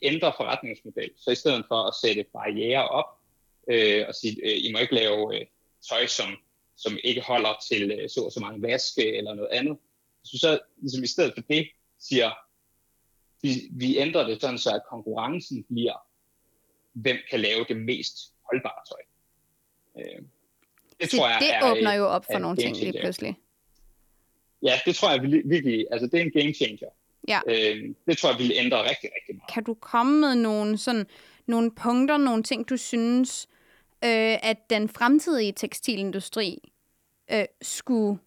ændre 0.02 0.32
forretningsmodel. 0.36 1.10
Så 1.16 1.30
i 1.30 1.34
stedet 1.34 1.64
for 1.68 1.88
at 1.88 1.94
sætte 2.02 2.24
barriere 2.32 2.88
op 2.88 3.18
øh, 3.70 4.04
og 4.08 4.14
sige, 4.14 4.36
øh, 4.44 4.64
I 4.64 4.72
må 4.72 4.78
ikke 4.78 4.94
lave 4.94 5.40
øh, 5.40 5.46
tøj, 5.88 6.06
som, 6.06 6.36
som 6.76 6.98
ikke 7.04 7.20
holder 7.20 7.54
til 7.68 7.90
øh, 7.90 8.08
så 8.08 8.20
og 8.20 8.32
så 8.32 8.40
mange 8.40 8.62
vaske 8.62 9.16
eller 9.16 9.34
noget 9.34 9.50
andet, 9.50 9.78
vi 10.32 10.38
så 10.38 10.58
ligesom 10.76 11.04
i 11.04 11.06
stedet 11.06 11.32
for 11.34 11.42
det 11.50 11.68
siger, 11.98 12.30
vi, 13.42 13.50
vi 13.70 13.98
ændrer 13.98 14.26
det 14.26 14.40
sådan, 14.40 14.58
så 14.58 14.70
at 14.74 14.82
konkurrencen 14.90 15.64
bliver, 15.64 16.06
hvem 16.92 17.16
kan 17.30 17.40
lave 17.40 17.64
det 17.68 17.76
mest 17.76 18.16
holdbare 18.50 18.82
tøj. 18.88 19.02
Øh, 19.98 20.22
det 21.00 21.10
så 21.10 21.16
tror 21.16 21.28
jeg 21.28 21.38
det 21.40 21.54
er, 21.54 21.70
åbner 21.70 21.92
jo 21.92 22.06
op 22.06 22.24
for 22.32 22.38
nogle 22.38 22.56
ting 22.56 22.76
lige 22.76 23.00
pludselig. 23.00 23.36
Ja, 24.62 24.80
det 24.86 24.96
tror 24.96 25.10
jeg 25.10 25.22
virkelig, 25.44 25.86
altså 25.90 26.06
det 26.06 26.20
er 26.20 26.24
en 26.24 26.30
game 26.30 26.54
changer. 26.54 26.88
Ja. 27.28 27.40
Øh, 27.46 27.94
det 28.06 28.18
tror 28.18 28.30
jeg 28.30 28.38
vil 28.38 28.52
ændre 28.54 28.82
rigtig, 28.82 29.10
rigtig 29.16 29.36
meget. 29.36 29.52
Kan 29.54 29.64
du 29.64 29.74
komme 29.74 30.20
med 30.20 30.34
nogle, 30.34 30.78
sådan, 30.78 31.06
nogle 31.46 31.70
punkter, 31.70 32.16
nogle 32.16 32.42
ting, 32.42 32.68
du 32.68 32.76
synes, 32.76 33.48
øh, 34.04 34.36
at 34.42 34.70
den 34.70 34.88
fremtidige 34.88 35.52
tekstilindustri 35.52 36.72
øh, 37.32 37.44
skulle 37.62 38.18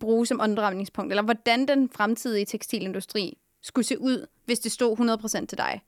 bruge 0.00 0.26
som 0.26 0.40
omdrejningspunkt, 0.40 1.12
eller 1.12 1.22
hvordan 1.22 1.68
den 1.68 1.90
fremtidige 1.90 2.44
tekstilindustri 2.44 3.38
skulle 3.62 3.86
se 3.86 3.98
ud, 3.98 4.26
hvis 4.44 4.58
det 4.58 4.72
stod 4.72 5.18
100% 5.42 5.46
til 5.46 5.58
dig? 5.58 5.80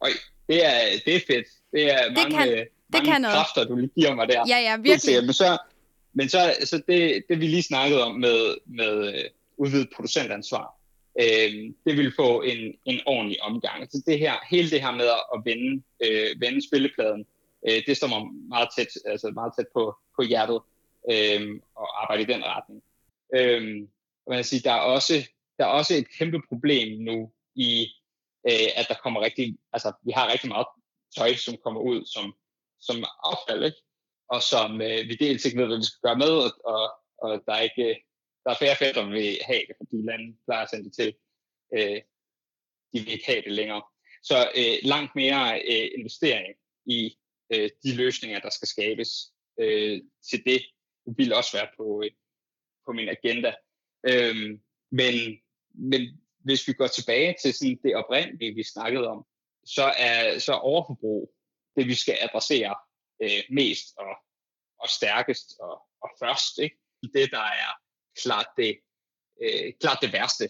Oj, 0.00 0.10
det 0.48 0.66
er, 0.66 0.78
det 1.04 1.16
er 1.16 1.20
fedt. 1.26 1.46
Det 1.72 1.92
er 1.92 2.04
det 2.04 2.14
mange, 2.14 2.36
kan, 2.36 2.48
det 2.48 2.68
mange 2.92 3.10
kan 3.10 3.22
kræfter, 3.22 3.64
du 3.64 3.76
lige 3.76 3.90
giver 3.94 4.14
mig 4.14 4.28
der. 4.28 4.44
Ja, 4.48 4.58
ja, 4.58 4.76
virkelig. 4.76 5.24
Men 5.24 5.32
så, 5.32 5.58
men 6.12 6.28
så, 6.28 6.56
så 6.64 6.82
det, 6.88 7.24
det 7.28 7.40
vi 7.40 7.46
lige 7.46 7.62
snakkede 7.62 8.04
om 8.04 8.14
med, 8.14 8.54
med 8.66 9.14
øh, 9.14 9.24
udvidet 9.56 9.88
producentansvar, 9.96 10.76
øh, 11.20 11.52
det 11.86 11.96
vil 11.96 12.12
få 12.16 12.42
en, 12.42 12.74
en 12.84 13.00
ordentlig 13.06 13.42
omgang. 13.42 13.90
Så 13.90 14.02
det 14.06 14.18
her, 14.18 14.34
hele 14.50 14.70
det 14.70 14.80
her 14.80 14.90
med 14.90 15.08
at 15.34 15.40
vende, 15.44 15.82
øh, 16.04 16.40
vende 16.40 16.68
spillepladen, 16.68 17.26
øh, 17.68 17.82
det 17.86 17.96
står 17.96 18.08
mig 18.08 18.22
meget 18.48 18.68
tæt, 18.76 18.92
altså 19.06 19.30
meget 19.30 19.52
tæt 19.58 19.66
på, 19.74 19.96
på 20.16 20.22
hjertet 20.22 20.60
øh, 21.10 21.60
og 21.74 22.02
arbejde 22.02 22.22
i 22.22 22.32
den 22.32 22.44
retning. 22.44 22.82
Øh, 23.36 23.88
man 24.28 24.44
sige, 24.44 24.60
der, 24.60 24.72
er 24.72 24.80
også, 24.80 25.14
der 25.58 25.64
er 25.64 25.68
også 25.68 25.94
et 25.94 26.08
kæmpe 26.18 26.40
problem 26.48 27.00
nu 27.00 27.32
i, 27.54 27.86
øh, 28.48 28.68
at 28.76 28.86
der 28.88 28.94
kommer 29.02 29.20
rigtig, 29.20 29.56
altså 29.72 29.92
vi 30.02 30.12
har 30.12 30.32
rigtig 30.32 30.48
meget 30.48 30.66
tøj, 31.16 31.34
som 31.34 31.56
kommer 31.64 31.80
ud 31.80 32.04
som, 32.06 32.34
som 32.80 32.96
affald, 33.24 33.64
ikke? 33.64 33.78
og 34.28 34.42
som 34.42 34.80
øh, 34.80 35.08
vi 35.08 35.14
dels 35.20 35.44
ikke 35.44 35.58
ved, 35.58 35.66
hvad 35.66 35.76
vi 35.76 35.84
skal 35.84 36.00
gøre 36.02 36.18
med, 36.18 36.30
og, 36.44 36.50
og, 36.64 36.90
og 37.18 37.42
der 37.46 37.52
er 37.52 37.60
ikke 37.60 38.04
der 38.44 38.50
er 38.50 38.56
færre 38.58 38.76
fætter, 38.76 39.02
der 39.02 39.10
vil 39.10 39.38
have 39.44 39.64
det, 39.68 39.76
fordi 39.76 39.96
lande 40.02 40.36
plejer 40.44 40.62
at 40.62 40.70
sende 40.70 40.84
det 40.84 40.94
til. 40.94 41.14
Øh, 41.74 42.00
de 42.92 43.00
vil 43.00 43.12
ikke 43.12 43.26
have 43.26 43.42
det 43.42 43.52
længere. 43.52 43.82
Så 44.22 44.52
øh, 44.56 44.76
langt 44.82 45.12
mere 45.14 45.60
øh, 45.60 45.90
investering 45.98 46.54
i 46.86 47.18
øh, 47.52 47.70
de 47.82 47.96
løsninger, 47.96 48.40
der 48.40 48.50
skal 48.50 48.68
skabes 48.68 49.10
øh, 49.60 50.02
til 50.30 50.44
det, 50.44 50.62
vil 51.16 51.34
også 51.34 51.56
være 51.56 51.68
på, 51.76 52.02
øh, 52.04 52.10
på 52.86 52.92
min 52.92 53.08
agenda. 53.08 53.54
Øh, 54.06 54.36
men, 54.90 55.14
men 55.74 56.00
hvis 56.44 56.68
vi 56.68 56.72
går 56.72 56.86
tilbage 56.86 57.34
til 57.42 57.54
sådan 57.54 57.78
det 57.84 57.96
oprindelige, 57.96 58.54
vi 58.54 58.62
snakkede 58.62 59.08
om, 59.08 59.26
så 59.66 59.94
er 59.98 60.38
så 60.38 60.52
overforbrug 60.52 61.34
det, 61.76 61.86
vi 61.86 61.94
skal 61.94 62.18
adressere 62.20 62.74
øh, 63.22 63.42
mest 63.50 63.86
og, 63.96 64.16
og 64.78 64.88
stærkest 64.88 65.60
og, 65.60 65.82
og 66.02 66.10
først. 66.22 66.58
Ikke? 66.58 66.76
Det, 67.02 67.30
der 67.30 67.46
er 67.64 67.83
klart 68.22 68.46
det, 68.56 68.78
øh, 69.42 69.72
klart 69.80 69.98
det 70.02 70.12
værste 70.12 70.48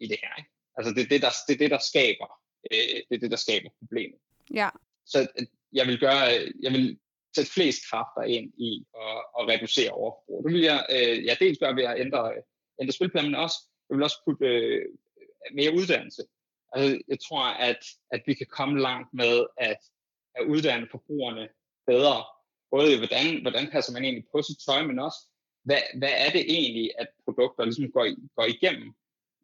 i 0.00 0.06
det 0.06 0.18
her. 0.22 0.36
Ikke? 0.38 0.50
Altså 0.76 0.94
det 0.94 1.02
er 1.02 1.08
det, 1.08 1.22
der, 1.22 1.30
det, 1.48 1.54
er 1.54 1.58
det, 1.58 1.70
der 1.70 1.78
skaber 1.78 2.42
øh, 2.70 3.02
det 3.08 3.14
er 3.16 3.18
det, 3.18 3.30
der 3.30 3.36
skaber 3.36 3.70
problemet. 3.78 4.18
Ja. 4.54 4.68
Så 5.06 5.20
øh, 5.38 5.46
jeg 5.72 5.86
vil 5.86 6.00
gøre, 6.00 6.22
jeg 6.62 6.72
vil 6.72 6.98
sætte 7.36 7.52
flest 7.52 7.80
kræfter 7.90 8.22
ind 8.22 8.52
i 8.58 8.86
at, 8.94 9.18
at 9.38 9.48
reducere 9.48 9.90
overforbrug. 9.90 10.44
Det 10.44 10.52
vil 10.52 10.62
jeg 10.62 10.86
øh, 10.90 11.24
ja, 11.24 11.36
dels 11.40 11.58
gøre 11.58 11.76
ved 11.76 11.84
at 11.84 12.00
ændre, 12.00 12.32
ændre 12.80 12.92
spilplanen, 12.92 13.30
men 13.30 13.40
også, 13.40 13.56
jeg 13.88 13.96
vil 13.96 14.04
også 14.04 14.20
putte 14.24 14.46
øh, 14.46 14.84
mere 15.54 15.74
uddannelse. 15.74 16.22
Altså, 16.72 17.02
jeg 17.08 17.18
tror, 17.20 17.44
at, 17.44 17.84
at 18.10 18.22
vi 18.26 18.34
kan 18.34 18.46
komme 18.46 18.80
langt 18.80 19.14
med 19.14 19.46
at, 19.56 19.80
at 20.34 20.46
uddanne 20.46 20.88
forbrugerne 20.90 21.48
bedre. 21.86 22.24
Både 22.70 22.94
i, 22.94 22.98
hvordan, 22.98 23.42
hvordan 23.42 23.70
passer 23.70 23.92
man 23.92 24.04
egentlig 24.04 24.26
på 24.32 24.42
sit 24.42 24.58
tøj, 24.66 24.82
men 24.82 24.98
også, 24.98 25.18
hvad, 25.62 25.82
hvad 25.98 26.12
er 26.16 26.30
det 26.30 26.44
egentlig, 26.48 26.90
at 26.98 27.08
produkter 27.24 27.64
ligesom 27.64 27.90
går, 27.90 28.06
går 28.36 28.44
igennem? 28.44 28.94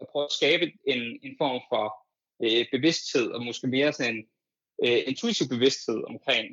At 0.00 0.06
prøve 0.12 0.24
at 0.24 0.32
skabe 0.32 0.64
en, 0.86 1.02
en 1.22 1.34
form 1.38 1.60
for 1.72 1.84
øh, 2.44 2.66
bevidsthed, 2.72 3.26
og 3.30 3.44
måske 3.44 3.66
mere 3.66 3.92
sådan 3.92 4.16
en 4.16 4.24
øh, 4.84 4.98
intuitiv 5.06 5.48
bevidsthed 5.48 6.00
omkring, 6.12 6.46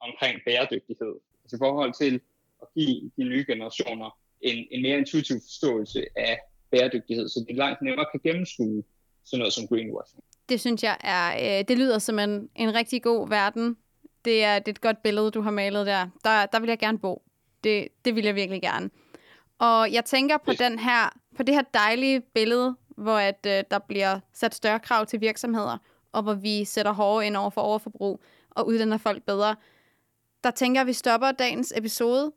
omkring 0.00 0.40
bæredygtighed. 0.46 1.14
Altså 1.42 1.56
i 1.56 1.62
forhold 1.66 1.92
til 2.02 2.20
at 2.62 2.68
give 2.74 3.10
de 3.16 3.24
nye 3.24 3.44
generationer 3.48 4.18
en, 4.40 4.66
en 4.70 4.82
mere 4.82 4.98
intuitiv 4.98 5.36
forståelse 5.36 6.04
af 6.16 6.38
bæredygtighed, 6.70 7.28
så 7.28 7.44
de 7.48 7.54
langt 7.54 7.82
nemmere 7.82 8.06
kan 8.12 8.20
gennemskue 8.24 8.84
sådan 9.24 9.38
noget 9.38 9.52
som 9.52 9.66
greenwashing. 9.68 10.22
Det 10.48 10.60
synes 10.60 10.82
jeg 10.82 10.96
er, 11.00 11.58
øh, 11.58 11.64
det 11.68 11.78
lyder 11.78 11.98
som 11.98 12.18
en, 12.18 12.48
en 12.56 12.74
rigtig 12.74 13.02
god 13.02 13.28
verden. 13.28 13.76
Det 14.24 14.44
er, 14.44 14.58
det 14.58 14.68
er 14.68 14.72
et 14.72 14.80
godt 14.80 15.02
billede, 15.02 15.30
du 15.30 15.40
har 15.40 15.50
malet 15.50 15.86
der. 15.86 16.08
Der, 16.24 16.46
der 16.46 16.60
vil 16.60 16.68
jeg 16.68 16.78
gerne 16.78 16.98
bo. 16.98 17.22
Det, 17.64 17.88
det 18.04 18.16
vil 18.16 18.24
jeg 18.24 18.34
virkelig 18.34 18.62
gerne. 18.62 18.90
Og 19.62 19.92
jeg 19.92 20.04
tænker 20.04 20.38
på 20.38 20.52
den 20.52 20.78
her 20.78 21.08
på 21.36 21.42
det 21.42 21.54
her 21.54 21.62
dejlige 21.74 22.20
billede, 22.20 22.76
hvor 22.96 23.16
at, 23.16 23.46
øh, 23.46 23.64
der 23.70 23.78
bliver 23.78 24.20
sat 24.32 24.54
større 24.54 24.80
krav 24.80 25.06
til 25.06 25.20
virksomheder, 25.20 25.78
og 26.12 26.22
hvor 26.22 26.34
vi 26.34 26.64
sætter 26.64 26.92
hårdere 26.92 27.26
ind 27.26 27.36
over 27.36 27.50
for 27.50 27.60
overforbrug 27.60 28.22
og 28.50 28.66
uddanner 28.66 28.98
folk 28.98 29.22
bedre, 29.22 29.56
der 30.44 30.50
tænker 30.50 30.78
jeg, 30.78 30.80
at 30.80 30.86
vi 30.86 30.92
stopper 30.92 31.32
dagens 31.32 31.72
episode. 31.76 32.32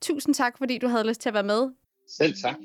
Tusind 0.00 0.34
tak, 0.34 0.58
fordi 0.58 0.78
du 0.78 0.88
havde 0.88 1.08
lyst 1.08 1.20
til 1.20 1.28
at 1.28 1.34
være 1.34 1.42
med. 1.42 1.70
Selv 2.08 2.34
tak. 2.42 2.56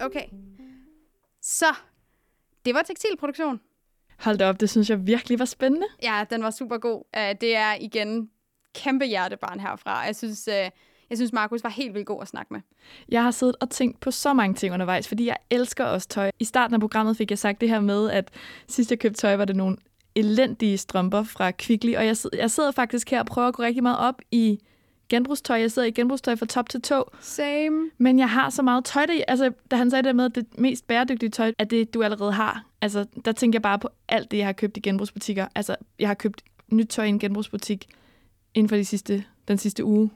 Okay. 0.00 0.26
Så, 1.42 1.74
det 2.64 2.74
var 2.74 2.82
tekstilproduktion. 2.82 3.60
Hold 4.20 4.38
da 4.38 4.48
op, 4.48 4.60
det 4.60 4.70
synes 4.70 4.90
jeg 4.90 5.06
virkelig 5.06 5.38
var 5.38 5.44
spændende. 5.44 5.86
Ja, 6.02 6.24
den 6.30 6.42
var 6.42 6.50
super 6.50 6.78
god. 6.78 7.02
Uh, 7.16 7.22
det 7.40 7.56
er 7.56 7.74
igen 7.80 8.30
kæmpe 8.74 9.04
hjertebarn 9.04 9.60
herfra. 9.60 9.98
Jeg 9.98 10.16
synes, 10.16 10.48
uh, 10.48 10.70
jeg 11.10 11.18
synes, 11.18 11.32
Markus 11.32 11.64
var 11.64 11.70
helt 11.70 11.94
vildt 11.94 12.06
god 12.06 12.22
at 12.22 12.28
snakke 12.28 12.52
med. 12.52 12.60
Jeg 13.08 13.22
har 13.22 13.30
siddet 13.30 13.56
og 13.60 13.70
tænkt 13.70 14.00
på 14.00 14.10
så 14.10 14.32
mange 14.32 14.54
ting 14.54 14.74
undervejs, 14.74 15.08
fordi 15.08 15.26
jeg 15.26 15.36
elsker 15.50 15.84
også 15.84 16.08
tøj. 16.08 16.30
I 16.38 16.44
starten 16.44 16.74
af 16.74 16.80
programmet 16.80 17.16
fik 17.16 17.30
jeg 17.30 17.38
sagt 17.38 17.60
det 17.60 17.68
her 17.68 17.80
med, 17.80 18.10
at 18.10 18.30
sidst 18.68 18.90
jeg 18.90 18.98
købte 18.98 19.18
tøj, 19.18 19.36
var 19.36 19.44
det 19.44 19.56
nogle 19.56 19.76
elendige 20.14 20.78
strømper 20.78 21.22
fra 21.22 21.50
Kvickly, 21.50 21.94
og 21.96 22.06
jeg, 22.06 22.16
jeg 22.32 22.50
sidder 22.50 22.70
faktisk 22.70 23.10
her 23.10 23.20
og 23.20 23.26
prøver 23.26 23.48
at 23.48 23.54
gå 23.54 23.62
rigtig 23.62 23.82
meget 23.82 23.98
op 23.98 24.14
i 24.30 24.58
genbrugstøj. 25.10 25.60
Jeg 25.60 25.72
sidder 25.72 25.88
i 25.88 25.90
genbrugstøj 25.90 26.36
fra 26.36 26.46
top 26.46 26.68
til 26.68 26.82
tå. 26.82 27.10
Same. 27.20 27.90
Men 27.98 28.18
jeg 28.18 28.30
har 28.30 28.50
så 28.50 28.62
meget 28.62 28.84
tøj, 28.84 29.06
der, 29.06 29.24
altså, 29.28 29.52
da 29.70 29.76
han 29.76 29.90
sagde 29.90 30.02
det 30.02 30.16
med, 30.16 30.24
at 30.24 30.34
det 30.34 30.58
mest 30.58 30.86
bæredygtige 30.86 31.30
tøj 31.30 31.52
er 31.58 31.64
det, 31.64 31.94
du 31.94 32.02
allerede 32.02 32.32
har. 32.32 32.64
Altså, 32.80 33.06
der 33.24 33.32
tænker 33.32 33.56
jeg 33.56 33.62
bare 33.62 33.78
på 33.78 33.88
alt 34.08 34.30
det, 34.30 34.38
jeg 34.38 34.46
har 34.46 34.52
købt 34.52 34.76
i 34.76 34.80
genbrugsbutikker. 34.80 35.48
Altså, 35.54 35.76
jeg 35.98 36.08
har 36.08 36.14
købt 36.14 36.42
nyt 36.72 36.86
tøj 36.86 37.04
i 37.04 37.08
en 37.08 37.18
genbrugsbutik 37.18 37.86
inden 38.54 38.68
for 38.68 38.76
de 38.76 38.84
sidste, 38.84 39.24
den 39.48 39.58
sidste 39.58 39.84
uge. 39.84 40.10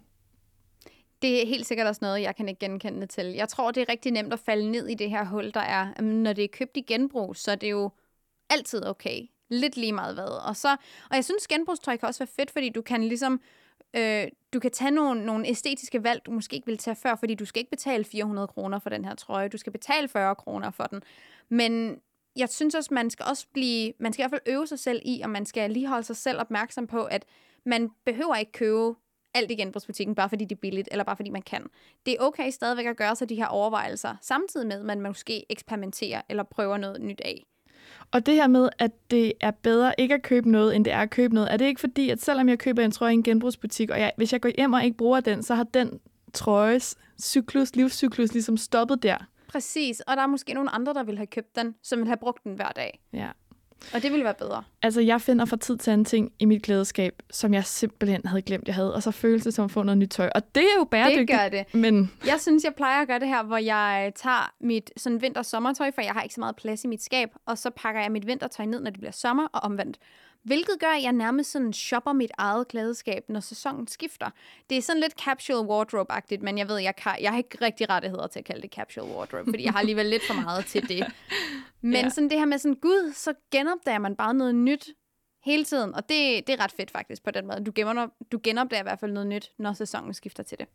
Det 1.23 1.43
er 1.43 1.47
helt 1.47 1.67
sikkert 1.67 1.87
også 1.87 1.99
noget, 2.03 2.23
jeg 2.23 2.37
kan 2.37 2.49
ikke 2.49 2.59
genkende 2.59 3.07
til. 3.07 3.27
Jeg 3.27 3.49
tror, 3.49 3.71
det 3.71 3.81
er 3.81 3.89
rigtig 3.89 4.13
nemt 4.13 4.33
at 4.33 4.39
falde 4.39 4.71
ned 4.71 4.89
i 4.89 4.95
det 4.95 5.11
her 5.11 5.25
hul, 5.25 5.51
der 5.55 5.61
er. 5.61 6.03
Når 6.03 6.33
det 6.33 6.45
er 6.45 6.49
købt 6.49 6.77
i 6.77 6.81
genbrug, 6.81 7.37
så 7.37 7.51
er 7.51 7.55
det 7.55 7.71
jo 7.71 7.91
altid 8.51 8.87
okay. 8.87 9.21
Lidt 9.51 9.77
lige 9.77 9.93
meget 9.93 10.15
hvad. 10.15 10.49
Og, 10.49 10.57
så, 10.57 10.73
og 11.11 11.17
jeg 11.17 11.25
synes, 11.25 11.49
genbrugstøj 11.49 11.97
kan 11.97 12.09
også 12.09 12.21
være 12.21 12.35
fedt, 12.37 12.51
fordi 12.51 12.69
du 12.69 12.83
kan 12.83 13.03
ligesom 13.03 13.41
Øh, 13.97 14.29
du 14.53 14.61
kan 14.61 14.71
tage 14.71 14.91
nogle, 14.91 15.27
nogle 15.27 15.49
æstetiske 15.49 16.05
valg, 16.05 16.21
du 16.27 16.31
måske 16.31 16.57
ikke 16.57 16.67
ville 16.67 16.79
tage 16.79 16.97
før, 16.97 17.17
fordi 17.17 17.35
du 17.35 17.45
skal 17.45 17.61
ikke 17.61 17.71
betale 17.71 18.05
400 18.05 18.49
kroner 18.49 18.79
for 18.79 18.91
den 18.91 19.05
her 19.05 19.15
trøje. 19.15 19.49
Du 19.49 19.57
skal 19.57 19.73
betale 19.73 20.09
40 20.09 20.35
kroner 20.35 20.71
for 20.71 20.85
den. 20.85 21.03
Men 21.49 22.01
jeg 22.37 22.49
synes 22.49 22.75
også, 22.75 22.95
man 22.95 23.11
skal 23.11 23.27
også 23.29 23.47
blive, 23.53 23.93
man 23.99 24.13
skal 24.13 24.23
i 24.23 24.25
hvert 24.25 24.31
fald 24.31 24.55
øve 24.55 24.67
sig 24.67 24.79
selv 24.79 25.03
i, 25.05 25.21
og 25.21 25.31
man 25.31 25.47
skal 25.47 25.71
lige 25.71 25.87
holde 25.87 26.05
sig 26.05 26.17
selv 26.17 26.41
opmærksom 26.41 26.87
på, 26.87 27.05
at 27.05 27.25
man 27.67 27.91
behøver 28.05 28.37
ikke 28.37 28.53
købe 28.53 28.95
alt 29.35 29.51
i 29.51 29.55
genbrugsbutikken, 29.55 30.15
bare 30.15 30.29
fordi 30.29 30.45
det 30.45 30.57
er 30.57 30.61
billigt, 30.61 30.89
eller 30.91 31.05
bare 31.05 31.17
fordi 31.17 31.31
man 31.31 31.43
kan. 31.43 31.67
Det 32.07 32.15
er 32.15 32.19
okay 32.21 32.51
stadigvæk 32.51 32.87
at 32.87 32.97
gøre 32.97 33.17
sig 33.17 33.29
de 33.29 33.35
her 33.35 33.47
overvejelser, 33.47 34.17
samtidig 34.23 34.67
med, 34.67 34.81
at 34.81 34.85
man 34.87 35.01
måske 35.01 35.53
eksperimenterer 35.53 36.23
eller 36.29 36.43
prøver 36.43 36.77
noget 36.77 37.01
nyt 37.01 37.21
af. 37.21 37.45
Og 38.11 38.27
det 38.27 38.35
her 38.35 38.47
med, 38.47 38.69
at 38.79 38.91
det 39.11 39.33
er 39.41 39.51
bedre 39.51 39.95
ikke 39.99 40.15
at 40.15 40.23
købe 40.23 40.51
noget, 40.51 40.77
end 40.77 40.85
det 40.85 40.93
er 40.93 41.01
at 41.01 41.11
købe 41.11 41.35
noget, 41.35 41.53
er 41.53 41.57
det 41.57 41.65
ikke 41.65 41.81
fordi, 41.81 42.11
at 42.11 42.23
selvom 42.23 42.49
jeg 42.49 42.59
køber 42.59 42.85
en 42.85 42.91
trøje 42.91 43.13
i 43.13 43.15
en 43.15 43.23
genbrugsbutik, 43.23 43.91
og 43.91 44.01
jeg, 44.01 44.13
hvis 44.17 44.33
jeg 44.33 44.41
går 44.41 44.51
hjem 44.57 44.73
og 44.73 44.85
ikke 44.85 44.97
bruger 44.97 45.21
den, 45.21 45.43
så 45.43 45.55
har 45.55 45.65
den 45.65 46.01
trøjes 46.33 46.97
cyklus, 47.23 47.77
livscyklus 47.77 48.33
ligesom 48.33 48.57
stoppet 48.57 49.03
der? 49.03 49.17
Præcis, 49.49 50.01
og 50.01 50.17
der 50.17 50.23
er 50.23 50.27
måske 50.27 50.55
nogle 50.55 50.71
andre, 50.71 50.95
der 50.95 51.03
vil 51.03 51.17
have 51.17 51.27
købt 51.27 51.57
den, 51.57 51.75
som 51.83 51.99
vil 51.99 52.07
have 52.07 52.17
brugt 52.17 52.45
den 52.45 52.55
hver 52.55 52.69
dag. 52.69 53.01
Ja. 53.13 53.29
Og 53.95 54.03
det 54.03 54.13
ville 54.13 54.25
være 54.25 54.35
bedre. 54.35 54.65
Altså, 54.83 55.01
jeg 55.01 55.21
finder 55.21 55.45
fra 55.45 55.57
tid 55.57 55.77
til 55.77 55.91
anden 55.91 56.05
ting 56.05 56.33
i 56.39 56.45
mit 56.45 56.63
klædeskab, 56.63 57.23
som 57.31 57.55
jeg 57.55 57.65
simpelthen 57.65 58.21
havde 58.25 58.43
glemt, 58.43 58.67
jeg 58.67 58.75
havde. 58.75 58.95
Og 58.95 59.03
så 59.03 59.11
føles 59.11 59.43
det 59.43 59.55
som 59.55 59.65
at 59.65 59.71
få 59.71 59.83
noget 59.83 59.99
nyt 59.99 60.11
tøj. 60.11 60.31
Og 60.35 60.55
det 60.55 60.63
er 60.63 60.79
jo 60.79 60.85
bæredygtigt. 60.85 61.29
Det 61.29 61.39
gør 61.39 61.49
det. 61.49 61.75
Men... 61.75 62.11
Jeg 62.27 62.41
synes, 62.41 62.65
jeg 62.65 62.75
plejer 62.75 63.03
at 63.03 63.09
gøre 63.09 63.19
det 63.19 63.29
her, 63.29 63.43
hvor 63.43 63.57
jeg 63.57 64.13
tager 64.17 64.53
mit 64.61 64.91
sådan 64.97 65.23
vinter-sommertøj, 65.23 65.91
for 65.95 66.03
jeg 66.03 66.13
har 66.13 66.23
ikke 66.23 66.35
så 66.35 66.41
meget 66.41 66.57
plads 66.57 66.85
i 66.85 66.87
mit 66.89 67.03
skab, 67.03 67.29
og 67.47 67.59
så 67.59 67.71
pakker 67.71 68.01
jeg 68.01 68.13
mit 68.13 68.27
vintertøj 68.27 68.67
ned, 68.67 68.81
når 68.81 68.91
det 68.91 69.01
bliver 69.01 69.13
sommer, 69.13 69.47
og 69.53 69.61
omvendt. 69.63 69.99
Hvilket 70.45 70.81
gør, 70.81 70.87
at 70.87 71.03
jeg 71.03 71.13
nærmest 71.13 71.51
sådan 71.51 71.73
shopper 71.73 72.13
mit 72.13 72.31
eget 72.39 72.69
klædeskab, 72.69 73.25
når 73.29 73.41
sæsonen 73.41 73.89
skifter. 73.89 74.31
Det 74.71 74.79
er 74.79 74.83
sådan 74.83 75.01
lidt 75.01 75.13
capsule 75.25 75.69
wardrobe-agtigt, 75.69 76.43
men 76.43 76.59
jeg 76.59 76.69
ved, 76.69 76.79
jeg, 76.79 76.97
kan, 76.97 77.13
jeg 77.21 77.31
har 77.31 77.39
ikke 77.39 77.59
rigtig 77.63 77.91
rettigheder 77.91 78.27
til 78.27 78.39
at 78.39 78.45
kalde 78.45 78.63
det 78.63 78.71
capsule 78.71 79.07
wardrobe, 79.07 79.51
fordi 79.51 79.65
jeg 79.65 79.73
har 79.73 79.81
alligevel 79.81 80.07
lidt 80.07 80.27
for 80.27 80.35
meget 80.35 80.65
til 80.65 80.89
det. 80.89 81.07
Men 81.81 82.05
ja. 82.05 82.09
sådan 82.09 82.31
det 82.31 82.39
her 82.39 82.47
med 82.47 82.59
sådan, 82.59 82.75
gud, 82.75 83.13
så 83.13 83.35
genopdager 83.51 83.99
man 83.99 84.17
bare 84.17 84.35
noget 84.35 84.55
nyt 84.55 84.89
hele 85.45 85.65
tiden, 85.65 85.95
og 85.95 86.09
det, 86.09 86.47
det 86.47 86.51
er 86.51 86.65
ret 86.65 86.73
fedt 86.73 86.91
faktisk 86.91 87.23
på 87.23 87.31
den 87.31 87.47
måde. 87.47 87.65
Du, 87.65 87.73
gemmer, 87.75 88.07
du 88.33 88.41
genopdager 88.43 88.83
i 88.83 88.83
hvert 88.83 89.01
fald 89.01 89.13
noget 89.13 89.27
nyt, 89.27 89.53
når 89.59 89.73
sæsonen 89.73 90.15
skifter 90.15 90.43
til 90.43 90.59
det 90.59 90.67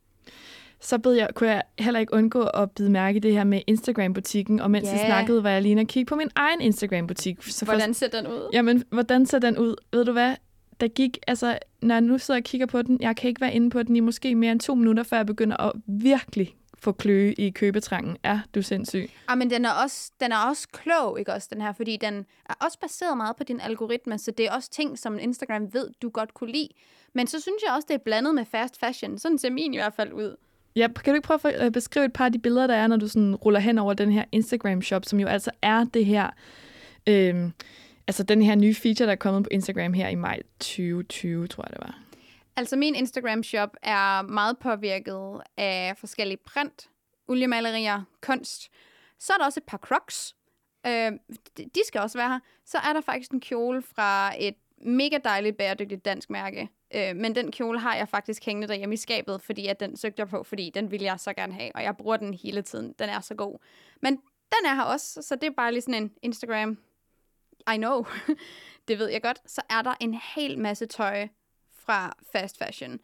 så 0.82 0.98
bed 0.98 1.14
jeg, 1.14 1.30
kunne 1.36 1.50
jeg 1.50 1.64
heller 1.80 2.00
ikke 2.00 2.14
undgå 2.14 2.44
at 2.44 2.72
bide 2.72 2.92
mærke 2.92 3.18
i 3.18 3.20
det 3.20 3.34
her 3.34 3.44
med 3.44 3.62
Instagram-butikken, 3.68 4.60
og 4.60 4.72
mens 4.72 4.88
yeah. 4.88 4.98
jeg 4.98 5.06
snakkede, 5.06 5.44
var 5.44 5.50
jeg 5.50 5.62
lige 5.62 5.80
at 5.80 5.88
kigge 5.88 6.10
på 6.10 6.16
min 6.16 6.30
egen 6.36 6.62
Instagram-butik. 6.62 7.44
Så 7.44 7.66
hvordan 7.66 7.94
ser 7.94 8.08
den 8.08 8.28
ud? 8.28 8.50
Jamen, 8.54 8.84
hvordan 8.90 9.26
ser 9.26 9.40
den 9.40 9.58
ud? 9.58 9.76
Ved 9.92 10.06
du 10.06 10.12
hvad? 10.12 10.36
Der 10.80 10.88
gik, 10.88 11.18
altså, 11.28 11.60
når 11.82 11.96
jeg 11.96 12.02
nu 12.02 12.18
sidder 12.18 12.40
og 12.40 12.44
kigger 12.44 12.68
på 12.68 12.82
den, 12.82 12.98
jeg 13.02 13.16
kan 13.16 13.28
ikke 13.28 13.42
være 13.42 13.54
inde 13.54 13.70
på 13.70 13.84
den 13.84 13.96
i 13.96 14.00
måske 14.00 14.36
mere 14.36 14.52
end 14.52 14.60
to 14.60 14.76
minutter, 14.76 15.04
før 15.04 15.18
jeg 15.18 15.26
begynder 15.26 15.58
at 15.58 15.72
virkelig 15.88 16.56
få 16.78 16.92
kløe 16.92 17.34
i 17.34 17.50
købetrangen. 17.50 18.18
Er 18.24 18.40
du 18.56 18.62
sindssyg? 18.62 19.10
Ja, 19.30 19.36
men 19.36 19.50
den 19.50 19.66
er, 19.66 19.72
også, 19.72 20.12
den 20.20 20.32
er 20.32 20.38
også 20.50 20.68
klog, 20.72 21.20
ikke 21.20 21.34
også, 21.34 21.48
den 21.54 21.62
her, 21.62 21.74
fordi 21.74 21.98
den 21.98 22.26
er 22.50 22.54
også 22.66 22.80
baseret 22.80 23.18
meget 23.18 23.36
på 23.36 23.44
din 23.44 23.60
algoritme, 23.60 24.18
så 24.18 24.32
det 24.32 24.46
er 24.48 24.52
også 24.52 24.70
ting, 24.70 25.00
som 25.00 25.20
Instagram 25.20 25.74
ved, 25.74 25.88
du 26.02 26.10
godt 26.10 26.34
kunne 26.34 26.52
lide. 26.52 26.70
Men 27.14 27.28
så 27.28 27.42
synes 27.42 27.64
jeg 27.68 27.76
også, 27.76 27.86
det 27.88 27.94
er 27.94 28.04
blandet 28.06 28.36
med 28.36 28.46
fast 28.46 28.80
fashion. 28.80 29.18
Sådan 29.18 29.38
ser 29.38 29.50
min 29.50 29.74
i 29.74 29.78
hvert 29.78 29.94
fald 29.94 30.14
ud. 30.14 30.36
Ja, 30.76 30.88
kan 30.88 31.14
du 31.14 31.16
ikke 31.16 31.26
prøve 31.28 31.54
at 31.54 31.66
øh, 31.66 31.72
beskrive 31.72 32.06
et 32.06 32.14
par 32.14 32.26
af 32.26 32.32
de 32.32 32.40
billeder, 32.40 32.68
der 32.68 32.76
er, 32.76 32.88
når 32.88 32.98
du 32.98 33.08
sådan 33.08 33.36
ruller 33.36 33.60
hen 33.60 33.78
over 33.78 33.94
den 33.94 34.12
her 34.12 34.26
Instagram-shop, 34.32 35.06
som 35.06 35.20
jo 35.20 35.28
altså 35.28 35.52
er 35.62 35.84
det 35.84 36.06
her, 36.06 36.30
øh, 37.08 37.50
altså 38.08 38.24
den 38.24 38.42
her 38.42 38.56
nye 38.56 38.76
feature, 38.76 39.06
der 39.06 39.12
er 39.12 39.16
kommet 39.16 39.44
på 39.44 39.50
Instagram 39.52 39.94
her 39.94 40.08
i 40.08 40.16
maj 40.16 40.40
2020, 40.60 41.48
tror 41.48 41.64
jeg 41.64 41.72
det 41.72 41.80
var. 41.82 42.00
Altså 42.56 42.76
min 42.76 42.96
Instagram-shop 42.96 43.70
er 43.84 44.22
meget 44.22 44.58
påvirket 44.58 45.42
af 45.58 45.94
forskellige 45.98 46.38
print, 46.46 46.90
oliemalerier, 47.28 48.04
kunst. 48.22 48.70
Så 49.20 49.34
er 49.34 49.38
der 49.38 49.46
også 49.46 49.60
et 49.60 49.68
par 49.68 49.78
crocs. 49.78 50.36
Øh, 50.88 51.12
de 51.58 51.82
skal 51.88 52.02
også 52.02 52.18
være 52.18 52.30
her. 52.30 52.40
Så 52.66 52.78
er 52.78 52.94
der 52.94 53.02
faktisk 53.02 53.32
en 53.32 53.42
kjole 53.42 53.82
fra 53.82 54.34
et 54.40 54.56
mega 54.86 55.18
dejligt 55.24 55.58
bæredygtigt 55.58 56.06
dansk 56.06 56.30
mærke. 56.30 56.70
Øh, 56.96 57.16
men 57.16 57.36
den 57.36 57.52
kjole 57.52 57.80
har 57.80 57.96
jeg 57.96 58.10
faktisk 58.10 58.46
hængende 58.46 58.68
derhjemme 58.68 58.94
i 58.94 58.98
skabet, 58.98 59.42
fordi 59.42 59.68
at 59.68 59.80
den 59.80 59.98
søgte 59.98 60.20
jeg 60.20 60.28
på, 60.28 60.44
fordi 60.44 60.72
den 60.74 60.92
vil 60.92 61.02
jeg 61.02 61.20
så 61.20 61.34
gerne 61.34 61.54
have, 61.54 61.72
og 61.76 61.84
jeg 61.84 61.98
bruger 61.98 62.18
den 62.18 62.34
hele 62.34 62.62
tiden. 62.62 62.96
Den 63.00 63.10
er 63.10 63.20
så 63.20 63.36
god. 63.36 63.60
Men 64.02 64.14
den 64.52 64.66
er 64.66 64.76
her 64.76 64.84
også, 64.84 65.22
så 65.22 65.36
det 65.36 65.44
er 65.44 65.54
bare 65.58 65.72
lige 65.72 65.82
sådan 65.82 66.04
en 66.04 66.12
Instagram. 66.22 66.78
I 67.74 67.78
know. 67.78 68.06
det 68.88 69.00
ved 69.00 69.10
jeg 69.10 69.22
godt. 69.22 69.42
Så 69.46 69.62
er 69.70 69.82
der 69.82 69.94
en 70.00 70.20
hel 70.36 70.60
masse 70.60 70.86
tøj 70.86 71.28
fra 71.74 72.18
fast 72.32 72.58
fashion. 72.58 73.00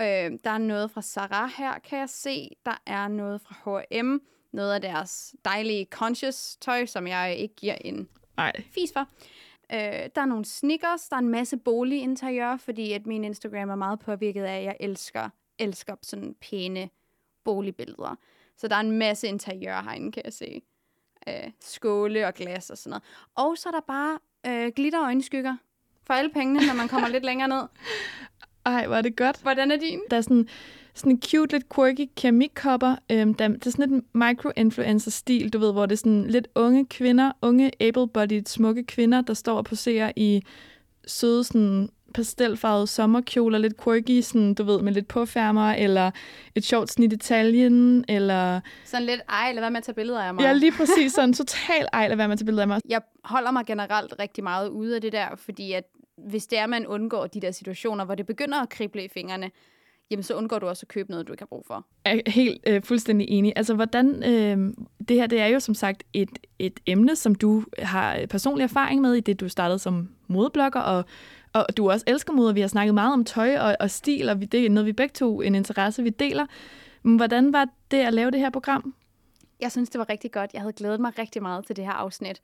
Øh, 0.00 0.38
der 0.44 0.50
er 0.50 0.58
noget 0.58 0.90
fra 0.90 1.02
Zara 1.02 1.50
her, 1.56 1.78
kan 1.78 1.98
jeg 1.98 2.08
se. 2.08 2.50
Der 2.66 2.82
er 2.86 3.08
noget 3.08 3.40
fra 3.40 3.80
H&M. 3.80 4.18
Noget 4.52 4.74
af 4.74 4.80
deres 4.80 5.34
dejlige 5.44 5.86
conscious 5.90 6.56
tøj, 6.60 6.86
som 6.86 7.06
jeg 7.06 7.36
ikke 7.36 7.54
giver 7.54 7.74
en 7.74 8.08
Ej. 8.38 8.52
fis 8.70 8.92
for. 8.92 9.08
Øh, 9.74 10.08
der 10.14 10.20
er 10.20 10.26
nogle 10.26 10.44
sneakers, 10.44 11.08
der 11.08 11.16
er 11.16 11.20
en 11.20 11.28
masse 11.28 11.56
boliginteriør, 11.56 12.56
fordi 12.56 12.92
at 12.92 13.06
min 13.06 13.24
Instagram 13.24 13.70
er 13.70 13.74
meget 13.74 13.98
påvirket 13.98 14.42
af, 14.42 14.58
at 14.58 14.64
jeg 14.64 14.76
elsker, 14.80 15.28
elsker 15.58 15.94
sådan 16.02 16.34
pæne 16.40 16.90
boligbilleder. 17.44 18.16
Så 18.56 18.68
der 18.68 18.76
er 18.76 18.80
en 18.80 18.98
masse 18.98 19.28
interiør 19.28 19.82
herinde, 19.82 20.12
kan 20.12 20.22
jeg 20.24 20.32
se. 20.32 20.62
Øh, 21.28 21.50
skåle 21.60 22.26
og 22.26 22.34
glas 22.34 22.70
og 22.70 22.78
sådan 22.78 22.90
noget. 22.90 23.02
Og 23.34 23.58
så 23.58 23.68
er 23.68 23.72
der 23.72 23.80
bare 23.80 24.18
øh, 24.46 24.72
glitter 24.76 24.98
og 24.98 25.04
øjenskygger 25.04 25.56
for 26.06 26.14
alle 26.14 26.30
pengene, 26.30 26.66
når 26.66 26.74
man 26.74 26.88
kommer 26.88 27.08
lidt 27.08 27.24
længere 27.24 27.48
ned. 27.48 27.62
Ej, 28.66 28.86
hvor 28.86 28.96
er 28.96 29.02
det 29.02 29.16
godt. 29.16 29.42
Hvordan 29.42 29.70
er 29.70 29.76
din? 29.76 30.00
Der 30.10 30.16
er 30.16 30.20
sådan 30.20 30.48
sådan 30.94 31.12
en 31.12 31.22
cute, 31.22 31.56
lidt 31.56 31.74
quirky 31.74 32.10
keramikkopper. 32.16 32.96
Øhm, 33.10 33.34
der, 33.34 33.48
det 33.48 33.66
er 33.66 33.70
sådan 33.70 33.94
et 33.94 34.04
micro-influencer-stil, 34.14 35.52
du 35.52 35.58
ved, 35.58 35.72
hvor 35.72 35.86
det 35.86 35.92
er 35.92 35.96
sådan 35.96 36.24
lidt 36.24 36.48
unge 36.54 36.86
kvinder, 36.86 37.32
unge 37.42 37.70
able-bodied, 37.80 38.42
smukke 38.46 38.84
kvinder, 38.84 39.20
der 39.20 39.34
står 39.34 39.56
og 39.56 39.64
poserer 39.64 40.12
i 40.16 40.42
søde, 41.06 41.44
sådan 41.44 41.88
pastelfarvede 42.14 42.86
sommerkjoler, 42.86 43.58
lidt 43.58 43.82
quirky, 43.84 44.20
sådan, 44.20 44.54
du 44.54 44.64
ved, 44.64 44.82
med 44.82 44.92
lidt 44.92 45.08
påfærmer, 45.08 45.72
eller 45.72 46.10
et 46.54 46.64
sjovt 46.64 46.90
snit 46.90 47.12
i 47.12 47.16
taljen, 47.16 48.04
eller... 48.08 48.60
Sådan 48.84 49.06
lidt, 49.06 49.20
ej, 49.28 49.52
lad 49.52 49.60
være 49.60 49.70
med 49.70 49.78
at 49.78 49.84
tage 49.84 49.94
billeder 49.94 50.20
af 50.20 50.34
mig. 50.34 50.42
Ja, 50.42 50.52
lige 50.52 50.72
præcis, 50.72 51.12
sådan 51.12 51.32
total 51.32 51.88
ej, 51.92 52.08
lad 52.08 52.16
være 52.16 52.28
med 52.28 52.32
at 52.32 52.38
tage 52.38 52.46
billeder 52.46 52.62
af 52.62 52.68
mig. 52.68 52.80
Jeg 52.88 53.00
holder 53.24 53.50
mig 53.50 53.66
generelt 53.66 54.14
rigtig 54.18 54.44
meget 54.44 54.68
ude 54.68 54.94
af 54.94 55.00
det 55.00 55.12
der, 55.12 55.26
fordi 55.36 55.72
at 55.72 55.84
hvis 56.28 56.46
det 56.46 56.58
er, 56.58 56.66
man 56.66 56.86
undgår 56.86 57.26
de 57.26 57.40
der 57.40 57.50
situationer, 57.50 58.04
hvor 58.04 58.14
det 58.14 58.26
begynder 58.26 58.62
at 58.62 58.68
krible 58.68 59.04
i 59.04 59.08
fingrene, 59.08 59.50
jamen 60.14 60.22
så 60.22 60.34
undgår 60.34 60.58
du 60.58 60.66
også 60.66 60.84
at 60.84 60.88
købe 60.88 61.10
noget, 61.10 61.28
du 61.28 61.32
ikke 61.32 61.40
har 61.42 61.46
brug 61.46 61.64
for. 61.66 61.86
Jeg 62.04 62.22
er 62.26 62.30
helt 62.30 62.60
øh, 62.66 62.82
fuldstændig 62.82 63.28
enig. 63.28 63.52
Altså, 63.56 63.74
hvordan... 63.74 64.22
Øh, 64.24 64.74
det 65.08 65.16
her, 65.16 65.26
det 65.26 65.40
er 65.40 65.46
jo 65.46 65.60
som 65.60 65.74
sagt 65.74 66.04
et, 66.12 66.38
et 66.58 66.80
emne, 66.86 67.16
som 67.16 67.34
du 67.34 67.64
har 67.78 68.26
personlig 68.30 68.64
erfaring 68.64 69.00
med, 69.00 69.14
i 69.14 69.20
det 69.20 69.40
du 69.40 69.48
startede 69.48 69.78
som 69.78 70.08
modeblogger, 70.26 70.80
og, 70.80 71.04
og 71.52 71.76
du 71.76 71.90
også 71.90 72.04
elsker 72.08 72.32
mode, 72.32 72.54
vi 72.54 72.60
har 72.60 72.68
snakket 72.68 72.94
meget 72.94 73.12
om 73.12 73.24
tøj 73.24 73.58
og, 73.58 73.76
og 73.80 73.90
stil, 73.90 74.28
og 74.28 74.40
vi, 74.40 74.44
det 74.44 74.66
er 74.66 74.70
noget, 74.70 74.86
vi 74.86 74.92
begge 74.92 75.12
to 75.12 75.40
en 75.40 75.54
interesse, 75.54 76.02
vi 76.02 76.10
deler. 76.10 76.46
Men 77.02 77.16
hvordan 77.16 77.52
var 77.52 77.68
det 77.90 77.98
at 77.98 78.14
lave 78.14 78.30
det 78.30 78.40
her 78.40 78.50
program? 78.50 78.94
Jeg 79.60 79.72
synes, 79.72 79.90
det 79.90 79.98
var 79.98 80.08
rigtig 80.08 80.32
godt. 80.32 80.52
Jeg 80.52 80.60
havde 80.60 80.72
glædet 80.72 81.00
mig 81.00 81.18
rigtig 81.18 81.42
meget 81.42 81.66
til 81.66 81.76
det 81.76 81.84
her 81.84 81.92
afsnit. 81.92 82.40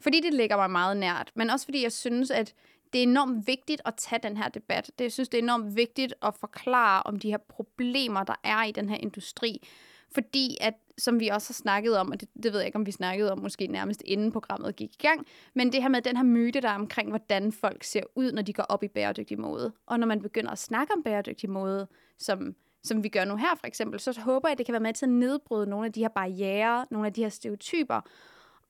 Fordi 0.00 0.20
det 0.20 0.34
ligger 0.34 0.56
mig 0.56 0.70
meget 0.70 0.96
nært, 0.96 1.30
men 1.34 1.50
også 1.50 1.66
fordi 1.66 1.82
jeg 1.82 1.92
synes, 1.92 2.30
at 2.30 2.54
det 2.94 2.98
er 2.98 3.02
enormt 3.02 3.46
vigtigt 3.46 3.82
at 3.84 3.94
tage 3.94 4.20
den 4.22 4.36
her 4.36 4.48
debat. 4.48 4.90
Det, 4.98 5.04
jeg 5.04 5.12
synes, 5.12 5.28
det 5.28 5.38
er 5.38 5.42
enormt 5.42 5.76
vigtigt 5.76 6.14
at 6.22 6.34
forklare 6.34 7.02
om 7.02 7.18
de 7.18 7.30
her 7.30 7.38
problemer, 7.38 8.24
der 8.24 8.34
er 8.44 8.64
i 8.64 8.72
den 8.72 8.88
her 8.88 8.96
industri. 8.96 9.68
Fordi 10.14 10.56
at, 10.60 10.74
som 10.98 11.20
vi 11.20 11.28
også 11.28 11.48
har 11.48 11.54
snakket 11.54 11.98
om, 11.98 12.10
og 12.10 12.20
det, 12.20 12.28
det 12.42 12.52
ved 12.52 12.60
jeg 12.60 12.66
ikke, 12.66 12.76
om 12.76 12.86
vi 12.86 12.92
snakkede 12.92 13.32
om 13.32 13.38
måske 13.38 13.66
nærmest 13.66 14.02
inden 14.04 14.32
programmet 14.32 14.76
gik 14.76 14.94
i 14.94 15.02
gang, 15.02 15.26
men 15.54 15.72
det 15.72 15.82
her 15.82 15.88
med 15.88 16.02
den 16.02 16.16
her 16.16 16.24
myte, 16.24 16.60
der 16.60 16.68
er 16.68 16.74
omkring, 16.74 17.08
hvordan 17.08 17.52
folk 17.52 17.84
ser 17.84 18.02
ud, 18.14 18.32
når 18.32 18.42
de 18.42 18.52
går 18.52 18.62
op 18.62 18.82
i 18.82 18.88
bæredygtig 18.88 19.40
måde. 19.40 19.72
Og 19.86 20.00
når 20.00 20.06
man 20.06 20.22
begynder 20.22 20.50
at 20.50 20.58
snakke 20.58 20.92
om 20.96 21.02
bæredygtig 21.02 21.50
måde, 21.50 21.88
som, 22.18 22.54
som 22.84 23.02
vi 23.02 23.08
gør 23.08 23.24
nu 23.24 23.36
her 23.36 23.54
for 23.60 23.66
eksempel, 23.66 24.00
så 24.00 24.20
håber 24.20 24.48
jeg, 24.48 24.52
at 24.52 24.58
det 24.58 24.66
kan 24.66 24.72
være 24.72 24.80
med 24.80 24.94
til 24.94 25.06
at 25.06 25.12
nedbryde 25.12 25.66
nogle 25.66 25.86
af 25.86 25.92
de 25.92 26.00
her 26.00 26.08
barriere, 26.08 26.86
nogle 26.90 27.06
af 27.06 27.12
de 27.12 27.22
her 27.22 27.28
stereotyper, 27.28 28.00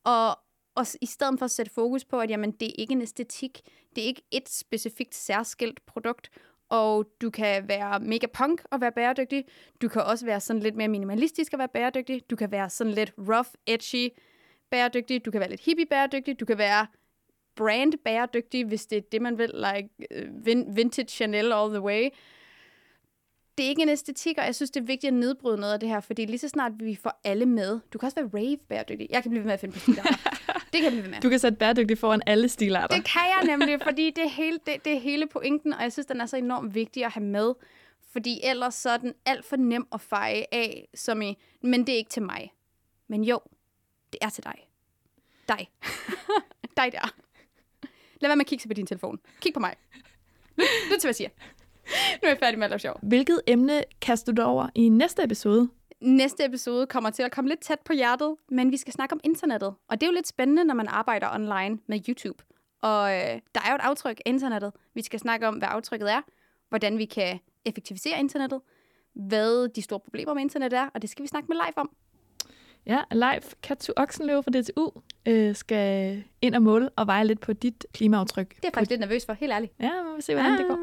og, 0.05 0.39
og 0.75 0.87
i 1.01 1.07
stedet 1.07 1.39
for 1.39 1.45
at 1.45 1.51
sætte 1.51 1.73
fokus 1.73 2.05
på, 2.05 2.21
at 2.21 2.31
jamen, 2.31 2.51
det 2.51 2.69
er 2.69 2.73
ikke 2.79 2.93
en 2.93 3.03
æstetik, 3.03 3.61
det 3.97 4.03
er 4.05 4.07
ikke 4.07 4.23
et 4.31 4.49
specifikt 4.49 5.15
særskilt 5.15 5.87
produkt, 5.87 6.31
og 6.69 7.07
du 7.21 7.31
kan 7.31 7.69
være 7.69 8.01
mega 8.01 8.27
punk 8.27 8.63
og 8.71 8.81
være 8.81 8.93
bæredygtig. 8.93 9.45
Du 9.83 9.89
kan 9.89 10.03
også 10.03 10.27
være 10.27 10.41
sådan 10.41 10.63
lidt 10.63 10.77
mere 10.77 10.89
minimalistisk 10.89 11.53
og 11.53 11.59
være 11.59 11.69
bæredygtig. 11.69 12.31
Du 12.31 12.37
kan 12.37 12.51
være 12.51 12.71
sådan 12.71 12.93
lidt 12.93 13.13
rough, 13.19 13.49
edgy 13.67 14.13
bæredygtig. 14.71 15.25
Du 15.25 15.31
kan 15.31 15.41
være 15.41 15.51
lidt 15.51 15.65
hippie 15.65 15.87
bæredygtig. 15.87 16.41
Du 16.41 16.45
kan 16.45 16.59
være 16.59 16.87
brand 17.57 17.93
bæredygtig, 18.05 18.65
hvis 18.65 18.87
det 18.87 18.99
er 18.99 19.03
det, 19.13 19.23
man 19.23 19.39
vil, 19.39 19.51
like 19.55 19.89
øh, 20.11 20.77
vintage 20.77 21.09
Chanel 21.09 21.53
all 21.53 21.71
the 21.71 21.81
way 21.81 22.09
det 23.59 23.65
er 23.65 23.69
ikke 23.69 23.83
en 23.83 23.89
æstetik, 23.89 24.39
og 24.39 24.45
jeg 24.45 24.55
synes, 24.55 24.71
det 24.71 24.81
er 24.81 24.85
vigtigt 24.85 25.09
at 25.09 25.15
nedbryde 25.15 25.57
noget 25.57 25.73
af 25.73 25.81
det 25.81 25.89
her, 25.89 26.01
fordi 26.01 26.25
lige 26.25 26.39
så 26.39 26.49
snart 26.49 26.73
vi 26.79 26.95
får 27.03 27.21
alle 27.25 27.47
med, 27.47 27.81
du 27.93 27.99
kan 27.99 28.07
også 28.07 28.21
være 28.21 28.43
rave 28.43 28.57
bæredygtig. 28.57 29.07
Jeg 29.11 29.23
kan 29.23 29.31
blive 29.31 29.41
ved 29.41 29.47
med 29.47 29.55
at 29.55 29.61
finde 29.61 29.75
på 29.75 29.81
stilarter. 29.81 30.13
det 30.73 30.73
kan 30.73 30.83
jeg 30.83 30.93
blive 30.93 31.03
ved 31.03 31.11
med. 31.11 31.21
Du 31.21 31.29
kan 31.29 31.39
sætte 31.39 31.59
bæredygtig 31.59 31.99
foran 31.99 32.23
alle 32.27 32.49
stilarter. 32.49 32.97
Det 32.97 33.05
kan 33.05 33.23
jeg 33.23 33.57
nemlig, 33.57 33.81
fordi 33.83 34.11
det 34.11 34.25
er, 34.25 34.29
hele, 34.29 34.59
det, 34.67 34.85
det 34.85 34.93
er 34.93 35.01
hele 35.01 35.27
pointen, 35.27 35.73
og 35.73 35.83
jeg 35.83 35.93
synes, 35.93 36.07
den 36.07 36.21
er 36.21 36.27
så 36.27 36.37
enormt 36.37 36.75
vigtig 36.75 37.05
at 37.05 37.13
have 37.13 37.25
med, 37.25 37.55
fordi 38.13 38.41
ellers 38.45 38.75
så 38.75 38.91
er 38.91 38.97
den 38.97 39.15
alt 39.27 39.45
for 39.45 39.57
nem 39.57 39.87
at 39.93 40.01
feje 40.01 40.45
af, 40.53 40.89
som 40.95 41.23
i, 41.23 41.39
men 41.63 41.87
det 41.87 41.93
er 41.93 41.97
ikke 41.97 42.11
til 42.11 42.23
mig. 42.23 42.53
Men 43.09 43.25
jo, 43.25 43.41
det 44.13 44.19
er 44.23 44.29
til 44.29 44.45
dig. 44.45 44.69
Dig. 45.49 45.71
dig 46.77 46.93
der. 46.93 47.15
Lad 48.21 48.29
være 48.29 48.37
med 48.37 48.45
at 48.45 48.49
kigge 48.49 48.69
på 48.69 48.75
din 48.75 48.87
telefon. 48.87 49.21
Kig 49.41 49.55
på 49.55 49.61
mig. 49.61 49.75
Lyt 50.57 50.67
til, 51.01 51.01
hvad 51.01 51.09
jeg 51.09 51.15
siger. 51.15 51.29
nu 52.23 52.27
er 52.27 52.29
jeg 52.29 52.39
færdig 52.39 52.59
med 52.59 52.65
at 52.65 52.71
lave 52.71 52.79
sjov. 52.79 52.99
Hvilket 53.03 53.41
emne 53.47 53.83
kaster 54.01 54.33
du 54.33 54.43
over 54.43 54.69
i 54.75 54.89
næste 54.89 55.25
episode? 55.25 55.69
Næste 56.01 56.45
episode 56.45 56.87
kommer 56.87 57.11
til 57.11 57.23
at 57.23 57.33
komme 57.33 57.49
lidt 57.49 57.61
tæt 57.61 57.81
på 57.85 57.93
hjertet, 57.93 58.37
men 58.51 58.71
vi 58.71 58.77
skal 58.77 58.93
snakke 58.93 59.13
om 59.13 59.21
internettet. 59.25 59.75
Og 59.89 60.01
det 60.01 60.03
er 60.03 60.11
jo 60.11 60.15
lidt 60.15 60.29
spændende, 60.29 60.65
når 60.65 60.75
man 60.75 60.89
arbejder 60.89 61.35
online 61.35 61.79
med 61.87 62.01
YouTube. 62.09 62.45
Og 62.83 63.13
øh, 63.13 63.41
der 63.55 63.61
er 63.65 63.71
jo 63.71 63.75
et 63.75 63.81
aftryk 63.81 64.21
af 64.27 64.31
internettet. 64.31 64.73
Vi 64.95 65.03
skal 65.03 65.21
snakke 65.21 65.49
om, 65.49 65.55
hvad 65.55 65.69
aftrykket 65.71 66.13
er, 66.13 66.21
hvordan 66.69 66.99
vi 66.99 67.05
kan 67.05 67.39
effektivisere 67.65 68.19
internettet, 68.19 68.61
hvad 69.15 69.69
de 69.69 69.83
store 69.83 70.01
problemer 70.01 70.35
med 70.35 70.43
internet 70.43 70.73
er, 70.73 70.89
og 70.95 71.03
det 71.03 71.11
skal 71.11 71.23
vi 71.23 71.29
snakke 71.29 71.47
med 71.49 71.57
live 71.57 71.79
om. 71.79 71.91
Ja, 72.87 73.01
Leif 73.13 73.53
Katsu 73.63 73.93
Oksenløve 73.97 74.43
fra 74.43 74.51
DTU 74.51 74.91
øh, 75.27 75.55
skal 75.55 76.23
ind 76.43 76.55
og 76.55 76.63
måle 76.63 76.89
og 76.89 77.07
veje 77.07 77.25
lidt 77.25 77.41
på 77.41 77.53
dit 77.53 77.87
klimaaftryk. 77.93 78.49
Det 78.49 78.57
er 78.57 78.61
jeg 78.63 78.71
faktisk 78.75 78.91
lidt 78.91 79.01
nervøs 79.01 79.27
for, 79.27 79.33
helt 79.33 79.53
ærligt. 79.53 79.73
Ja, 79.81 79.87
vi 79.87 80.09
må 80.15 80.21
se, 80.21 80.35
hvordan 80.35 80.53
ah. 80.53 80.59
det 80.59 80.67
går. 80.69 80.79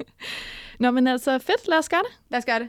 Nå, 0.82 0.90
men 0.90 1.06
altså 1.06 1.38
fedt. 1.38 1.68
Lad 1.68 1.78
os 1.78 1.88
gøre 1.88 2.02
det. 2.02 2.20
Lad 2.30 2.38
os 2.38 2.44
gøre 2.44 2.58
det. 2.58 2.68